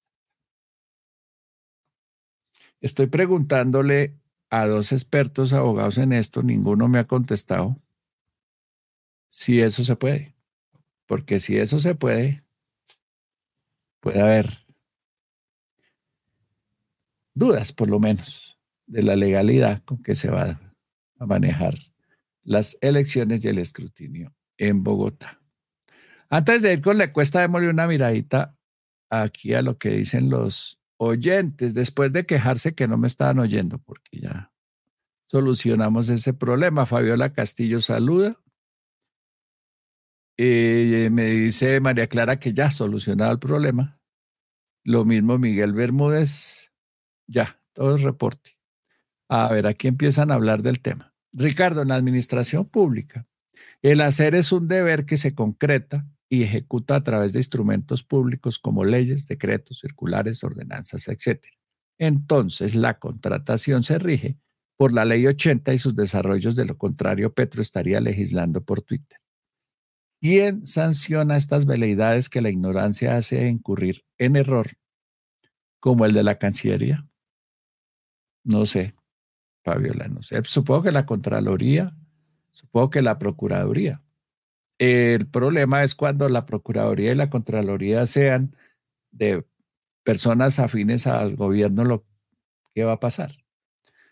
Estoy 2.80 3.08
preguntándole 3.08 4.16
a 4.50 4.66
dos 4.68 4.94
expertos 4.94 5.52
abogados 5.52 5.98
en 5.98 6.14
esto, 6.14 6.44
ninguno 6.44 6.88
me 6.88 7.00
ha 7.00 7.08
contestado 7.08 7.78
si 9.28 9.62
eso 9.62 9.84
se 9.84 9.96
puede. 9.96 10.36
Porque 11.06 11.40
si 11.40 11.58
eso 11.58 11.80
se 11.80 11.94
puede, 11.96 12.44
puede 14.00 14.22
haber 14.22 14.50
dudas, 17.34 17.72
por 17.74 17.90
lo 17.90 18.00
menos, 18.00 18.58
de 18.86 19.04
la 19.04 19.16
legalidad 19.16 19.84
con 19.84 20.02
que 20.02 20.16
se 20.16 20.30
va 20.30 20.60
a 21.20 21.26
manejar 21.26 21.76
las 22.44 22.78
elecciones 22.82 23.44
y 23.46 23.48
el 23.50 23.60
escrutinio 23.60 24.34
en 24.58 24.84
Bogotá. 24.84 25.42
Antes 26.30 26.62
de 26.62 26.74
ir 26.74 26.82
con 26.82 26.98
la 26.98 27.06
encuesta, 27.06 27.42
démosle 27.42 27.70
una 27.70 27.88
miradita 27.88 28.56
aquí 29.10 29.54
a 29.54 29.62
lo 29.62 29.78
que 29.78 29.90
dicen 29.90 30.30
los 30.30 30.80
oyentes, 30.98 31.74
después 31.74 32.12
de 32.12 32.26
quejarse 32.26 32.76
que 32.76 32.88
no 32.88 32.98
me 32.98 33.08
estaban 33.08 33.40
oyendo, 33.40 33.80
porque 33.80 34.20
ya 34.20 34.52
solucionamos 35.26 36.10
ese 36.10 36.34
problema. 36.34 36.86
Fabiola 36.86 37.32
Castillo 37.32 37.82
saluda. 37.82 38.38
Eh, 40.42 41.10
me 41.12 41.26
dice 41.26 41.82
María 41.82 42.08
Clara 42.08 42.40
que 42.40 42.54
ya 42.54 42.72
solucionado 42.72 43.34
el 43.34 43.40
problema. 43.40 44.00
Lo 44.86 45.04
mismo 45.04 45.38
Miguel 45.38 45.74
Bermúdez. 45.74 46.72
Ya, 47.28 47.62
todo 47.74 47.96
es 47.96 48.04
reporte. 48.04 48.58
A 49.28 49.50
ver, 49.50 49.68
aquí 49.68 49.90
empiezan 49.90 50.32
a 50.32 50.36
hablar 50.36 50.62
del 50.62 50.80
tema. 50.80 51.14
Ricardo, 51.34 51.82
en 51.82 51.90
la 51.90 51.96
administración 51.96 52.70
pública, 52.70 53.28
el 53.82 54.00
hacer 54.00 54.34
es 54.34 54.54
un 54.54 54.70
deber 54.70 55.06
que 55.06 55.18
se 55.18 55.36
concreta 55.36 56.08
y 56.30 56.44
ejecuta 56.44 56.96
a 56.96 57.04
través 57.04 57.34
de 57.34 57.40
instrumentos 57.40 58.06
públicos 58.06 58.60
como 58.60 58.86
leyes, 58.86 59.28
decretos, 59.28 59.80
circulares, 59.80 60.42
ordenanzas, 60.46 61.10
etc. 61.10 61.48
Entonces, 61.98 62.76
la 62.76 62.98
contratación 62.98 63.84
se 63.84 64.00
rige 64.00 64.38
por 64.78 64.94
la 64.94 65.04
ley 65.04 65.28
80 65.28 65.74
y 65.74 65.78
sus 65.80 65.98
desarrollos, 65.98 66.56
de 66.56 66.64
lo 66.64 66.78
contrario, 66.78 67.34
Petro 67.34 67.62
estaría 67.62 68.00
legislando 68.00 68.64
por 68.64 68.82
Twitter. 68.82 69.20
¿Quién 70.22 70.66
sanciona 70.66 71.38
estas 71.38 71.66
veleidades 71.66 72.30
que 72.30 72.42
la 72.42 72.50
ignorancia 72.50 73.16
hace 73.16 73.48
incurrir 73.48 74.04
en 74.18 74.36
error, 74.36 74.68
como 75.80 76.06
el 76.06 76.14
de 76.14 76.24
la 76.24 76.38
Cancillería? 76.38 77.04
No 78.44 78.66
sé. 78.66 78.96
Fabiola, 79.64 80.08
no 80.08 80.22
sé. 80.22 80.42
Supongo 80.46 80.84
que 80.84 80.92
la 80.92 81.06
Contraloría, 81.06 81.96
supongo 82.52 82.90
que 82.90 83.02
la 83.02 83.18
Procuraduría. 83.18 84.02
El 84.78 85.28
problema 85.28 85.84
es 85.84 85.96
cuando 85.96 86.30
la 86.30 86.46
Procuraduría 86.46 87.12
y 87.12 87.16
la 87.16 87.30
Contraloría 87.30 88.06
sean 88.06 88.56
de 89.12 89.46
personas 90.04 90.60
afines 90.60 91.08
al 91.08 91.36
gobierno, 91.36 91.84
lo 91.84 92.06
va 92.86 92.94
a 92.94 93.00
pasar. 93.00 93.32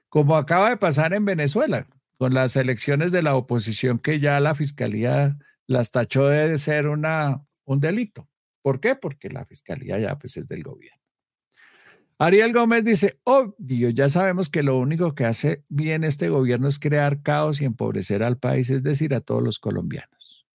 Como 0.09 0.37
acaba 0.37 0.69
de 0.69 0.77
pasar 0.77 1.13
en 1.13 1.25
Venezuela, 1.25 1.87
con 2.17 2.33
las 2.33 2.55
elecciones 2.55 3.11
de 3.11 3.21
la 3.21 3.35
oposición 3.35 3.99
que 3.99 4.19
ya 4.19 4.39
la 4.39 4.55
Fiscalía 4.55 5.37
las 5.67 5.91
tachó 5.91 6.27
de 6.27 6.57
ser 6.57 6.87
una, 6.87 7.43
un 7.65 7.79
delito. 7.79 8.27
¿Por 8.61 8.79
qué? 8.79 8.95
Porque 8.95 9.29
la 9.29 9.45
Fiscalía 9.45 9.99
ya 9.99 10.17
pues 10.17 10.37
es 10.37 10.47
del 10.47 10.63
gobierno. 10.63 11.01
Ariel 12.19 12.51
Gómez 12.51 12.83
dice, 12.83 13.19
obvio, 13.25 13.91
ya 13.91 14.09
sabemos 14.09 14.49
que 14.49 14.63
lo 14.63 14.79
único 14.79 15.13
que 15.13 15.25
hace 15.25 15.63
bien 15.69 16.03
este 16.03 16.29
gobierno 16.29 16.67
es 16.67 16.79
crear 16.79 17.21
caos 17.21 17.61
y 17.61 17.65
empobrecer 17.65 18.23
al 18.23 18.39
país, 18.39 18.71
es 18.71 18.81
decir, 18.81 19.13
a 19.13 19.21
todos 19.21 19.43
los 19.43 19.59
colombianos. 19.59 20.47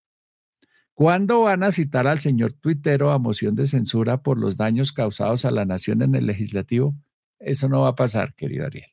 ¿Cuándo 0.95 1.43
van 1.43 1.63
a 1.63 1.71
citar 1.71 2.09
al 2.09 2.19
señor 2.19 2.53
tuitero 2.53 3.13
a 3.13 3.19
moción 3.19 3.55
de 3.55 3.67
censura 3.67 4.23
por 4.23 4.39
los 4.39 4.57
daños 4.57 4.93
causados 4.93 5.45
a 5.45 5.53
la 5.53 5.65
nación 5.65 6.03
en 6.03 6.17
el 6.17 6.27
legislativo? 6.27 6.97
Eso 7.39 7.69
no 7.69 7.83
va 7.83 7.89
a 7.89 7.95
pasar, 7.95 8.35
querido 8.35 8.67
Ariel. 8.67 8.91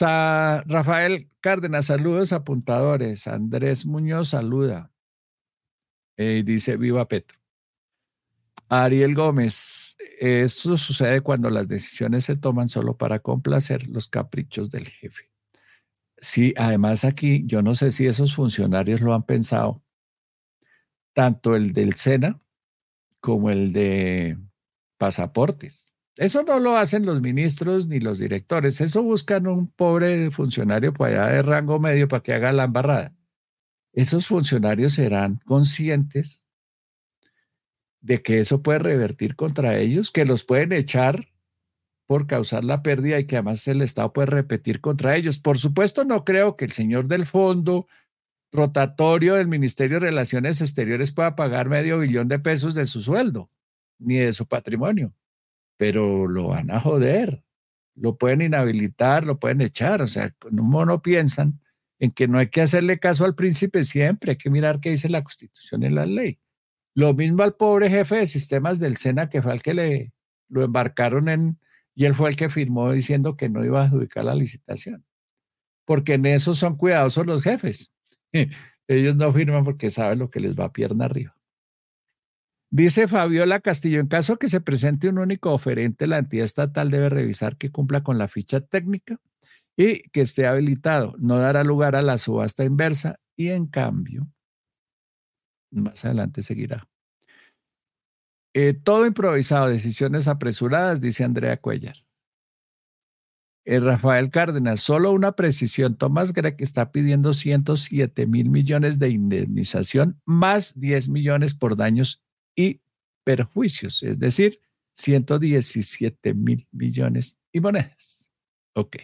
Rafael 0.00 1.30
Cárdenas, 1.40 1.86
saludos 1.86 2.32
apuntadores. 2.32 3.26
Andrés 3.26 3.84
Muñoz 3.86 4.28
saluda. 4.28 4.91
Eh, 6.16 6.42
dice, 6.44 6.76
viva 6.76 7.06
Petro. 7.08 7.38
Ariel 8.68 9.14
Gómez, 9.14 9.96
esto 10.18 10.78
sucede 10.78 11.20
cuando 11.20 11.50
las 11.50 11.68
decisiones 11.68 12.24
se 12.24 12.36
toman 12.36 12.70
solo 12.70 12.96
para 12.96 13.18
complacer 13.18 13.86
los 13.86 14.08
caprichos 14.08 14.70
del 14.70 14.88
jefe. 14.88 15.30
Sí, 16.16 16.54
además 16.56 17.04
aquí 17.04 17.42
yo 17.46 17.60
no 17.60 17.74
sé 17.74 17.92
si 17.92 18.06
esos 18.06 18.34
funcionarios 18.34 19.02
lo 19.02 19.14
han 19.14 19.24
pensado, 19.24 19.82
tanto 21.12 21.54
el 21.54 21.74
del 21.74 21.96
SENA 21.96 22.40
como 23.20 23.50
el 23.50 23.72
de 23.72 24.38
pasaportes. 24.96 25.92
Eso 26.16 26.42
no 26.42 26.58
lo 26.58 26.76
hacen 26.76 27.04
los 27.04 27.20
ministros 27.20 27.88
ni 27.88 28.00
los 28.00 28.18
directores, 28.18 28.80
eso 28.80 29.02
buscan 29.02 29.46
un 29.46 29.66
pobre 29.66 30.30
funcionario 30.30 30.94
por 30.94 31.08
allá 31.08 31.26
de 31.26 31.42
rango 31.42 31.78
medio 31.78 32.08
para 32.08 32.22
que 32.22 32.32
haga 32.32 32.52
la 32.52 32.64
embarrada. 32.64 33.14
Esos 33.92 34.26
funcionarios 34.26 34.94
serán 34.94 35.38
conscientes 35.44 36.46
de 38.00 38.22
que 38.22 38.40
eso 38.40 38.62
puede 38.62 38.80
revertir 38.80 39.36
contra 39.36 39.78
ellos, 39.78 40.10
que 40.10 40.24
los 40.24 40.44
pueden 40.44 40.72
echar 40.72 41.28
por 42.06 42.26
causar 42.26 42.64
la 42.64 42.82
pérdida 42.82 43.18
y 43.18 43.26
que 43.26 43.36
además 43.36 43.66
el 43.68 43.80
Estado 43.80 44.12
puede 44.12 44.26
repetir 44.26 44.80
contra 44.80 45.16
ellos. 45.16 45.38
Por 45.38 45.58
supuesto, 45.58 46.04
no 46.04 46.24
creo 46.24 46.56
que 46.56 46.64
el 46.64 46.72
señor 46.72 47.06
del 47.06 47.26
fondo 47.26 47.86
rotatorio 48.50 49.34
del 49.34 49.48
Ministerio 49.48 49.98
de 49.98 50.06
Relaciones 50.06 50.60
Exteriores 50.60 51.12
pueda 51.12 51.36
pagar 51.36 51.68
medio 51.68 51.98
billón 51.98 52.28
de 52.28 52.38
pesos 52.38 52.74
de 52.74 52.86
su 52.86 53.00
sueldo, 53.00 53.50
ni 53.98 54.16
de 54.16 54.32
su 54.32 54.46
patrimonio, 54.46 55.14
pero 55.78 56.26
lo 56.26 56.48
van 56.48 56.70
a 56.70 56.80
joder, 56.80 57.42
lo 57.94 58.16
pueden 58.16 58.42
inhabilitar, 58.42 59.24
lo 59.24 59.38
pueden 59.38 59.60
echar, 59.62 60.02
o 60.02 60.06
sea, 60.06 60.30
un 60.50 60.68
mono 60.68 61.00
piensan 61.00 61.60
en 62.02 62.10
que 62.10 62.26
no 62.26 62.38
hay 62.38 62.48
que 62.48 62.60
hacerle 62.60 62.98
caso 62.98 63.24
al 63.24 63.36
príncipe 63.36 63.84
siempre, 63.84 64.32
hay 64.32 64.36
que 64.36 64.50
mirar 64.50 64.80
qué 64.80 64.90
dice 64.90 65.08
la 65.08 65.22
Constitución 65.22 65.84
y 65.84 65.88
la 65.88 66.04
ley. 66.04 66.40
Lo 66.96 67.14
mismo 67.14 67.44
al 67.44 67.54
pobre 67.54 67.88
jefe 67.88 68.16
de 68.16 68.26
sistemas 68.26 68.80
del 68.80 68.96
SENA, 68.96 69.28
que 69.28 69.40
fue 69.40 69.52
el 69.52 69.62
que 69.62 69.72
le 69.72 70.12
lo 70.48 70.64
embarcaron 70.64 71.28
en, 71.28 71.60
y 71.94 72.06
él 72.06 72.14
fue 72.16 72.28
el 72.30 72.34
que 72.34 72.48
firmó 72.48 72.90
diciendo 72.90 73.36
que 73.36 73.48
no 73.48 73.64
iba 73.64 73.80
a 73.80 73.84
adjudicar 73.84 74.24
la 74.24 74.34
licitación. 74.34 75.04
Porque 75.84 76.14
en 76.14 76.26
eso 76.26 76.56
son 76.56 76.74
cuidadosos 76.74 77.24
los 77.24 77.44
jefes. 77.44 77.92
Ellos 78.88 79.14
no 79.14 79.32
firman 79.32 79.62
porque 79.62 79.88
saben 79.88 80.18
lo 80.18 80.28
que 80.28 80.40
les 80.40 80.58
va 80.58 80.64
a 80.64 80.72
pierna 80.72 81.04
arriba. 81.04 81.36
Dice 82.68 83.06
Fabiola 83.06 83.60
Castillo, 83.60 84.00
en 84.00 84.08
caso 84.08 84.38
que 84.38 84.48
se 84.48 84.60
presente 84.60 85.08
un 85.08 85.18
único 85.18 85.52
oferente, 85.52 86.08
la 86.08 86.18
entidad 86.18 86.46
estatal 86.46 86.90
debe 86.90 87.10
revisar 87.10 87.56
que 87.56 87.70
cumpla 87.70 88.02
con 88.02 88.18
la 88.18 88.26
ficha 88.26 88.60
técnica 88.60 89.20
y 89.76 90.02
que 90.10 90.22
esté 90.22 90.46
habilitado. 90.46 91.14
No 91.18 91.38
dará 91.38 91.64
lugar 91.64 91.96
a 91.96 92.02
la 92.02 92.18
subasta 92.18 92.64
inversa 92.64 93.18
y 93.36 93.48
en 93.48 93.66
cambio 93.66 94.28
más 95.72 96.04
adelante 96.04 96.42
seguirá. 96.42 96.88
Eh, 98.54 98.74
todo 98.74 99.06
improvisado, 99.06 99.68
decisiones 99.68 100.28
apresuradas, 100.28 101.00
dice 101.00 101.24
Andrea 101.24 101.56
Cuellar. 101.56 101.96
Eh, 103.64 103.80
Rafael 103.80 104.30
Cárdenas, 104.30 104.80
solo 104.80 105.12
una 105.12 105.32
precisión. 105.32 105.96
Tomás 105.96 106.32
Greg 106.32 106.56
está 106.58 106.90
pidiendo 106.92 107.32
107 107.32 108.26
mil 108.26 108.50
millones 108.50 108.98
de 108.98 109.10
indemnización 109.10 110.20
más 110.26 110.78
10 110.78 111.08
millones 111.08 111.54
por 111.54 111.76
daños 111.76 112.22
y 112.56 112.82
perjuicios, 113.24 114.02
es 114.02 114.18
decir, 114.18 114.60
117 114.94 116.34
mil 116.34 116.66
millones 116.72 117.38
y 117.52 117.60
monedas. 117.60 118.30
Ok. 118.74 118.96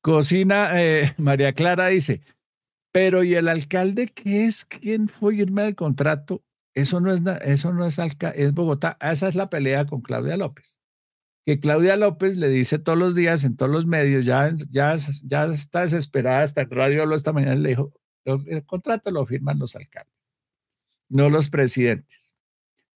Cocina, 0.00 0.80
eh, 0.80 1.14
María 1.18 1.52
Clara 1.52 1.88
dice, 1.88 2.22
pero 2.92 3.22
¿y 3.22 3.34
el 3.34 3.48
alcalde 3.48 4.08
qué 4.08 4.46
es? 4.46 4.64
¿Quién 4.64 5.08
fue 5.08 5.36
firma 5.36 5.64
el 5.64 5.74
contrato? 5.74 6.42
Eso 6.74 7.00
no 7.00 7.12
es, 7.12 7.20
eso 7.44 7.72
no 7.74 7.84
es, 7.84 7.98
es 7.98 8.54
Bogotá. 8.54 8.96
Esa 9.00 9.28
es 9.28 9.34
la 9.34 9.50
pelea 9.50 9.86
con 9.86 10.00
Claudia 10.00 10.36
López. 10.36 10.78
Que 11.44 11.58
Claudia 11.58 11.96
López 11.96 12.36
le 12.36 12.48
dice 12.48 12.78
todos 12.78 12.98
los 12.98 13.14
días 13.14 13.44
en 13.44 13.56
todos 13.56 13.72
los 13.72 13.86
medios, 13.86 14.26
ya, 14.26 14.54
ya, 14.70 14.94
ya 15.24 15.46
está 15.46 15.80
desesperada, 15.80 16.42
hasta 16.42 16.62
en 16.62 16.70
Radio 16.70 17.12
esta 17.14 17.32
mañana 17.32 17.56
le 17.56 17.70
dijo, 17.70 17.92
el 18.24 18.64
contrato 18.66 19.10
lo 19.10 19.24
firman 19.24 19.58
los 19.58 19.74
alcaldes, 19.74 20.14
no 21.08 21.30
los 21.30 21.48
presidentes. 21.48 22.38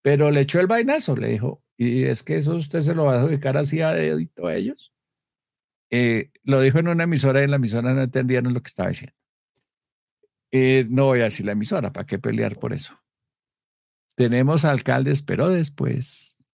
Pero 0.02 0.30
le 0.30 0.42
echó 0.42 0.60
el 0.60 0.66
vainazo, 0.66 1.16
le 1.16 1.28
dijo, 1.28 1.62
y 1.76 2.04
es 2.04 2.22
que 2.22 2.36
eso 2.36 2.54
usted 2.54 2.80
se 2.80 2.94
lo 2.94 3.04
va 3.04 3.20
a 3.20 3.26
dedicar 3.26 3.56
así 3.56 3.80
a 3.80 3.92
dedito 3.92 4.46
a 4.46 4.54
ellos. 4.54 4.93
Eh, 5.90 6.30
lo 6.42 6.60
dijo 6.60 6.78
en 6.78 6.88
una 6.88 7.04
emisora 7.04 7.40
y 7.40 7.44
en 7.44 7.50
la 7.50 7.56
emisora 7.56 7.94
no 7.94 8.02
entendieron 8.02 8.52
lo 8.52 8.62
que 8.62 8.68
estaba 8.68 8.88
diciendo. 8.88 9.16
Eh, 10.50 10.86
no 10.88 11.06
voy 11.06 11.20
a 11.20 11.24
decir 11.24 11.46
la 11.46 11.52
emisora, 11.52 11.92
¿para 11.92 12.06
qué 12.06 12.18
pelear 12.18 12.58
por 12.58 12.72
eso? 12.72 12.98
Tenemos 14.16 14.64
alcaldes, 14.64 15.22
pero 15.22 15.48
después. 15.48 16.46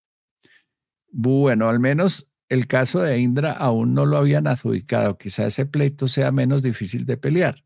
Bueno, 1.11 1.69
al 1.69 1.81
menos 1.81 2.31
el 2.49 2.67
caso 2.67 3.01
de 3.01 3.19
Indra 3.19 3.53
aún 3.53 3.95
no 3.95 4.07
lo 4.07 4.17
habían 4.17 4.47
adjudicado. 4.47 5.19
Quizá 5.19 5.47
ese 5.47 5.67
pleito 5.67 6.09
sea 6.09 6.33
menos 6.33 6.63
difícil 6.63 7.07
de 7.07 7.17
pelear. 7.17 7.65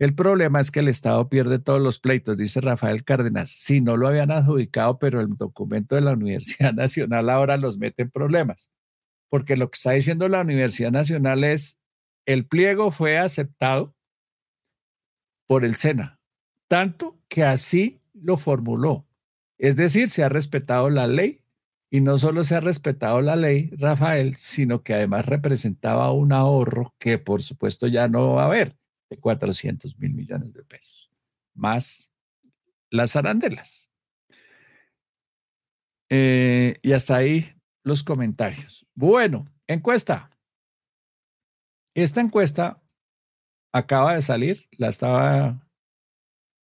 El 0.00 0.14
problema 0.14 0.60
es 0.60 0.70
que 0.72 0.80
el 0.80 0.88
Estado 0.88 1.28
pierde 1.28 1.60
todos 1.60 1.80
los 1.80 2.00
pleitos, 2.00 2.36
dice 2.36 2.60
Rafael 2.60 3.04
Cárdenas. 3.04 3.50
Si 3.50 3.80
no 3.80 3.96
lo 3.96 4.08
habían 4.08 4.32
adjudicado, 4.32 4.98
pero 4.98 5.20
el 5.20 5.36
documento 5.36 5.94
de 5.94 6.00
la 6.00 6.12
Universidad 6.12 6.72
Nacional 6.74 7.30
ahora 7.30 7.56
los 7.56 7.78
mete 7.78 8.02
en 8.02 8.10
problemas. 8.10 8.72
Porque 9.28 9.56
lo 9.56 9.70
que 9.70 9.76
está 9.76 9.92
diciendo 9.92 10.28
la 10.28 10.40
Universidad 10.40 10.92
Nacional 10.92 11.44
es, 11.44 11.78
el 12.26 12.46
pliego 12.46 12.90
fue 12.90 13.18
aceptado 13.18 13.94
por 15.46 15.64
el 15.64 15.76
SENA, 15.76 16.20
tanto 16.68 17.20
que 17.28 17.44
así 17.44 18.00
lo 18.14 18.36
formuló. 18.36 19.06
Es 19.58 19.76
decir, 19.76 20.08
se 20.08 20.24
ha 20.24 20.28
respetado 20.28 20.90
la 20.90 21.06
ley 21.06 21.44
y 21.90 22.00
no 22.00 22.18
solo 22.18 22.42
se 22.42 22.56
ha 22.56 22.60
respetado 22.60 23.20
la 23.20 23.36
ley, 23.36 23.70
Rafael, 23.78 24.36
sino 24.36 24.82
que 24.82 24.94
además 24.94 25.26
representaba 25.26 26.10
un 26.12 26.32
ahorro 26.32 26.94
que 26.98 27.18
por 27.18 27.42
supuesto 27.42 27.86
ya 27.86 28.08
no 28.08 28.34
va 28.34 28.42
a 28.42 28.46
haber 28.46 28.76
de 29.10 29.18
400 29.18 29.98
mil 29.98 30.14
millones 30.14 30.54
de 30.54 30.64
pesos, 30.64 31.10
más 31.54 32.10
las 32.90 33.16
arandelas. 33.16 33.90
Eh, 36.10 36.76
y 36.82 36.92
hasta 36.92 37.16
ahí 37.16 37.54
los 37.84 38.02
comentarios. 38.02 38.86
Bueno, 38.94 39.46
encuesta. 39.68 40.30
Esta 41.94 42.20
encuesta 42.20 42.82
acaba 43.72 44.14
de 44.14 44.22
salir, 44.22 44.68
la 44.78 44.88
estaba 44.88 45.64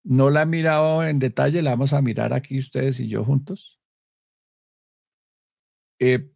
no 0.03 0.31
la 0.31 0.43
he 0.43 0.47
mirado 0.47 1.05
en 1.05 1.19
detalle, 1.19 1.63
la 1.63 1.71
vamos 1.71 1.93
a 1.93 2.03
mirar 2.03 2.33
aquí 2.33 2.59
ustedes 2.59 3.01
y 3.01 3.09
yo 3.09 3.25
juntos. 3.25 3.79
Eh, 6.01 6.33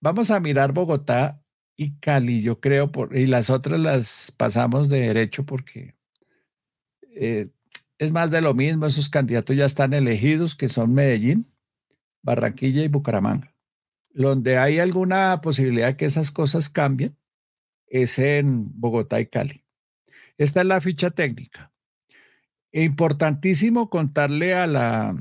vamos 0.00 0.30
a 0.30 0.40
mirar 0.40 0.72
Bogotá 0.72 1.42
y 1.74 1.98
Cali, 1.98 2.42
yo 2.42 2.60
creo, 2.60 2.92
por, 2.92 3.16
y 3.16 3.26
las 3.26 3.50
otras 3.50 3.80
las 3.80 4.34
pasamos 4.36 4.88
de 4.88 5.00
derecho 5.00 5.46
porque 5.46 5.96
eh, 7.14 7.50
es 7.98 8.12
más 8.12 8.30
de 8.30 8.42
lo 8.42 8.54
mismo, 8.54 8.86
esos 8.86 9.08
candidatos 9.08 9.56
ya 9.56 9.64
están 9.64 9.94
elegidos, 9.94 10.54
que 10.54 10.68
son 10.68 10.92
Medellín, 10.92 11.50
Barranquilla 12.22 12.84
y 12.84 12.88
Bucaramanga. 12.88 13.54
Donde 14.10 14.58
hay 14.58 14.78
alguna 14.78 15.40
posibilidad 15.40 15.96
que 15.96 16.06
esas 16.06 16.30
cosas 16.30 16.68
cambien 16.68 17.16
es 17.86 18.18
en 18.18 18.68
Bogotá 18.80 19.20
y 19.20 19.26
Cali. 19.26 19.64
Esta 20.36 20.60
es 20.60 20.66
la 20.66 20.80
ficha 20.80 21.10
técnica. 21.10 21.72
Importantísimo 22.72 23.88
contarle 23.88 24.54
a 24.54 24.66
la, 24.66 25.16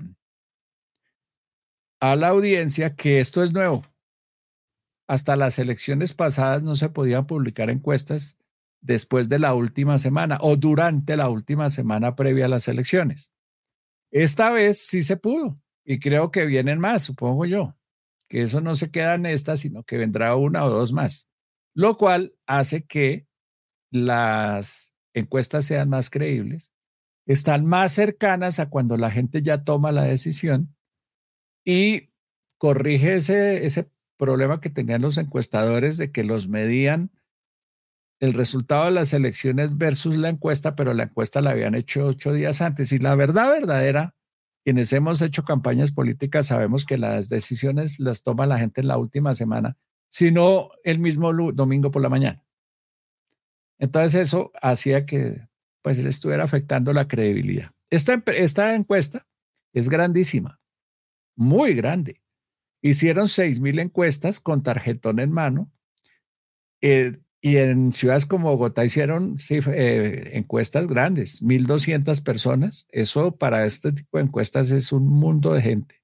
a 2.00 2.16
la 2.16 2.28
audiencia 2.28 2.96
que 2.96 3.20
esto 3.20 3.44
es 3.44 3.54
nuevo. 3.54 3.86
Hasta 5.08 5.36
las 5.36 5.58
elecciones 5.58 6.14
pasadas 6.14 6.64
no 6.64 6.76
se 6.76 6.90
podían 6.90 7.28
publicar 7.28 7.70
encuestas 7.70 8.38
después 8.82 9.30
de 9.30 9.40
la 9.40 9.54
última 9.54 9.98
semana 9.98 10.38
o 10.42 10.56
durante 10.56 11.16
la 11.16 11.30
última 11.30 11.70
semana 11.70 12.16
previa 12.16 12.46
a 12.46 12.50
las 12.50 12.68
elecciones. 12.68 13.34
Esta 14.12 14.52
vez 14.52 14.80
sí 14.80 15.02
se 15.02 15.18
pudo 15.18 15.60
y 15.84 16.00
creo 16.00 16.32
que 16.32 16.46
vienen 16.46 16.80
más, 16.80 17.04
supongo 17.04 17.46
yo, 17.46 17.77
que 18.28 18.42
eso 18.42 18.62
no 18.62 18.76
se 18.76 18.92
queda 18.92 19.16
en 19.16 19.38
sino 19.38 19.84
que 19.84 19.98
vendrá 19.98 20.36
una 20.36 20.66
o 20.66 20.70
dos 20.70 20.94
más, 20.94 21.30
lo 21.74 21.96
cual 21.96 22.34
hace 22.46 22.86
que 22.86 23.28
las 23.92 24.94
encuestas 25.14 25.66
sean 25.66 25.90
más 25.90 26.10
creíbles 26.10 26.72
están 27.28 27.66
más 27.66 27.92
cercanas 27.92 28.60
a 28.60 28.70
cuando 28.70 28.98
la 28.98 29.12
gente 29.12 29.42
ya 29.42 29.64
toma 29.64 29.92
la 29.92 30.04
decisión 30.04 30.76
y 31.66 32.10
corrige 32.58 33.16
ese, 33.16 33.66
ese 33.66 33.92
problema 34.18 34.62
que 34.62 34.70
tenían 34.70 35.02
los 35.02 35.18
encuestadores 35.18 35.98
de 35.98 36.12
que 36.12 36.24
los 36.24 36.48
medían 36.48 37.12
el 38.20 38.34
resultado 38.34 38.86
de 38.86 38.92
las 38.92 39.14
elecciones 39.14 39.78
versus 39.78 40.16
la 40.18 40.30
encuesta, 40.30 40.76
pero 40.76 40.94
la 40.94 41.04
encuesta 41.04 41.42
la 41.42 41.52
habían 41.52 41.76
hecho 41.76 42.08
ocho 42.08 42.32
días 42.32 42.62
antes. 42.62 42.92
Y 42.92 42.98
la 42.98 43.14
verdad 43.14 43.50
verdadera, 43.50 44.16
quienes 44.68 44.92
hemos 44.92 45.22
hecho 45.22 45.46
campañas 45.46 45.94
políticas 45.94 46.48
sabemos 46.48 46.84
que 46.84 46.98
las 46.98 47.30
decisiones 47.30 48.02
las 48.02 48.22
toma 48.22 48.46
la 48.46 48.60
gente 48.60 48.82
en 48.82 48.90
la 48.90 48.98
última 48.98 49.34
semana, 49.34 49.78
sino 50.10 50.72
el 50.84 51.00
mismo 51.00 51.32
domingo 51.54 51.90
por 51.90 52.02
la 52.02 52.10
mañana. 52.10 52.44
Entonces 53.80 54.16
eso 54.28 54.52
hacía 54.62 55.06
que 55.06 55.48
pues 55.82 56.04
le 56.04 56.10
estuviera 56.10 56.44
afectando 56.44 56.92
la 56.92 57.08
credibilidad. 57.08 57.72
Esta, 57.90 58.22
esta 58.36 58.76
encuesta 58.76 59.26
es 59.72 59.88
grandísima, 59.88 60.60
muy 61.38 61.74
grande. 61.74 62.22
Hicieron 62.82 63.28
6.000 63.28 63.80
encuestas 63.80 64.42
con 64.42 64.64
tarjetón 64.64 65.20
en 65.20 65.32
mano 65.32 65.72
eh, 66.82 67.18
y 67.42 67.58
en 67.58 67.92
ciudades 67.92 68.26
como 68.26 68.50
Bogotá 68.50 68.84
hicieron 68.84 69.38
eh, 69.50 70.32
encuestas 70.34 70.88
grandes, 70.88 71.44
1.200 71.44 72.24
personas. 72.24 72.88
Eso 72.90 73.36
para 73.36 73.66
este 73.66 73.92
tipo 73.92 74.18
de 74.18 74.26
encuestas 74.26 74.72
es 74.72 74.92
un 74.92 75.08
mundo 75.08 75.54
de 75.54 75.62
gente. 75.62 76.04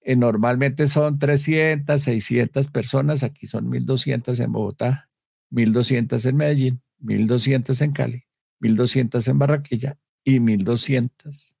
Eh, 0.00 0.16
normalmente 0.16 0.88
son 0.88 1.18
300, 1.18 2.00
600 2.00 2.68
personas, 2.68 3.22
aquí 3.22 3.46
son 3.46 3.70
1.200 3.70 4.38
en 4.42 4.52
Bogotá, 4.52 5.08
1.200 5.50 6.26
en 6.26 6.36
Medellín, 6.36 6.82
1.200 7.00 7.80
en 7.80 7.92
Cali. 7.92 8.24
1.200 8.64 9.28
en 9.28 9.38
Barranquilla 9.38 9.98
y 10.24 10.38
1.200 10.38 11.54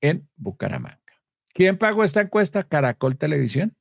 en 0.00 0.28
Bucaramanga. 0.36 0.98
¿Quién 1.52 1.78
pagó 1.78 2.04
esta 2.04 2.20
encuesta? 2.20 2.62
Caracol 2.64 3.18
Televisión, 3.18 3.76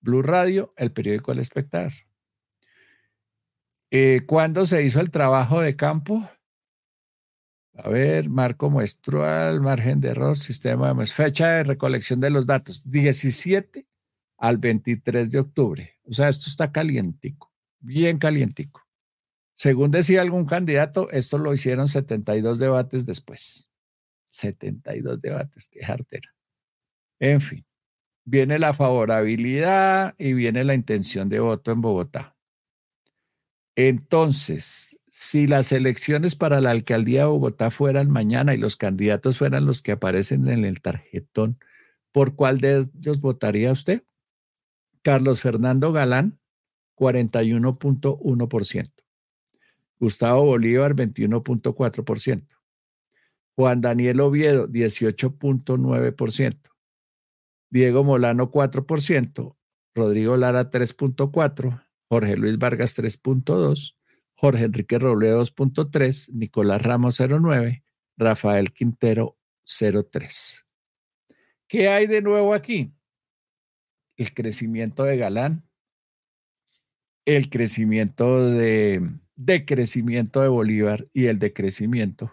Blue 0.00 0.22
Radio, 0.22 0.70
el 0.76 0.92
periódico 0.92 1.32
El 1.32 1.38
Espectador. 1.38 1.92
Eh, 3.96 4.22
¿Cuándo 4.26 4.66
se 4.66 4.82
hizo 4.82 4.98
el 4.98 5.12
trabajo 5.12 5.60
de 5.60 5.76
campo? 5.76 6.28
A 7.74 7.88
ver, 7.88 8.28
marco 8.28 8.68
muestral, 8.68 9.60
margen 9.60 10.00
de 10.00 10.08
error, 10.08 10.36
sistema 10.36 10.92
de 10.92 11.06
fecha 11.06 11.48
de 11.50 11.62
recolección 11.62 12.18
de 12.18 12.30
los 12.30 12.44
datos, 12.44 12.82
17 12.90 13.86
al 14.38 14.58
23 14.58 15.30
de 15.30 15.38
octubre. 15.38 15.94
O 16.02 16.12
sea, 16.12 16.28
esto 16.28 16.50
está 16.50 16.72
calientico, 16.72 17.52
bien 17.78 18.18
calientico. 18.18 18.82
Según 19.54 19.92
decía 19.92 20.22
algún 20.22 20.44
candidato, 20.44 21.08
esto 21.12 21.38
lo 21.38 21.54
hicieron 21.54 21.86
72 21.86 22.58
debates 22.58 23.06
después. 23.06 23.70
72 24.32 25.20
debates, 25.20 25.68
qué 25.68 25.84
jartera. 25.84 26.34
En 27.20 27.40
fin, 27.40 27.62
viene 28.24 28.58
la 28.58 28.72
favorabilidad 28.72 30.16
y 30.18 30.32
viene 30.32 30.64
la 30.64 30.74
intención 30.74 31.28
de 31.28 31.38
voto 31.38 31.70
en 31.70 31.80
Bogotá. 31.80 32.33
Entonces, 33.76 34.96
si 35.08 35.46
las 35.46 35.72
elecciones 35.72 36.34
para 36.36 36.60
la 36.60 36.70
alcaldía 36.70 37.20
de 37.20 37.26
Bogotá 37.26 37.70
fueran 37.70 38.10
mañana 38.10 38.54
y 38.54 38.58
los 38.58 38.76
candidatos 38.76 39.38
fueran 39.38 39.66
los 39.66 39.82
que 39.82 39.92
aparecen 39.92 40.48
en 40.48 40.64
el 40.64 40.80
tarjetón, 40.80 41.58
¿por 42.12 42.34
cuál 42.36 42.58
de 42.58 42.86
ellos 42.96 43.20
votaría 43.20 43.72
usted? 43.72 44.02
Carlos 45.02 45.40
Fernando 45.40 45.92
Galán, 45.92 46.40
41.1%. 46.96 48.92
Gustavo 49.98 50.44
Bolívar, 50.44 50.94
21.4%. 50.94 52.46
Juan 53.56 53.80
Daniel 53.80 54.20
Oviedo, 54.20 54.68
18.9%. 54.68 56.58
Diego 57.70 58.04
Molano, 58.04 58.50
4%. 58.50 59.56
Rodrigo 59.94 60.36
Lara, 60.36 60.70
3.4%. 60.70 61.83
Jorge 62.08 62.36
Luis 62.36 62.58
Vargas 62.58 62.96
3.2, 62.98 63.96
Jorge 64.34 64.64
Enrique 64.64 64.98
Robledo 64.98 65.42
2.3, 65.42 66.32
Nicolás 66.32 66.82
Ramos 66.82 67.18
0.9, 67.20 67.82
Rafael 68.16 68.72
Quintero 68.72 69.38
0.3. 69.66 70.64
¿Qué 71.66 71.88
hay 71.88 72.06
de 72.06 72.20
nuevo 72.20 72.54
aquí? 72.54 72.92
El 74.16 74.32
crecimiento 74.32 75.04
de 75.04 75.16
Galán, 75.16 75.68
el 77.24 77.48
crecimiento 77.48 78.50
de 78.50 79.02
decrecimiento 79.36 80.42
de 80.42 80.48
Bolívar 80.48 81.06
y 81.12 81.26
el 81.26 81.38
decrecimiento 81.38 82.32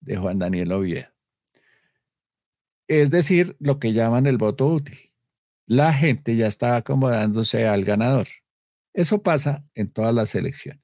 de 0.00 0.16
Juan 0.16 0.38
Daniel 0.38 0.72
Oviedo. 0.72 1.08
Es 2.88 3.10
decir, 3.10 3.56
lo 3.60 3.78
que 3.78 3.92
llaman 3.92 4.26
el 4.26 4.36
voto 4.36 4.66
útil. 4.66 5.12
La 5.66 5.92
gente 5.92 6.36
ya 6.36 6.46
está 6.46 6.76
acomodándose 6.76 7.66
al 7.66 7.84
ganador. 7.84 8.26
Eso 8.94 9.22
pasa 9.22 9.66
en 9.74 9.90
todas 9.90 10.14
las 10.14 10.34
elecciones. 10.34 10.82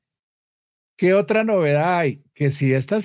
¿Qué 1.01 1.15
otra 1.15 1.45
novedad 1.45 1.97
hay? 1.99 2.23
Que 2.35 2.51
si 2.51 2.75
esta, 2.75 2.99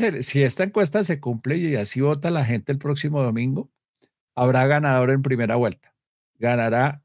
encuesta 0.64 1.04
se 1.06 1.22
cumple 1.22 1.56
y 1.56 1.76
así 1.78 2.02
vota 2.02 2.30
la 2.30 2.44
gente 2.44 2.74
el 2.74 2.78
próximo 2.78 3.24
domingo, 3.24 3.72
habrá 4.36 4.68
ganador 4.68 5.12
en 5.12 5.22
primera 5.22 5.56
vuelta. 5.56 5.96
Ganará 6.38 7.04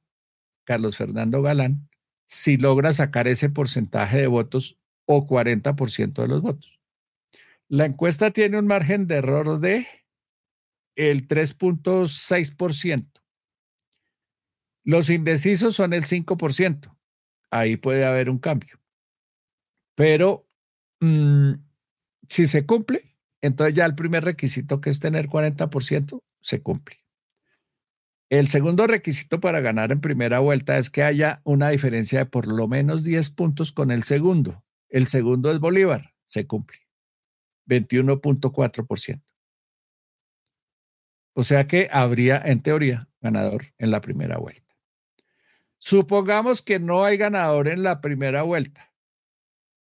Carlos 0.65 0.97
Fernando 0.97 1.43
Galán 1.43 1.89
si 2.27 2.57
logra 2.57 2.93
sacar 2.93 3.29
ese 3.29 3.51
porcentaje 3.51 4.19
de 4.19 4.27
votos 4.27 4.79
o 5.05 5.29
40% 5.29 6.23
de 6.23 6.29
los 6.29 6.43
votos. 6.43 6.81
La 7.69 7.85
encuesta 7.85 8.33
tiene 8.33 8.59
un 8.59 8.67
margen 8.67 9.07
de 9.07 9.17
error 9.17 9.61
de 9.61 9.87
el 10.97 11.29
3.6%. 11.29 13.07
Los 14.83 15.09
indecisos 15.11 15.77
son 15.77 15.93
el 15.93 16.05
5%. 16.05 16.97
Ahí 17.51 17.77
puede 17.77 18.05
haber 18.05 18.31
un 18.31 18.39
cambio. 18.39 18.79
Pero 19.95 20.47
mm, 21.01 21.53
si 22.29 22.47
se 22.47 22.65
cumple, 22.65 23.17
entonces 23.43 23.75
ya 23.75 23.85
el 23.85 23.95
primer 23.95 24.25
requisito 24.25 24.81
que 24.81 24.91
es 24.91 25.01
tener 25.01 25.29
40% 25.29 26.23
se 26.41 26.63
cumple. 26.63 26.97
El 28.31 28.47
segundo 28.47 28.87
requisito 28.87 29.41
para 29.41 29.61
ganar 29.61 29.91
en 29.91 30.01
primera 30.01 30.39
vuelta 30.39 30.79
es 30.79 30.89
que 30.89 31.03
haya 31.03 31.41
una 31.45 31.71
diferencia 31.71 32.21
de 32.21 32.27
por 32.27 32.47
lo 32.47 32.69
menos 32.69 33.03
10 33.03 33.31
puntos 33.31 33.73
con 33.73 33.91
el 33.91 34.05
segundo. 34.05 34.65
El 34.89 35.09
segundo 35.09 35.51
es 35.51 35.59
Bolívar, 35.59 36.15
se 36.27 36.47
cumple. 36.47 36.79
21.4%. 37.67 39.23
O 41.35 41.43
sea 41.43 41.67
que 41.67 41.89
habría, 41.91 42.41
en 42.45 42.63
teoría, 42.63 43.09
ganador 43.21 43.67
en 43.79 43.91
la 43.91 44.01
primera 44.01 44.39
vuelta. 44.39 44.70
Supongamos 45.83 46.61
que 46.61 46.79
no 46.79 47.05
hay 47.05 47.17
ganador 47.17 47.67
en 47.67 47.83
la 47.83 48.03
primera 48.03 48.43
vuelta, 48.43 48.93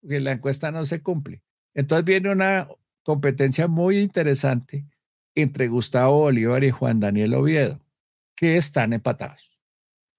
que 0.07 0.21
la 0.21 0.33
encuesta 0.33 0.71
no 0.71 0.85
se 0.85 1.03
cumple. 1.03 1.43
Entonces 1.75 2.05
viene 2.05 2.31
una 2.31 2.69
competencia 3.03 3.69
muy 3.69 3.99
interesante 3.99 4.87
entre 5.35 5.69
Gustavo 5.69 6.21
Bolívar 6.21 6.63
y 6.63 6.71
Juan 6.71 7.01
Daniel 7.01 7.35
Oviedo 7.35 7.81
que 8.37 8.57
están 8.57 8.93
empatados. 8.93 9.59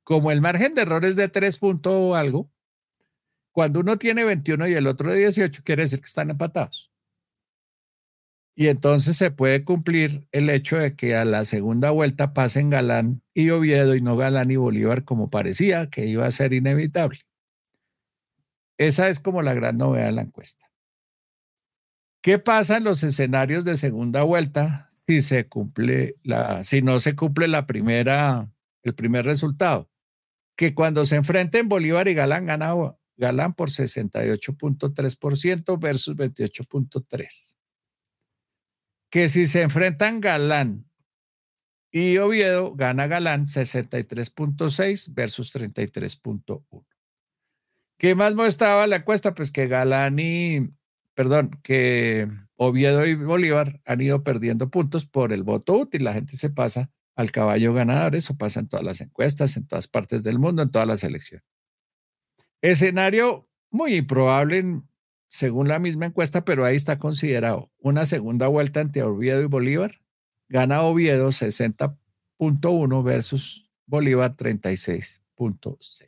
Como 0.03 0.31
el 0.31 0.41
margen 0.41 0.73
de 0.73 0.81
error 0.81 1.05
es 1.05 1.15
de 1.15 1.29
3 1.29 1.57
puntos 1.59 1.93
o 1.93 2.15
algo, 2.15 2.51
cuando 3.51 3.79
uno 3.79 3.97
tiene 3.97 4.23
21 4.23 4.67
y 4.67 4.73
el 4.73 4.87
otro 4.87 5.11
de 5.11 5.19
18, 5.19 5.61
quiere 5.63 5.83
decir 5.83 6.01
que 6.01 6.07
están 6.07 6.31
empatados. 6.31 6.88
Y 8.59 8.67
entonces 8.67 9.15
se 9.15 9.31
puede 9.31 9.63
cumplir 9.63 10.27
el 10.33 10.49
hecho 10.49 10.75
de 10.75 10.93
que 10.93 11.15
a 11.15 11.23
la 11.23 11.45
segunda 11.45 11.91
vuelta 11.91 12.33
pasen 12.33 12.69
Galán 12.69 13.21
y 13.33 13.51
Oviedo 13.51 13.95
y 13.95 14.01
no 14.01 14.17
Galán 14.17 14.51
y 14.51 14.57
Bolívar 14.57 15.05
como 15.05 15.29
parecía 15.29 15.89
que 15.89 16.07
iba 16.07 16.25
a 16.25 16.31
ser 16.31 16.51
inevitable. 16.51 17.21
Esa 18.77 19.07
es 19.07 19.21
como 19.21 19.41
la 19.43 19.53
gran 19.53 19.77
novedad 19.77 20.07
de 20.07 20.11
la 20.11 20.23
encuesta. 20.23 20.69
¿Qué 22.21 22.37
pasa 22.37 22.75
en 22.75 22.83
los 22.83 23.01
escenarios 23.01 23.63
de 23.63 23.77
segunda 23.77 24.23
vuelta 24.23 24.89
si 25.07 25.21
se 25.21 25.47
cumple 25.47 26.15
si 26.63 26.81
no 26.81 26.99
se 26.99 27.15
cumple 27.15 27.47
la 27.47 27.65
primera, 27.65 28.51
el 28.83 28.93
primer 28.93 29.23
resultado. 29.23 29.89
Que 30.57 30.75
cuando 30.75 31.05
se 31.05 31.15
enfrenten 31.15 31.69
Bolívar 31.69 32.09
y 32.09 32.13
Galán, 32.13 32.47
gana 32.47 32.73
Galán 33.15 33.53
por 33.53 33.69
68.3% 33.69 35.79
versus 35.79 36.17
28.3%. 36.17 37.58
Que 39.09 39.27
si 39.29 39.47
se 39.47 39.61
enfrentan 39.61 40.21
Galán 40.21 40.85
y 41.91 42.17
Oviedo, 42.17 42.75
gana 42.75 43.07
Galán 43.07 43.47
63.6 43.47 45.13
versus 45.13 45.53
33.1. 45.53 46.85
¿Qué 47.97 48.15
más 48.15 48.35
mostraba 48.35 48.87
la 48.87 48.97
encuesta? 48.97 49.33
Pues 49.33 49.51
que 49.51 49.67
Galán 49.67 50.19
y, 50.19 50.69
perdón, 51.15 51.59
que 51.63 52.27
Oviedo 52.55 53.05
y 53.05 53.15
Bolívar 53.15 53.81
han 53.85 54.01
ido 54.01 54.23
perdiendo 54.23 54.69
puntos 54.69 55.05
por 55.05 55.33
el 55.33 55.43
voto 55.43 55.73
útil. 55.77 56.03
La 56.03 56.13
gente 56.13 56.37
se 56.37 56.49
pasa 56.49 56.91
al 57.15 57.31
caballo 57.31 57.73
ganador. 57.73 58.15
Eso 58.15 58.37
pasa 58.37 58.61
en 58.61 58.69
todas 58.69 58.85
las 58.85 59.01
encuestas, 59.01 59.57
en 59.57 59.67
todas 59.67 59.87
partes 59.87 60.23
del 60.23 60.39
mundo, 60.39 60.61
en 60.61 60.71
todas 60.71 60.87
las 60.87 61.03
elecciones. 61.03 61.45
Escenario 62.61 63.49
muy 63.71 63.95
improbable 63.95 64.81
según 65.29 65.67
la 65.67 65.79
misma 65.79 66.07
encuesta, 66.07 66.43
pero 66.43 66.65
ahí 66.65 66.75
está 66.75 66.97
considerado 66.97 67.71
una 67.77 68.05
segunda 68.05 68.47
vuelta 68.47 68.81
entre 68.81 69.03
Oviedo 69.03 69.41
y 69.41 69.45
Bolívar. 69.45 70.01
Gana 70.49 70.81
Oviedo 70.81 71.29
60.1 71.29 73.03
versus 73.03 73.69
Bolívar 73.85 74.35
36.0. 74.35 76.05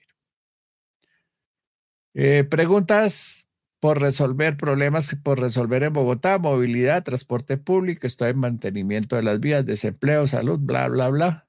Eh, 2.13 2.43
preguntas 2.43 3.47
por 3.79 4.01
resolver 4.01 4.57
problemas 4.57 5.15
por 5.23 5.39
resolver 5.39 5.83
en 5.83 5.93
Bogotá, 5.93 6.37
movilidad, 6.37 7.03
transporte 7.03 7.57
público, 7.57 8.05
estoy 8.05 8.31
en 8.31 8.39
mantenimiento 8.39 9.15
de 9.15 9.23
las 9.23 9.39
vías, 9.39 9.65
desempleo, 9.65 10.27
salud, 10.27 10.59
bla, 10.59 10.87
bla, 10.87 11.09
bla. 11.09 11.47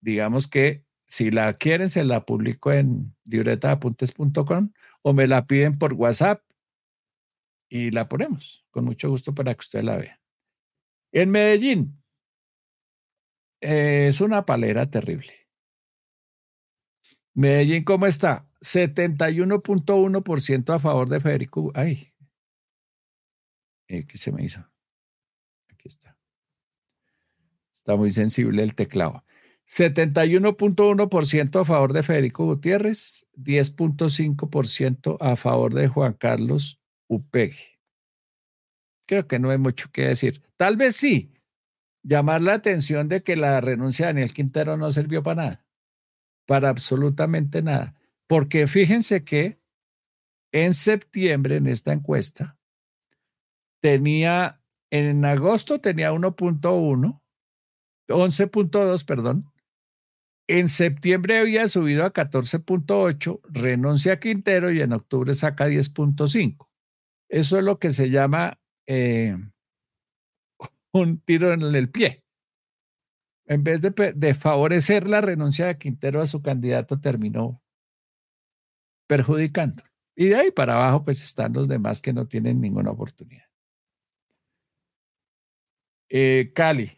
Digamos 0.00 0.46
que 0.48 0.84
si 1.08 1.30
la 1.30 1.54
quieren, 1.54 1.88
se 1.88 2.04
la 2.04 2.26
publico 2.26 2.70
en 2.70 3.16
libretaapuntes.com 3.24 4.72
o 5.02 5.12
me 5.14 5.26
la 5.26 5.46
piden 5.46 5.78
por 5.78 5.94
WhatsApp 5.94 6.42
y 7.70 7.90
la 7.90 8.08
ponemos 8.08 8.66
con 8.70 8.84
mucho 8.84 9.08
gusto 9.08 9.34
para 9.34 9.54
que 9.54 9.60
usted 9.60 9.82
la 9.82 9.96
vea. 9.96 10.20
En 11.10 11.30
Medellín 11.30 12.04
es 13.60 14.20
una 14.20 14.44
palera 14.44 14.90
terrible. 14.90 15.32
Medellín, 17.32 17.84
¿cómo 17.84 18.06
está? 18.06 18.46
71.1% 18.60 20.74
a 20.74 20.78
favor 20.78 21.08
de 21.08 21.20
Federico. 21.20 21.72
Ay, 21.74 22.12
eh, 23.86 24.06
¿qué 24.06 24.18
se 24.18 24.30
me 24.30 24.44
hizo? 24.44 24.60
Aquí 25.70 25.88
está. 25.88 26.18
Está 27.72 27.96
muy 27.96 28.10
sensible 28.10 28.62
el 28.62 28.74
teclado. 28.74 29.24
71.1% 29.68 31.60
a 31.60 31.64
favor 31.64 31.92
de 31.92 32.02
Federico 32.02 32.46
Gutiérrez, 32.46 33.26
10.5% 33.36 35.18
a 35.20 35.36
favor 35.36 35.74
de 35.74 35.88
Juan 35.88 36.14
Carlos 36.14 36.80
Upegue. 37.06 37.78
Creo 39.06 39.28
que 39.28 39.38
no 39.38 39.50
hay 39.50 39.58
mucho 39.58 39.90
que 39.92 40.08
decir. 40.08 40.42
Tal 40.56 40.76
vez 40.76 40.96
sí, 40.96 41.34
llamar 42.02 42.40
la 42.40 42.54
atención 42.54 43.08
de 43.08 43.22
que 43.22 43.36
la 43.36 43.60
renuncia 43.60 44.06
de 44.06 44.14
Daniel 44.14 44.32
Quintero 44.32 44.78
no 44.78 44.90
sirvió 44.90 45.22
para 45.22 45.42
nada, 45.42 45.66
para 46.46 46.70
absolutamente 46.70 47.60
nada. 47.60 47.94
Porque 48.26 48.66
fíjense 48.66 49.22
que 49.22 49.60
en 50.50 50.72
septiembre, 50.72 51.56
en 51.56 51.66
esta 51.66 51.92
encuesta, 51.92 52.58
tenía, 53.80 54.62
en 54.90 55.26
agosto 55.26 55.78
tenía 55.78 56.10
1.1, 56.10 57.20
11.2, 58.08 59.04
perdón. 59.04 59.52
En 60.48 60.68
septiembre 60.68 61.38
había 61.38 61.68
subido 61.68 62.04
a 62.04 62.12
14.8, 62.12 63.40
renuncia 63.44 64.14
a 64.14 64.18
Quintero 64.18 64.72
y 64.72 64.80
en 64.80 64.94
octubre 64.94 65.34
saca 65.34 65.68
10.5. 65.68 66.68
Eso 67.28 67.58
es 67.58 67.64
lo 67.64 67.78
que 67.78 67.92
se 67.92 68.08
llama 68.08 68.58
eh, 68.86 69.36
un 70.92 71.20
tiro 71.20 71.52
en 71.52 71.62
el 71.62 71.90
pie. 71.90 72.24
En 73.44 73.62
vez 73.62 73.82
de, 73.82 74.34
favorecer 74.34 75.06
la 75.06 75.20
renuncia 75.20 75.66
de 75.66 75.78
Quintero 75.78 76.22
a 76.22 76.26
su 76.26 76.42
candidato, 76.42 76.98
terminó 76.98 77.62
perjudicando. 79.06 79.82
Y 80.16 80.28
de 80.28 80.36
ahí 80.36 80.50
para 80.50 80.76
abajo, 80.76 81.04
pues 81.04 81.22
están 81.22 81.52
los 81.52 81.68
demás 81.68 82.00
que 82.00 82.14
no 82.14 82.26
tienen 82.26 82.60
ninguna 82.60 82.90
oportunidad. 82.90 83.46
Eh, 86.10 86.52
Cali, 86.54 86.90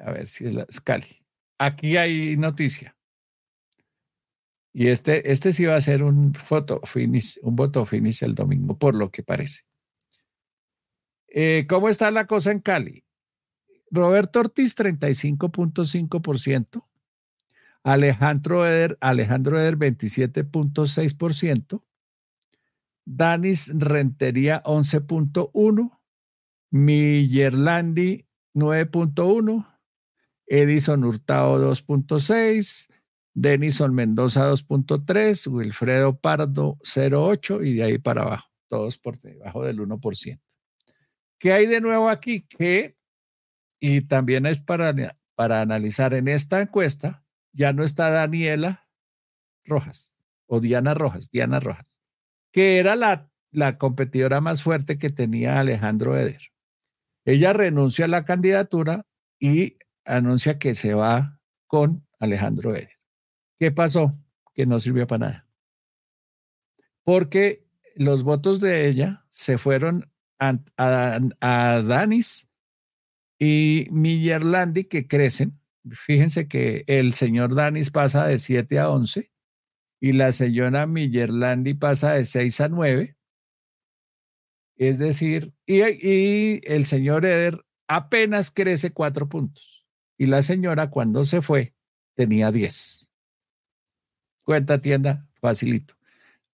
a 0.00 0.10
ver 0.10 0.26
si 0.26 0.44
es, 0.46 0.80
Cali. 0.80 1.24
Aquí 1.58 1.96
hay 1.96 2.36
noticia. 2.36 2.95
Y 4.78 4.88
este, 4.88 5.32
este 5.32 5.54
sí 5.54 5.64
va 5.64 5.76
a 5.76 5.80
ser 5.80 6.02
un 6.02 6.34
foto 6.34 6.82
finish, 6.84 7.38
un 7.40 7.56
voto 7.56 7.86
finish 7.86 8.22
el 8.22 8.34
domingo, 8.34 8.78
por 8.78 8.94
lo 8.94 9.10
que 9.10 9.22
parece. 9.22 9.62
Eh, 11.28 11.64
¿Cómo 11.66 11.88
está 11.88 12.10
la 12.10 12.26
cosa 12.26 12.50
en 12.50 12.60
Cali? 12.60 13.02
Roberto 13.90 14.40
Ortiz, 14.40 14.76
35.5%. 14.76 16.86
Alejandro 17.84 18.66
Eder, 18.66 18.98
Alejandro 19.00 19.58
Eder 19.58 19.78
27.6%, 19.78 21.82
Danis 23.06 23.72
Rentería 23.74 24.62
11.1%, 24.62 25.90
Millerlandi 26.70 28.26
9.1%, 28.54 29.66
Edison 30.46 31.02
Hurtado 31.02 31.72
2.6%, 31.72 32.94
Denison 33.36 33.94
Mendoza 33.94 34.50
2.3%, 34.50 35.52
Wilfredo 35.52 36.18
Pardo 36.18 36.78
0.8% 36.82 37.66
y 37.66 37.74
de 37.74 37.82
ahí 37.84 37.98
para 37.98 38.22
abajo, 38.22 38.50
todos 38.66 38.96
por 38.96 39.18
debajo 39.18 39.62
del 39.62 39.78
1%. 39.78 40.40
¿Qué 41.38 41.52
hay 41.52 41.66
de 41.66 41.82
nuevo 41.82 42.08
aquí? 42.08 42.46
Que, 42.46 42.96
y 43.78 44.00
también 44.00 44.46
es 44.46 44.62
para, 44.62 44.94
para 45.34 45.60
analizar 45.60 46.14
en 46.14 46.28
esta 46.28 46.62
encuesta, 46.62 47.26
ya 47.52 47.74
no 47.74 47.84
está 47.84 48.08
Daniela 48.08 48.88
Rojas 49.66 50.18
o 50.46 50.60
Diana 50.60 50.94
Rojas, 50.94 51.28
Diana 51.30 51.60
Rojas, 51.60 52.00
que 52.52 52.78
era 52.78 52.96
la, 52.96 53.30
la 53.50 53.76
competidora 53.76 54.40
más 54.40 54.62
fuerte 54.62 54.96
que 54.96 55.10
tenía 55.10 55.60
Alejandro 55.60 56.16
Eder. 56.16 56.40
Ella 57.26 57.52
renuncia 57.52 58.06
a 58.06 58.08
la 58.08 58.24
candidatura 58.24 59.04
y 59.38 59.74
anuncia 60.06 60.58
que 60.58 60.74
se 60.74 60.94
va 60.94 61.38
con 61.66 62.06
Alejandro 62.18 62.74
Eder. 62.74 62.95
¿Qué 63.58 63.70
pasó? 63.72 64.14
Que 64.54 64.66
no 64.66 64.78
sirvió 64.78 65.06
para 65.06 65.26
nada. 65.26 65.48
Porque 67.04 67.66
los 67.94 68.22
votos 68.22 68.60
de 68.60 68.88
ella 68.88 69.24
se 69.28 69.58
fueron 69.58 70.10
a, 70.38 71.80
Danis 71.82 72.50
y 73.38 73.86
Millerlandi, 73.90 74.84
que 74.84 75.06
crecen, 75.06 75.52
fíjense 75.90 76.48
que 76.48 76.84
el 76.86 77.14
señor 77.14 77.54
Danis 77.54 77.90
pasa 77.90 78.26
de 78.26 78.38
7 78.38 78.78
a 78.78 78.90
11 78.90 79.32
y 80.00 80.12
la 80.12 80.32
señora 80.32 80.86
Millerlandi 80.86 81.74
pasa 81.74 82.12
de 82.12 82.24
6 82.24 82.60
a 82.60 82.68
9. 82.68 83.16
Es 84.76 84.98
decir, 84.98 85.54
y, 85.64 85.82
y 85.82 86.60
el 86.64 86.84
señor 86.84 87.24
Eder 87.24 87.64
apenas 87.88 88.50
crece 88.50 88.92
4 88.92 89.28
puntos. 89.28 89.86
Y 90.18 90.26
la 90.26 90.42
señora 90.42 90.90
cuando 90.90 91.24
se 91.24 91.40
fue 91.40 91.74
tenía 92.14 92.50
10. 92.50 93.05
Cuenta 94.46 94.80
tienda, 94.80 95.26
facilito. 95.42 95.94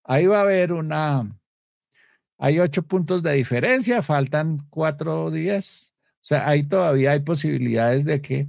Ahí 0.02 0.26
va 0.26 0.38
a 0.38 0.42
haber 0.42 0.72
una, 0.72 1.38
hay 2.38 2.58
8 2.58 2.82
puntos 2.82 3.22
de 3.22 3.34
diferencia, 3.34 4.02
faltan 4.02 4.58
4 4.68 5.30
días. 5.30 5.94
O 6.14 6.24
sea, 6.24 6.48
ahí 6.48 6.64
todavía 6.64 7.12
hay 7.12 7.20
posibilidades 7.20 8.04
de 8.04 8.20
que 8.20 8.48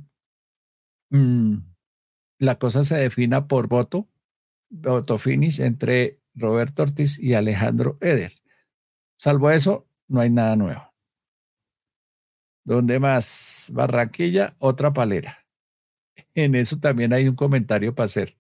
Mm, 1.14 1.60
la 2.40 2.58
cosa 2.58 2.84
se 2.84 2.96
defina 2.96 3.48
por 3.48 3.68
voto, 3.68 4.10
voto 4.72 5.20
finish 5.20 5.60
entre 5.62 6.20
Roberto 6.34 6.82
Ortiz 6.82 7.20
y 7.20 7.36
Alejandro 7.36 8.00
Eder. 8.02 8.32
Salvo 9.16 9.52
eso, 9.52 9.88
no 10.08 10.22
hay 10.22 10.32
nada 10.32 10.56
nuevo. 10.56 10.92
¿Dónde 12.66 13.00
más? 13.00 13.70
Barranquilla, 13.74 14.56
otra 14.58 14.92
palera. 14.92 15.46
En 16.34 16.56
eso 16.56 16.80
también 16.80 17.14
hay 17.14 17.28
un 17.28 17.36
comentario 17.36 17.94
para 17.94 18.06
hacer. 18.06 18.36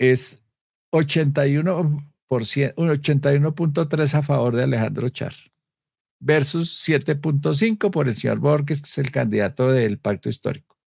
Es 0.00 0.46
81%, 0.92 2.02
81.3 2.74 4.14
a 4.14 4.22
favor 4.22 4.56
de 4.56 4.62
Alejandro 4.62 5.10
Char 5.10 5.34
versus 6.18 6.88
7.5 6.88 7.90
por 7.90 8.08
el 8.08 8.14
señor 8.14 8.38
Borges, 8.38 8.80
que 8.80 8.88
es 8.88 8.98
el 8.98 9.10
candidato 9.10 9.70
del 9.70 9.98
pacto 9.98 10.30
histórico. 10.30 10.78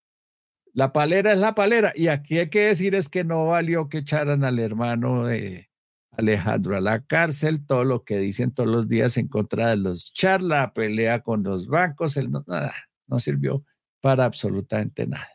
La 0.72 0.92
palera 0.92 1.32
es 1.32 1.38
la 1.38 1.54
palera. 1.54 1.92
Y 1.94 2.08
aquí 2.08 2.38
hay 2.38 2.50
que 2.50 2.66
decir 2.66 2.96
es 2.96 3.08
que 3.08 3.22
no 3.22 3.46
valió 3.46 3.88
que 3.88 3.98
echaran 3.98 4.42
al 4.42 4.58
hermano 4.58 5.26
de 5.26 5.70
Alejandro 6.10 6.76
a 6.76 6.80
la 6.80 7.04
cárcel, 7.04 7.64
todo 7.64 7.84
lo 7.84 8.04
que 8.04 8.18
dicen 8.18 8.52
todos 8.52 8.68
los 8.68 8.88
días 8.88 9.16
en 9.16 9.28
contra 9.28 9.70
de 9.70 9.76
los 9.76 10.12
charla, 10.12 10.72
pelea 10.72 11.22
con 11.22 11.44
los 11.44 11.68
bancos, 11.68 12.16
él 12.16 12.32
no, 12.32 12.42
nada, 12.48 12.72
no 13.06 13.20
sirvió 13.20 13.64
para 14.00 14.24
absolutamente 14.24 15.06
nada. 15.06 15.28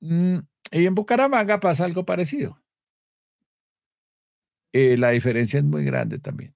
Mm, 0.00 0.38
y 0.70 0.86
en 0.86 0.94
Bucaramanga 0.94 1.58
pasa 1.60 1.84
algo 1.84 2.04
parecido. 2.04 2.60
Eh, 4.72 4.96
la 4.96 5.10
diferencia 5.10 5.58
es 5.58 5.64
muy 5.64 5.84
grande 5.84 6.18
también. 6.18 6.54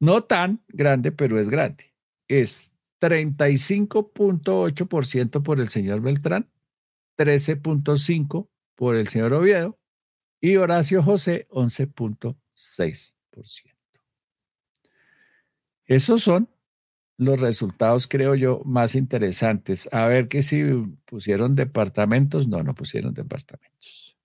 No 0.00 0.24
tan 0.24 0.62
grande, 0.68 1.12
pero 1.12 1.38
es 1.40 1.50
grande. 1.50 1.94
Es 2.28 2.74
35.8% 3.00 5.42
por 5.42 5.60
el 5.60 5.68
señor 5.68 6.00
Beltrán, 6.00 6.48
13.5% 7.16 8.48
por 8.76 8.94
el 8.94 9.08
señor 9.08 9.32
Oviedo 9.32 9.76
y 10.40 10.54
Horacio 10.56 11.02
José 11.02 11.48
11.6%. 11.50 13.74
Esos 15.86 16.22
son 16.22 16.48
los 17.18 17.40
resultados, 17.40 18.06
creo 18.06 18.34
yo, 18.36 18.62
más 18.64 18.94
interesantes. 18.94 19.88
A 19.92 20.06
ver 20.06 20.28
que 20.28 20.42
si 20.42 20.62
pusieron 21.04 21.56
departamentos, 21.56 22.48
no, 22.48 22.62
no 22.62 22.74
pusieron 22.74 23.12
departamentos. 23.12 24.16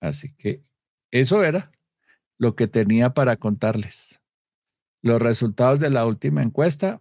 Así 0.00 0.34
que 0.34 0.64
eso 1.10 1.44
era 1.44 1.70
lo 2.38 2.56
que 2.56 2.66
tenía 2.66 3.14
para 3.14 3.36
contarles. 3.36 4.20
Los 5.02 5.22
resultados 5.22 5.78
de 5.78 5.90
la 5.90 6.06
última 6.06 6.42
encuesta, 6.42 7.00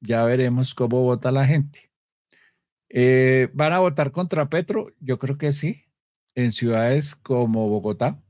ya 0.00 0.24
veremos 0.24 0.74
cómo 0.74 1.02
vota 1.02 1.32
la 1.32 1.46
gente. 1.46 1.90
Eh, 2.90 3.50
¿Van 3.54 3.72
a 3.72 3.80
votar 3.80 4.12
contra 4.12 4.48
Petro? 4.48 4.86
Yo 5.00 5.18
creo 5.18 5.36
que 5.36 5.50
sí, 5.50 5.84
en 6.36 6.52
ciudades 6.52 7.16
como 7.16 7.68
Bogotá. 7.68 8.23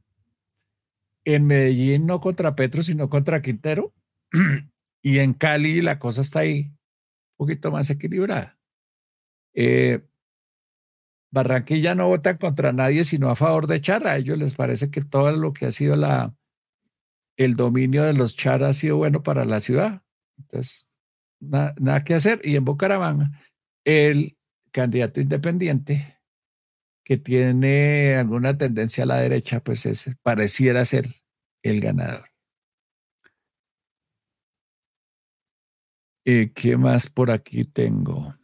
En 1.24 1.46
Medellín 1.46 2.06
no 2.06 2.20
contra 2.20 2.54
Petro, 2.54 2.82
sino 2.82 3.08
contra 3.08 3.42
Quintero. 3.42 3.92
y 5.02 5.18
en 5.18 5.34
Cali 5.34 5.80
la 5.80 5.98
cosa 5.98 6.20
está 6.20 6.40
ahí 6.40 6.66
un 6.66 7.36
poquito 7.36 7.70
más 7.70 7.88
equilibrada. 7.90 8.58
Eh, 9.54 10.02
Barranquilla 11.30 11.94
no 11.94 12.08
vota 12.08 12.38
contra 12.38 12.72
nadie, 12.72 13.04
sino 13.04 13.28
a 13.28 13.34
favor 13.34 13.66
de 13.66 13.80
Char. 13.80 14.06
A 14.06 14.16
ellos 14.16 14.38
les 14.38 14.54
parece 14.54 14.90
que 14.90 15.02
todo 15.02 15.32
lo 15.32 15.52
que 15.52 15.66
ha 15.66 15.72
sido 15.72 15.96
la, 15.96 16.34
el 17.36 17.56
dominio 17.56 18.04
de 18.04 18.12
los 18.12 18.36
Char 18.36 18.62
ha 18.62 18.72
sido 18.72 18.98
bueno 18.98 19.22
para 19.22 19.44
la 19.44 19.58
ciudad. 19.60 20.02
Entonces, 20.38 20.90
nada 21.40 22.04
que 22.04 22.14
hacer. 22.14 22.40
Y 22.44 22.54
en 22.56 22.64
Bucaramanga, 22.64 23.30
el 23.84 24.36
candidato 24.70 25.20
independiente 25.20 26.18
que 27.04 27.18
tiene 27.18 28.16
alguna 28.16 28.56
tendencia 28.56 29.04
a 29.04 29.06
la 29.06 29.18
derecha, 29.18 29.60
pues 29.60 29.86
ese 29.86 30.16
pareciera 30.22 30.84
ser 30.84 31.06
el 31.62 31.80
ganador. 31.80 32.28
¿Y 36.24 36.48
¿Qué 36.48 36.76
más 36.78 37.08
por 37.10 37.30
aquí 37.30 37.64
tengo? 37.64 38.34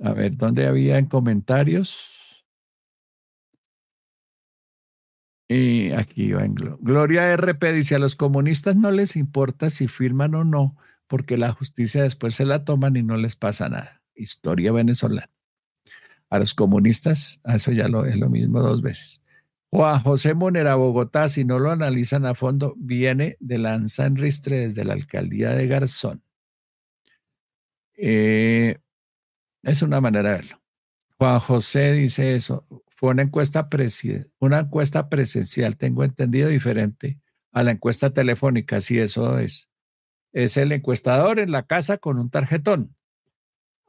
A 0.00 0.12
ver, 0.12 0.36
¿dónde 0.36 0.66
había 0.66 0.98
en 0.98 1.06
comentarios? 1.06 2.44
Y 5.48 5.92
aquí 5.92 6.32
va 6.32 6.44
en 6.44 6.54
Gloria 6.54 7.30
RP 7.32 7.72
dice, 7.72 7.94
a 7.94 7.98
los 7.98 8.16
comunistas 8.16 8.76
no 8.76 8.90
les 8.90 9.16
importa 9.16 9.70
si 9.70 9.86
firman 9.88 10.34
o 10.34 10.44
no, 10.44 10.76
porque 11.06 11.36
la 11.36 11.52
justicia 11.52 12.02
después 12.02 12.34
se 12.34 12.46
la 12.46 12.64
toman 12.64 12.96
y 12.96 13.02
no 13.02 13.16
les 13.16 13.36
pasa 13.36 13.68
nada. 13.68 14.02
Historia 14.14 14.72
venezolana. 14.72 15.30
A 16.32 16.38
los 16.38 16.54
comunistas, 16.54 17.40
eso 17.44 17.72
ya 17.72 17.88
lo, 17.88 18.06
es 18.06 18.16
lo 18.16 18.30
mismo 18.30 18.62
dos 18.62 18.80
veces. 18.80 19.20
Juan 19.70 20.00
José 20.00 20.34
Monera, 20.34 20.76
Bogotá, 20.76 21.28
si 21.28 21.44
no 21.44 21.58
lo 21.58 21.70
analizan 21.70 22.24
a 22.24 22.34
fondo, 22.34 22.74
viene 22.78 23.36
de 23.40 23.58
Lanza 23.58 24.06
en 24.06 24.16
Ristre 24.16 24.60
desde 24.60 24.84
la 24.84 24.94
alcaldía 24.94 25.50
de 25.50 25.66
Garzón. 25.66 26.22
Eh, 27.96 28.78
es 29.62 29.82
una 29.82 30.00
manera 30.00 30.30
de 30.30 30.36
verlo. 30.36 30.62
Juan 31.18 31.38
José 31.38 31.92
dice 31.92 32.34
eso 32.34 32.64
fue 33.02 33.10
una 33.10 33.22
encuesta, 33.22 33.68
una 34.38 34.60
encuesta 34.60 35.08
presencial, 35.08 35.76
tengo 35.76 36.04
entendido, 36.04 36.48
diferente 36.48 37.18
a 37.50 37.64
la 37.64 37.72
encuesta 37.72 38.10
telefónica, 38.10 38.80
si 38.80 39.00
eso 39.00 39.40
es. 39.40 39.70
Es 40.32 40.56
el 40.56 40.70
encuestador 40.70 41.40
en 41.40 41.50
la 41.50 41.64
casa 41.64 41.98
con 41.98 42.16
un 42.20 42.30
tarjetón. 42.30 42.94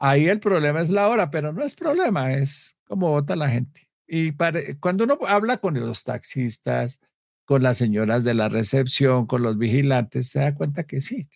Ahí 0.06 0.28
el 0.28 0.42
problema 0.42 0.82
es 0.82 0.90
la 0.90 1.08
hora, 1.08 1.32
pero 1.32 1.54
no 1.54 1.64
es 1.64 1.76
problema, 1.76 2.34
es 2.34 2.78
como 2.84 3.12
vota 3.12 3.38
la 3.38 3.48
gente. 3.48 3.90
Y 4.06 4.34
cuando 4.82 5.06
uno 5.06 5.18
habla 5.26 5.60
con 5.60 5.80
los 5.80 6.04
taxistas, 6.04 7.00
con 7.46 7.64
las 7.64 7.78
señoras 7.78 8.26
de 8.26 8.34
la 8.34 8.50
recepción, 8.50 9.26
con 9.26 9.44
los 9.44 9.58
vigilantes, 9.58 10.28
se 10.28 10.40
da 10.40 10.56
cuenta 10.56 10.84
que 10.84 11.00
sí, 11.00 11.30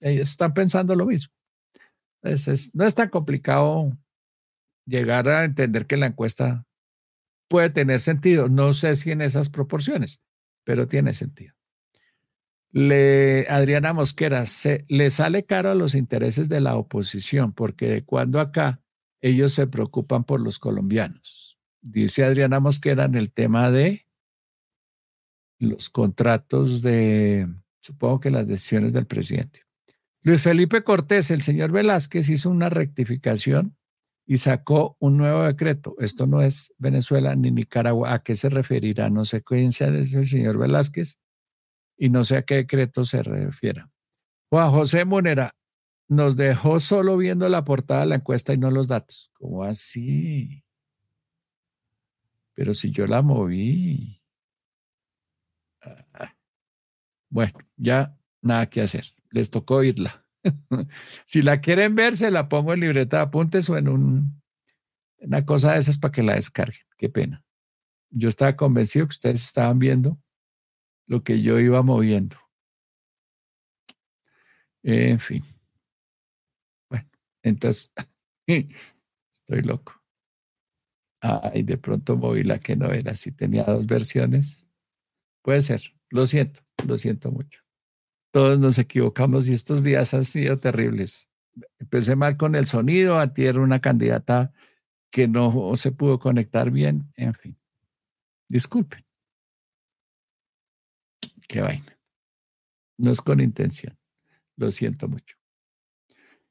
ellos 0.00 0.28
están 0.28 0.52
pensando 0.52 0.94
lo 0.94 1.06
mismo. 1.06 1.32
Entonces, 2.22 2.74
no 2.74 2.84
es 2.84 2.94
tan 2.94 3.08
complicado 3.08 3.90
llegar 4.84 5.26
a 5.30 5.44
entender 5.44 5.86
que 5.86 5.96
la 5.96 6.08
encuesta 6.08 6.66
puede 7.48 7.70
tener 7.70 7.98
sentido. 7.98 8.50
No 8.50 8.74
sé 8.74 8.94
si 8.96 9.10
en 9.10 9.22
esas 9.22 9.48
proporciones, 9.48 10.20
pero 10.64 10.86
tiene 10.86 11.14
sentido. 11.14 11.55
Le, 12.78 13.46
Adriana 13.48 13.94
Mosquera, 13.94 14.44
se, 14.44 14.84
le 14.88 15.10
sale 15.10 15.46
caro 15.46 15.70
a 15.70 15.74
los 15.74 15.94
intereses 15.94 16.50
de 16.50 16.60
la 16.60 16.76
oposición, 16.76 17.54
porque 17.54 17.88
de 17.88 18.04
cuando 18.04 18.38
acá 18.38 18.82
ellos 19.22 19.54
se 19.54 19.66
preocupan 19.66 20.24
por 20.24 20.42
los 20.42 20.58
colombianos. 20.58 21.58
Dice 21.80 22.22
Adriana 22.22 22.60
Mosquera 22.60 23.06
en 23.06 23.14
el 23.14 23.32
tema 23.32 23.70
de 23.70 24.06
los 25.58 25.88
contratos 25.88 26.82
de, 26.82 27.48
supongo 27.80 28.20
que 28.20 28.30
las 28.30 28.46
decisiones 28.46 28.92
del 28.92 29.06
presidente. 29.06 29.62
Luis 30.20 30.42
Felipe 30.42 30.84
Cortés, 30.84 31.30
el 31.30 31.40
señor 31.40 31.72
Velázquez 31.72 32.28
hizo 32.28 32.50
una 32.50 32.68
rectificación 32.68 33.74
y 34.26 34.36
sacó 34.36 34.98
un 35.00 35.16
nuevo 35.16 35.44
decreto. 35.44 35.94
Esto 35.98 36.26
no 36.26 36.42
es 36.42 36.74
Venezuela 36.76 37.34
ni 37.36 37.50
Nicaragua. 37.50 38.12
¿A 38.12 38.22
qué 38.22 38.36
se 38.36 38.50
referirá? 38.50 39.08
No 39.08 39.24
sé 39.24 39.42
quién 39.42 39.68
es 39.68 39.80
el 39.80 40.26
señor 40.26 40.58
Velázquez 40.58 41.18
y 41.96 42.10
no 42.10 42.24
sé 42.24 42.38
a 42.38 42.42
qué 42.42 42.56
decreto 42.56 43.04
se 43.04 43.22
refiera. 43.22 43.90
Juan 44.50 44.70
José 44.70 45.04
Monera 45.04 45.56
nos 46.08 46.36
dejó 46.36 46.78
solo 46.78 47.16
viendo 47.16 47.48
la 47.48 47.64
portada 47.64 48.00
de 48.00 48.06
la 48.06 48.14
encuesta 48.16 48.54
y 48.54 48.58
no 48.58 48.70
los 48.70 48.86
datos. 48.86 49.30
¿Cómo 49.34 49.64
así? 49.64 50.64
Pero 52.54 52.74
si 52.74 52.90
yo 52.90 53.06
la 53.06 53.22
moví. 53.22 54.22
Ah, 55.82 56.34
bueno, 57.28 57.58
ya 57.76 58.16
nada 58.40 58.66
que 58.66 58.80
hacer 58.80 59.04
les 59.30 59.50
tocó 59.50 59.76
oírla. 59.76 60.24
si 61.24 61.42
la 61.42 61.60
quieren 61.60 61.94
ver, 61.94 62.16
se 62.16 62.30
la 62.30 62.48
pongo 62.48 62.72
en 62.72 62.80
libreta 62.80 63.18
de 63.18 63.22
apuntes 63.24 63.68
o 63.68 63.76
en 63.76 63.88
un, 63.88 64.42
una 65.18 65.44
cosa 65.44 65.72
de 65.72 65.78
esas 65.78 65.98
para 65.98 66.12
que 66.12 66.22
la 66.22 66.34
descarguen. 66.34 66.86
Qué 66.96 67.08
pena. 67.08 67.44
Yo 68.10 68.28
estaba 68.28 68.56
convencido 68.56 69.06
que 69.06 69.12
ustedes 69.12 69.44
estaban 69.44 69.78
viendo 69.78 70.18
lo 71.06 71.22
que 71.22 71.42
yo 71.42 71.58
iba 71.58 71.82
moviendo. 71.82 72.36
En 74.82 75.18
fin. 75.18 75.44
Bueno, 76.88 77.08
entonces, 77.42 77.92
estoy 78.46 79.62
loco. 79.62 79.92
Ay, 81.20 81.62
de 81.62 81.78
pronto 81.78 82.16
moví 82.16 82.44
la 82.44 82.58
que 82.58 82.76
no 82.76 82.90
era. 82.92 83.14
Si 83.14 83.32
tenía 83.32 83.64
dos 83.64 83.86
versiones. 83.86 84.68
Puede 85.42 85.62
ser. 85.62 85.80
Lo 86.10 86.26
siento, 86.26 86.60
lo 86.86 86.96
siento 86.96 87.32
mucho 87.32 87.66
todos 88.36 88.58
nos 88.58 88.78
equivocamos 88.78 89.48
y 89.48 89.54
estos 89.54 89.82
días 89.82 90.12
han 90.12 90.24
sido 90.24 90.58
terribles. 90.58 91.30
Empecé 91.78 92.16
mal 92.16 92.36
con 92.36 92.54
el 92.54 92.66
sonido, 92.66 93.18
a 93.18 93.32
ti 93.32 93.46
era 93.46 93.60
una 93.60 93.80
candidata 93.80 94.52
que 95.10 95.26
no 95.26 95.74
se 95.74 95.90
pudo 95.90 96.18
conectar 96.18 96.70
bien, 96.70 97.10
en 97.16 97.32
fin. 97.32 97.56
Disculpen. 98.46 99.05
Qué 101.48 101.60
vaina. 101.60 101.98
No 102.98 103.10
es 103.10 103.20
con 103.20 103.40
intención. 103.40 103.98
Lo 104.56 104.70
siento 104.70 105.08
mucho. 105.08 105.36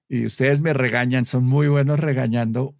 Y 0.07 0.25
ustedes 0.25 0.61
me 0.61 0.73
regañan, 0.73 1.25
son 1.25 1.45
muy 1.45 1.67
buenos 1.67 1.99
regañando, 1.99 2.75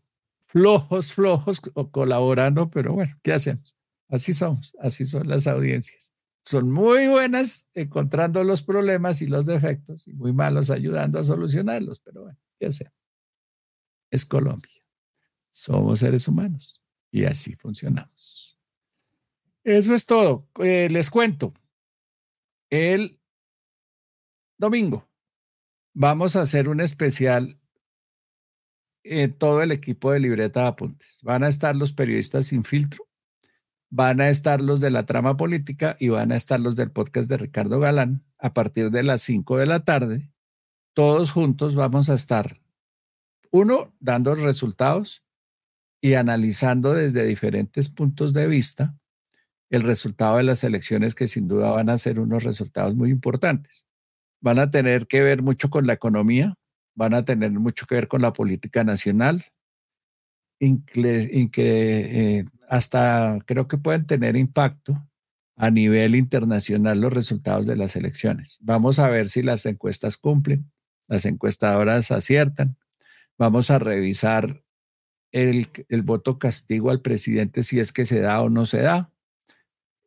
flojos, 0.46 1.14
flojos, 1.14 1.62
colaborando, 1.92 2.70
pero 2.70 2.94
bueno, 2.94 3.18
¿qué 3.24 3.34
hacemos? 3.34 3.76
Así 4.08 4.34
somos, 4.34 4.76
así 4.80 5.06
son 5.06 5.28
las 5.28 5.48
audiencias 5.48 6.16
son 6.46 6.72
muy 6.72 7.08
buenas 7.08 7.68
encontrando 7.74 8.44
los 8.44 8.62
problemas 8.62 9.22
y 9.22 9.26
los 9.26 9.48
defectos 9.48 10.08
y 10.08 10.14
muy 10.14 10.32
malos 10.32 10.70
ayudando 10.70 11.20
a 11.20 11.24
solucionarlos, 11.24 12.00
pero 12.00 12.22
bueno, 12.22 12.38
¿qué 12.60 12.68
hacemos? 12.68 12.94
Es 14.12 14.26
Colombia. 14.26 14.72
Somos 15.50 16.00
seres 16.00 16.28
humanos 16.28 16.84
y 17.10 17.26
así 17.26 17.56
funcionamos. 17.56 18.60
Eso 19.64 19.96
es 19.96 20.06
todo. 20.06 20.48
Eh, 20.60 20.88
les 20.92 21.10
cuento. 21.10 21.52
El 22.76 23.22
domingo 24.58 25.08
vamos 25.94 26.36
a 26.36 26.42
hacer 26.42 26.68
un 26.68 26.82
especial 26.82 27.60
en 29.04 29.34
todo 29.38 29.62
el 29.62 29.72
equipo 29.72 30.12
de 30.12 30.20
libreta 30.20 30.64
de 30.64 30.68
apuntes. 30.68 31.20
Van 31.22 31.44
a 31.44 31.48
estar 31.48 31.76
los 31.76 31.94
periodistas 31.94 32.48
sin 32.48 32.64
filtro 32.64 33.06
van 33.90 34.20
a 34.20 34.30
estar 34.30 34.62
los 34.62 34.82
de 34.82 34.90
la 34.90 35.06
trama 35.06 35.38
política 35.38 35.96
y 36.00 36.10
van 36.10 36.34
a 36.34 36.36
estar 36.36 36.60
los 36.60 36.76
del 36.76 36.92
podcast 36.92 37.30
de 37.30 37.38
Ricardo 37.38 37.80
Galán 37.80 38.26
a 38.38 38.54
partir 38.54 38.92
de 38.92 39.04
las 39.04 39.22
5 39.22 39.58
de 39.58 39.66
la 39.66 39.86
tarde. 39.86 40.34
Todos 40.94 41.32
juntos 41.32 41.76
vamos 41.76 42.10
a 42.10 42.16
estar, 42.16 42.60
uno, 43.52 43.96
dando 44.02 44.36
resultados 44.36 45.24
y 46.02 46.16
analizando 46.16 46.94
desde 46.94 47.26
diferentes 47.26 47.88
puntos 47.88 48.34
de 48.34 48.48
vista 48.48 48.98
el 49.70 49.82
resultado 49.82 50.38
de 50.38 50.44
las 50.44 50.64
elecciones 50.64 51.16
que 51.16 51.28
sin 51.28 51.48
duda 51.48 51.72
van 51.72 51.90
a 51.90 51.98
ser 51.98 52.20
unos 52.20 52.44
resultados 52.44 52.96
muy 52.96 53.10
importantes. 53.10 53.86
Van 54.42 54.60
a 54.60 54.70
tener 54.70 55.08
que 55.08 55.22
ver 55.22 55.42
mucho 55.42 55.70
con 55.70 55.88
la 55.88 55.94
economía, 55.94 56.56
van 56.94 57.14
a 57.14 57.24
tener 57.24 57.52
mucho 57.52 57.86
que 57.86 57.96
ver 57.96 58.08
con 58.08 58.22
la 58.22 58.34
política 58.34 58.84
nacional, 58.84 59.46
que, 60.60 61.50
eh, 61.54 62.46
hasta 62.70 63.40
creo 63.46 63.68
que 63.68 63.78
pueden 63.78 64.06
tener 64.06 64.36
impacto 64.36 65.08
a 65.58 65.70
nivel 65.70 66.16
internacional 66.16 67.00
los 67.00 67.14
resultados 67.14 67.66
de 67.66 67.76
las 67.76 67.96
elecciones. 67.96 68.58
Vamos 68.62 69.00
a 69.00 69.10
ver 69.10 69.28
si 69.28 69.42
las 69.42 69.66
encuestas 69.66 70.18
cumplen, 70.18 70.72
las 71.08 71.26
encuestadoras 71.26 72.12
aciertan. 72.12 72.78
Vamos 73.38 73.72
a 73.72 73.80
revisar 73.80 74.64
el, 75.32 75.68
voto 76.04 76.40
castigo 76.40 76.90
al 76.90 77.02
presidente 77.02 77.64
si 77.64 77.80
es 77.80 77.92
que 77.92 78.06
se 78.06 78.20
da 78.20 78.42
o 78.42 78.50
no 78.50 78.66
se 78.66 78.82
da. 78.82 79.12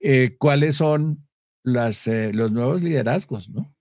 Eh, 0.01 0.37
¿Cuáles 0.39 0.77
son 0.77 1.29
eh, 1.65 2.31
los 2.33 2.53
nuevos 2.53 2.83
liderazgos? 2.83 3.51
¿no? 3.51 3.75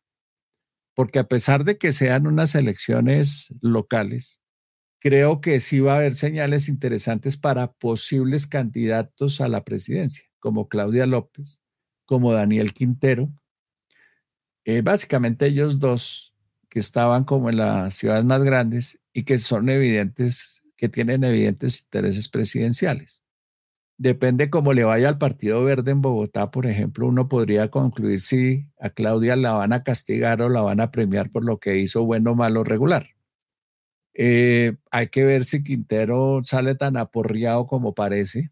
Porque 0.95 1.19
a 1.19 1.27
pesar 1.27 1.63
de 1.63 1.77
que 1.77 1.91
sean 1.91 2.27
unas 2.27 2.55
elecciones 2.55 3.47
locales, 3.61 4.39
creo 4.99 5.41
que 5.41 5.59
sí 5.59 5.79
va 5.79 5.93
a 5.93 5.97
haber 5.97 6.13
señales 6.13 6.69
interesantes 6.69 7.37
para 7.37 7.71
posibles 7.73 8.47
candidatos 8.47 9.41
a 9.41 9.47
la 9.47 9.63
presidencia, 9.63 10.25
como 10.39 10.67
Claudia 10.67 11.05
López, 11.05 11.61
como 12.05 12.33
Daniel 12.33 12.73
Quintero. 12.73 13.31
Eh, 14.65 14.81
básicamente 14.81 15.45
ellos 15.45 15.79
dos 15.79 16.33
que 16.69 16.79
estaban 16.79 17.23
como 17.23 17.49
en 17.49 17.57
las 17.57 17.93
ciudades 17.93 18.25
más 18.25 18.43
grandes 18.43 18.99
y 19.13 19.23
que 19.23 19.37
son 19.37 19.69
evidentes, 19.69 20.63
que 20.75 20.89
tienen 20.89 21.23
evidentes 21.23 21.81
intereses 21.83 22.27
presidenciales. 22.27 23.23
Depende 23.99 24.51
cómo 24.51 24.73
le 24.73 24.83
vaya 24.83 25.09
al 25.09 25.17
Partido 25.17 25.63
Verde 25.63 25.89
en 25.91 26.01
Bogotá, 26.01 26.51
por 26.51 26.67
ejemplo, 26.67 27.07
uno 27.07 27.27
podría 27.27 27.71
concluir 27.71 28.19
si 28.19 28.71
a 28.79 28.91
Claudia 28.91 29.35
la 29.35 29.53
van 29.53 29.73
a 29.73 29.83
castigar 29.83 30.41
o 30.43 30.49
la 30.49 30.61
van 30.61 30.79
a 30.81 30.91
premiar 30.91 31.31
por 31.31 31.43
lo 31.43 31.59
que 31.59 31.77
hizo 31.79 32.03
bueno, 32.05 32.35
malo, 32.35 32.63
regular. 32.63 33.07
Eh, 34.13 34.75
hay 34.91 35.07
que 35.07 35.23
ver 35.23 35.45
si 35.45 35.63
Quintero 35.63 36.41
sale 36.43 36.75
tan 36.75 36.97
aporreado 36.97 37.65
como 37.67 37.93
parece, 37.95 38.49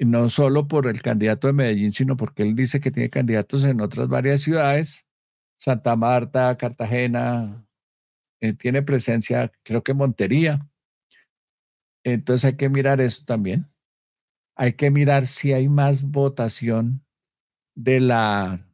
no 0.00 0.28
solo 0.28 0.68
por 0.68 0.86
el 0.88 1.02
candidato 1.02 1.46
de 1.48 1.52
Medellín, 1.52 1.90
sino 1.92 2.16
porque 2.16 2.42
él 2.42 2.54
dice 2.56 2.80
que 2.80 2.90
tiene 2.90 3.10
candidatos 3.10 3.64
en 3.64 3.80
otras 3.80 4.08
varias 4.08 4.42
ciudades, 4.42 5.06
Santa 5.56 5.96
Marta, 5.96 6.56
Cartagena, 6.56 7.66
eh, 8.40 8.54
tiene 8.54 8.82
presencia, 8.82 9.52
creo 9.64 9.82
que 9.82 9.94
Montería. 9.94 10.68
Entonces 12.04 12.44
hay 12.44 12.56
que 12.56 12.68
mirar 12.68 13.00
eso 13.00 13.24
también. 13.26 13.73
Hay 14.56 14.74
que 14.74 14.90
mirar 14.90 15.26
si 15.26 15.52
hay 15.52 15.68
más 15.68 16.02
votación 16.02 17.04
de 17.74 18.00
la 18.00 18.66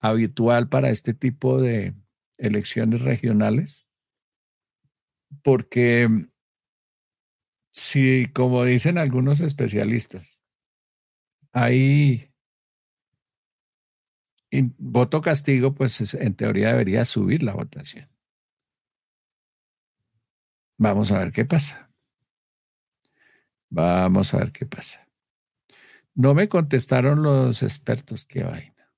habitual 0.00 0.68
para 0.68 0.90
este 0.90 1.14
tipo 1.14 1.60
de 1.60 1.94
elecciones 2.38 3.02
regionales 3.02 3.86
porque 5.42 6.08
si, 7.72 8.26
como 8.32 8.64
dicen 8.64 8.98
algunos 8.98 9.40
especialistas, 9.40 10.38
hay 11.52 12.32
voto 14.78 15.20
castigo, 15.20 15.74
pues 15.74 16.14
en 16.14 16.34
teoría 16.34 16.70
debería 16.72 17.04
subir 17.04 17.42
la 17.42 17.54
votación. 17.54 18.08
Vamos 20.76 21.12
a 21.12 21.18
ver 21.18 21.32
qué 21.32 21.44
pasa. 21.44 21.90
Vamos 23.68 24.34
a 24.34 24.38
ver 24.38 24.52
qué 24.52 24.66
pasa. 24.66 25.09
No 26.20 26.34
me 26.34 26.50
contestaron 26.50 27.22
los 27.22 27.62
expertos, 27.62 28.26
qué 28.26 28.42
vaina. 28.42 28.92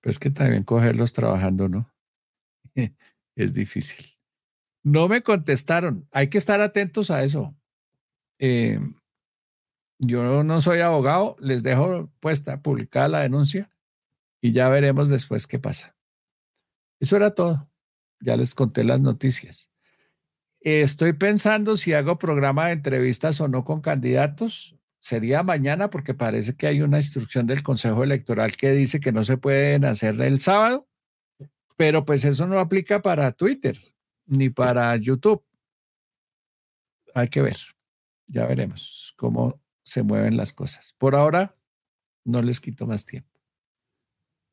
Pero 0.00 0.10
es 0.10 0.18
que 0.18 0.30
también 0.30 0.62
cogerlos 0.62 1.12
trabajando, 1.12 1.68
¿no? 1.68 1.94
es 3.36 3.52
difícil. 3.52 4.16
No 4.82 5.08
me 5.08 5.22
contestaron. 5.22 6.08
Hay 6.10 6.30
que 6.30 6.38
estar 6.38 6.62
atentos 6.62 7.10
a 7.10 7.22
eso. 7.22 7.54
Eh, 8.38 8.80
yo 9.98 10.42
no 10.42 10.60
soy 10.62 10.80
abogado, 10.80 11.36
les 11.38 11.62
dejo 11.62 12.10
puesta, 12.18 12.62
publicada 12.62 13.08
la 13.08 13.20
denuncia 13.20 13.70
y 14.40 14.52
ya 14.52 14.70
veremos 14.70 15.10
después 15.10 15.46
qué 15.46 15.58
pasa. 15.58 15.94
Eso 16.98 17.14
era 17.14 17.34
todo. 17.34 17.70
Ya 18.20 18.38
les 18.38 18.54
conté 18.54 18.84
las 18.84 19.02
noticias. 19.02 19.70
Estoy 20.60 21.12
pensando 21.12 21.76
si 21.76 21.92
hago 21.92 22.18
programa 22.18 22.68
de 22.68 22.72
entrevistas 22.72 23.38
o 23.42 23.48
no 23.48 23.64
con 23.64 23.82
candidatos. 23.82 24.75
Sería 25.06 25.44
mañana 25.44 25.88
porque 25.88 26.14
parece 26.14 26.56
que 26.56 26.66
hay 26.66 26.82
una 26.82 26.96
instrucción 26.96 27.46
del 27.46 27.62
Consejo 27.62 28.02
Electoral 28.02 28.56
que 28.56 28.72
dice 28.72 28.98
que 28.98 29.12
no 29.12 29.22
se 29.22 29.36
pueden 29.36 29.84
hacer 29.84 30.20
el 30.20 30.40
sábado, 30.40 30.88
pero 31.76 32.04
pues 32.04 32.24
eso 32.24 32.48
no 32.48 32.58
aplica 32.58 33.00
para 33.02 33.30
Twitter 33.30 33.78
ni 34.26 34.50
para 34.50 34.96
YouTube. 34.96 35.44
Hay 37.14 37.28
que 37.28 37.40
ver, 37.40 37.56
ya 38.26 38.46
veremos 38.46 39.14
cómo 39.16 39.62
se 39.84 40.02
mueven 40.02 40.36
las 40.36 40.52
cosas. 40.52 40.96
Por 40.98 41.14
ahora, 41.14 41.56
no 42.24 42.42
les 42.42 42.60
quito 42.60 42.84
más 42.88 43.06
tiempo. 43.06 43.30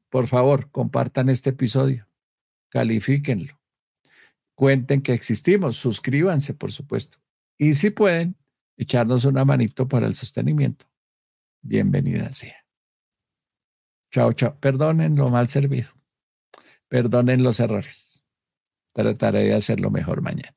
Por 0.10 0.28
favor, 0.28 0.70
compartan 0.70 1.30
este 1.30 1.50
episodio, 1.50 2.08
califíquenlo, 2.70 3.60
cuenten 4.54 5.02
que 5.02 5.14
existimos, 5.14 5.78
suscríbanse, 5.78 6.54
por 6.54 6.72
supuesto. 6.72 7.18
Y 7.58 7.74
si 7.74 7.90
pueden, 7.90 8.38
echarnos 8.78 9.26
una 9.26 9.46
manito 9.46 9.88
para 9.88 10.08
el 10.08 10.16
sostenimiento. 10.16 10.86
Bienvenida 11.62 12.32
sea. 12.32 12.56
Chao, 14.12 14.34
chao. 14.34 14.60
Perdonen 14.60 15.16
lo 15.16 15.30
mal 15.30 15.50
servido. 15.50 15.90
Perdonen 16.88 17.44
los 17.44 17.60
errores. 17.60 18.24
Trataré 18.94 19.46
de 19.46 19.56
hacerlo 19.56 19.90
mejor 19.90 20.22
mañana. 20.22 20.56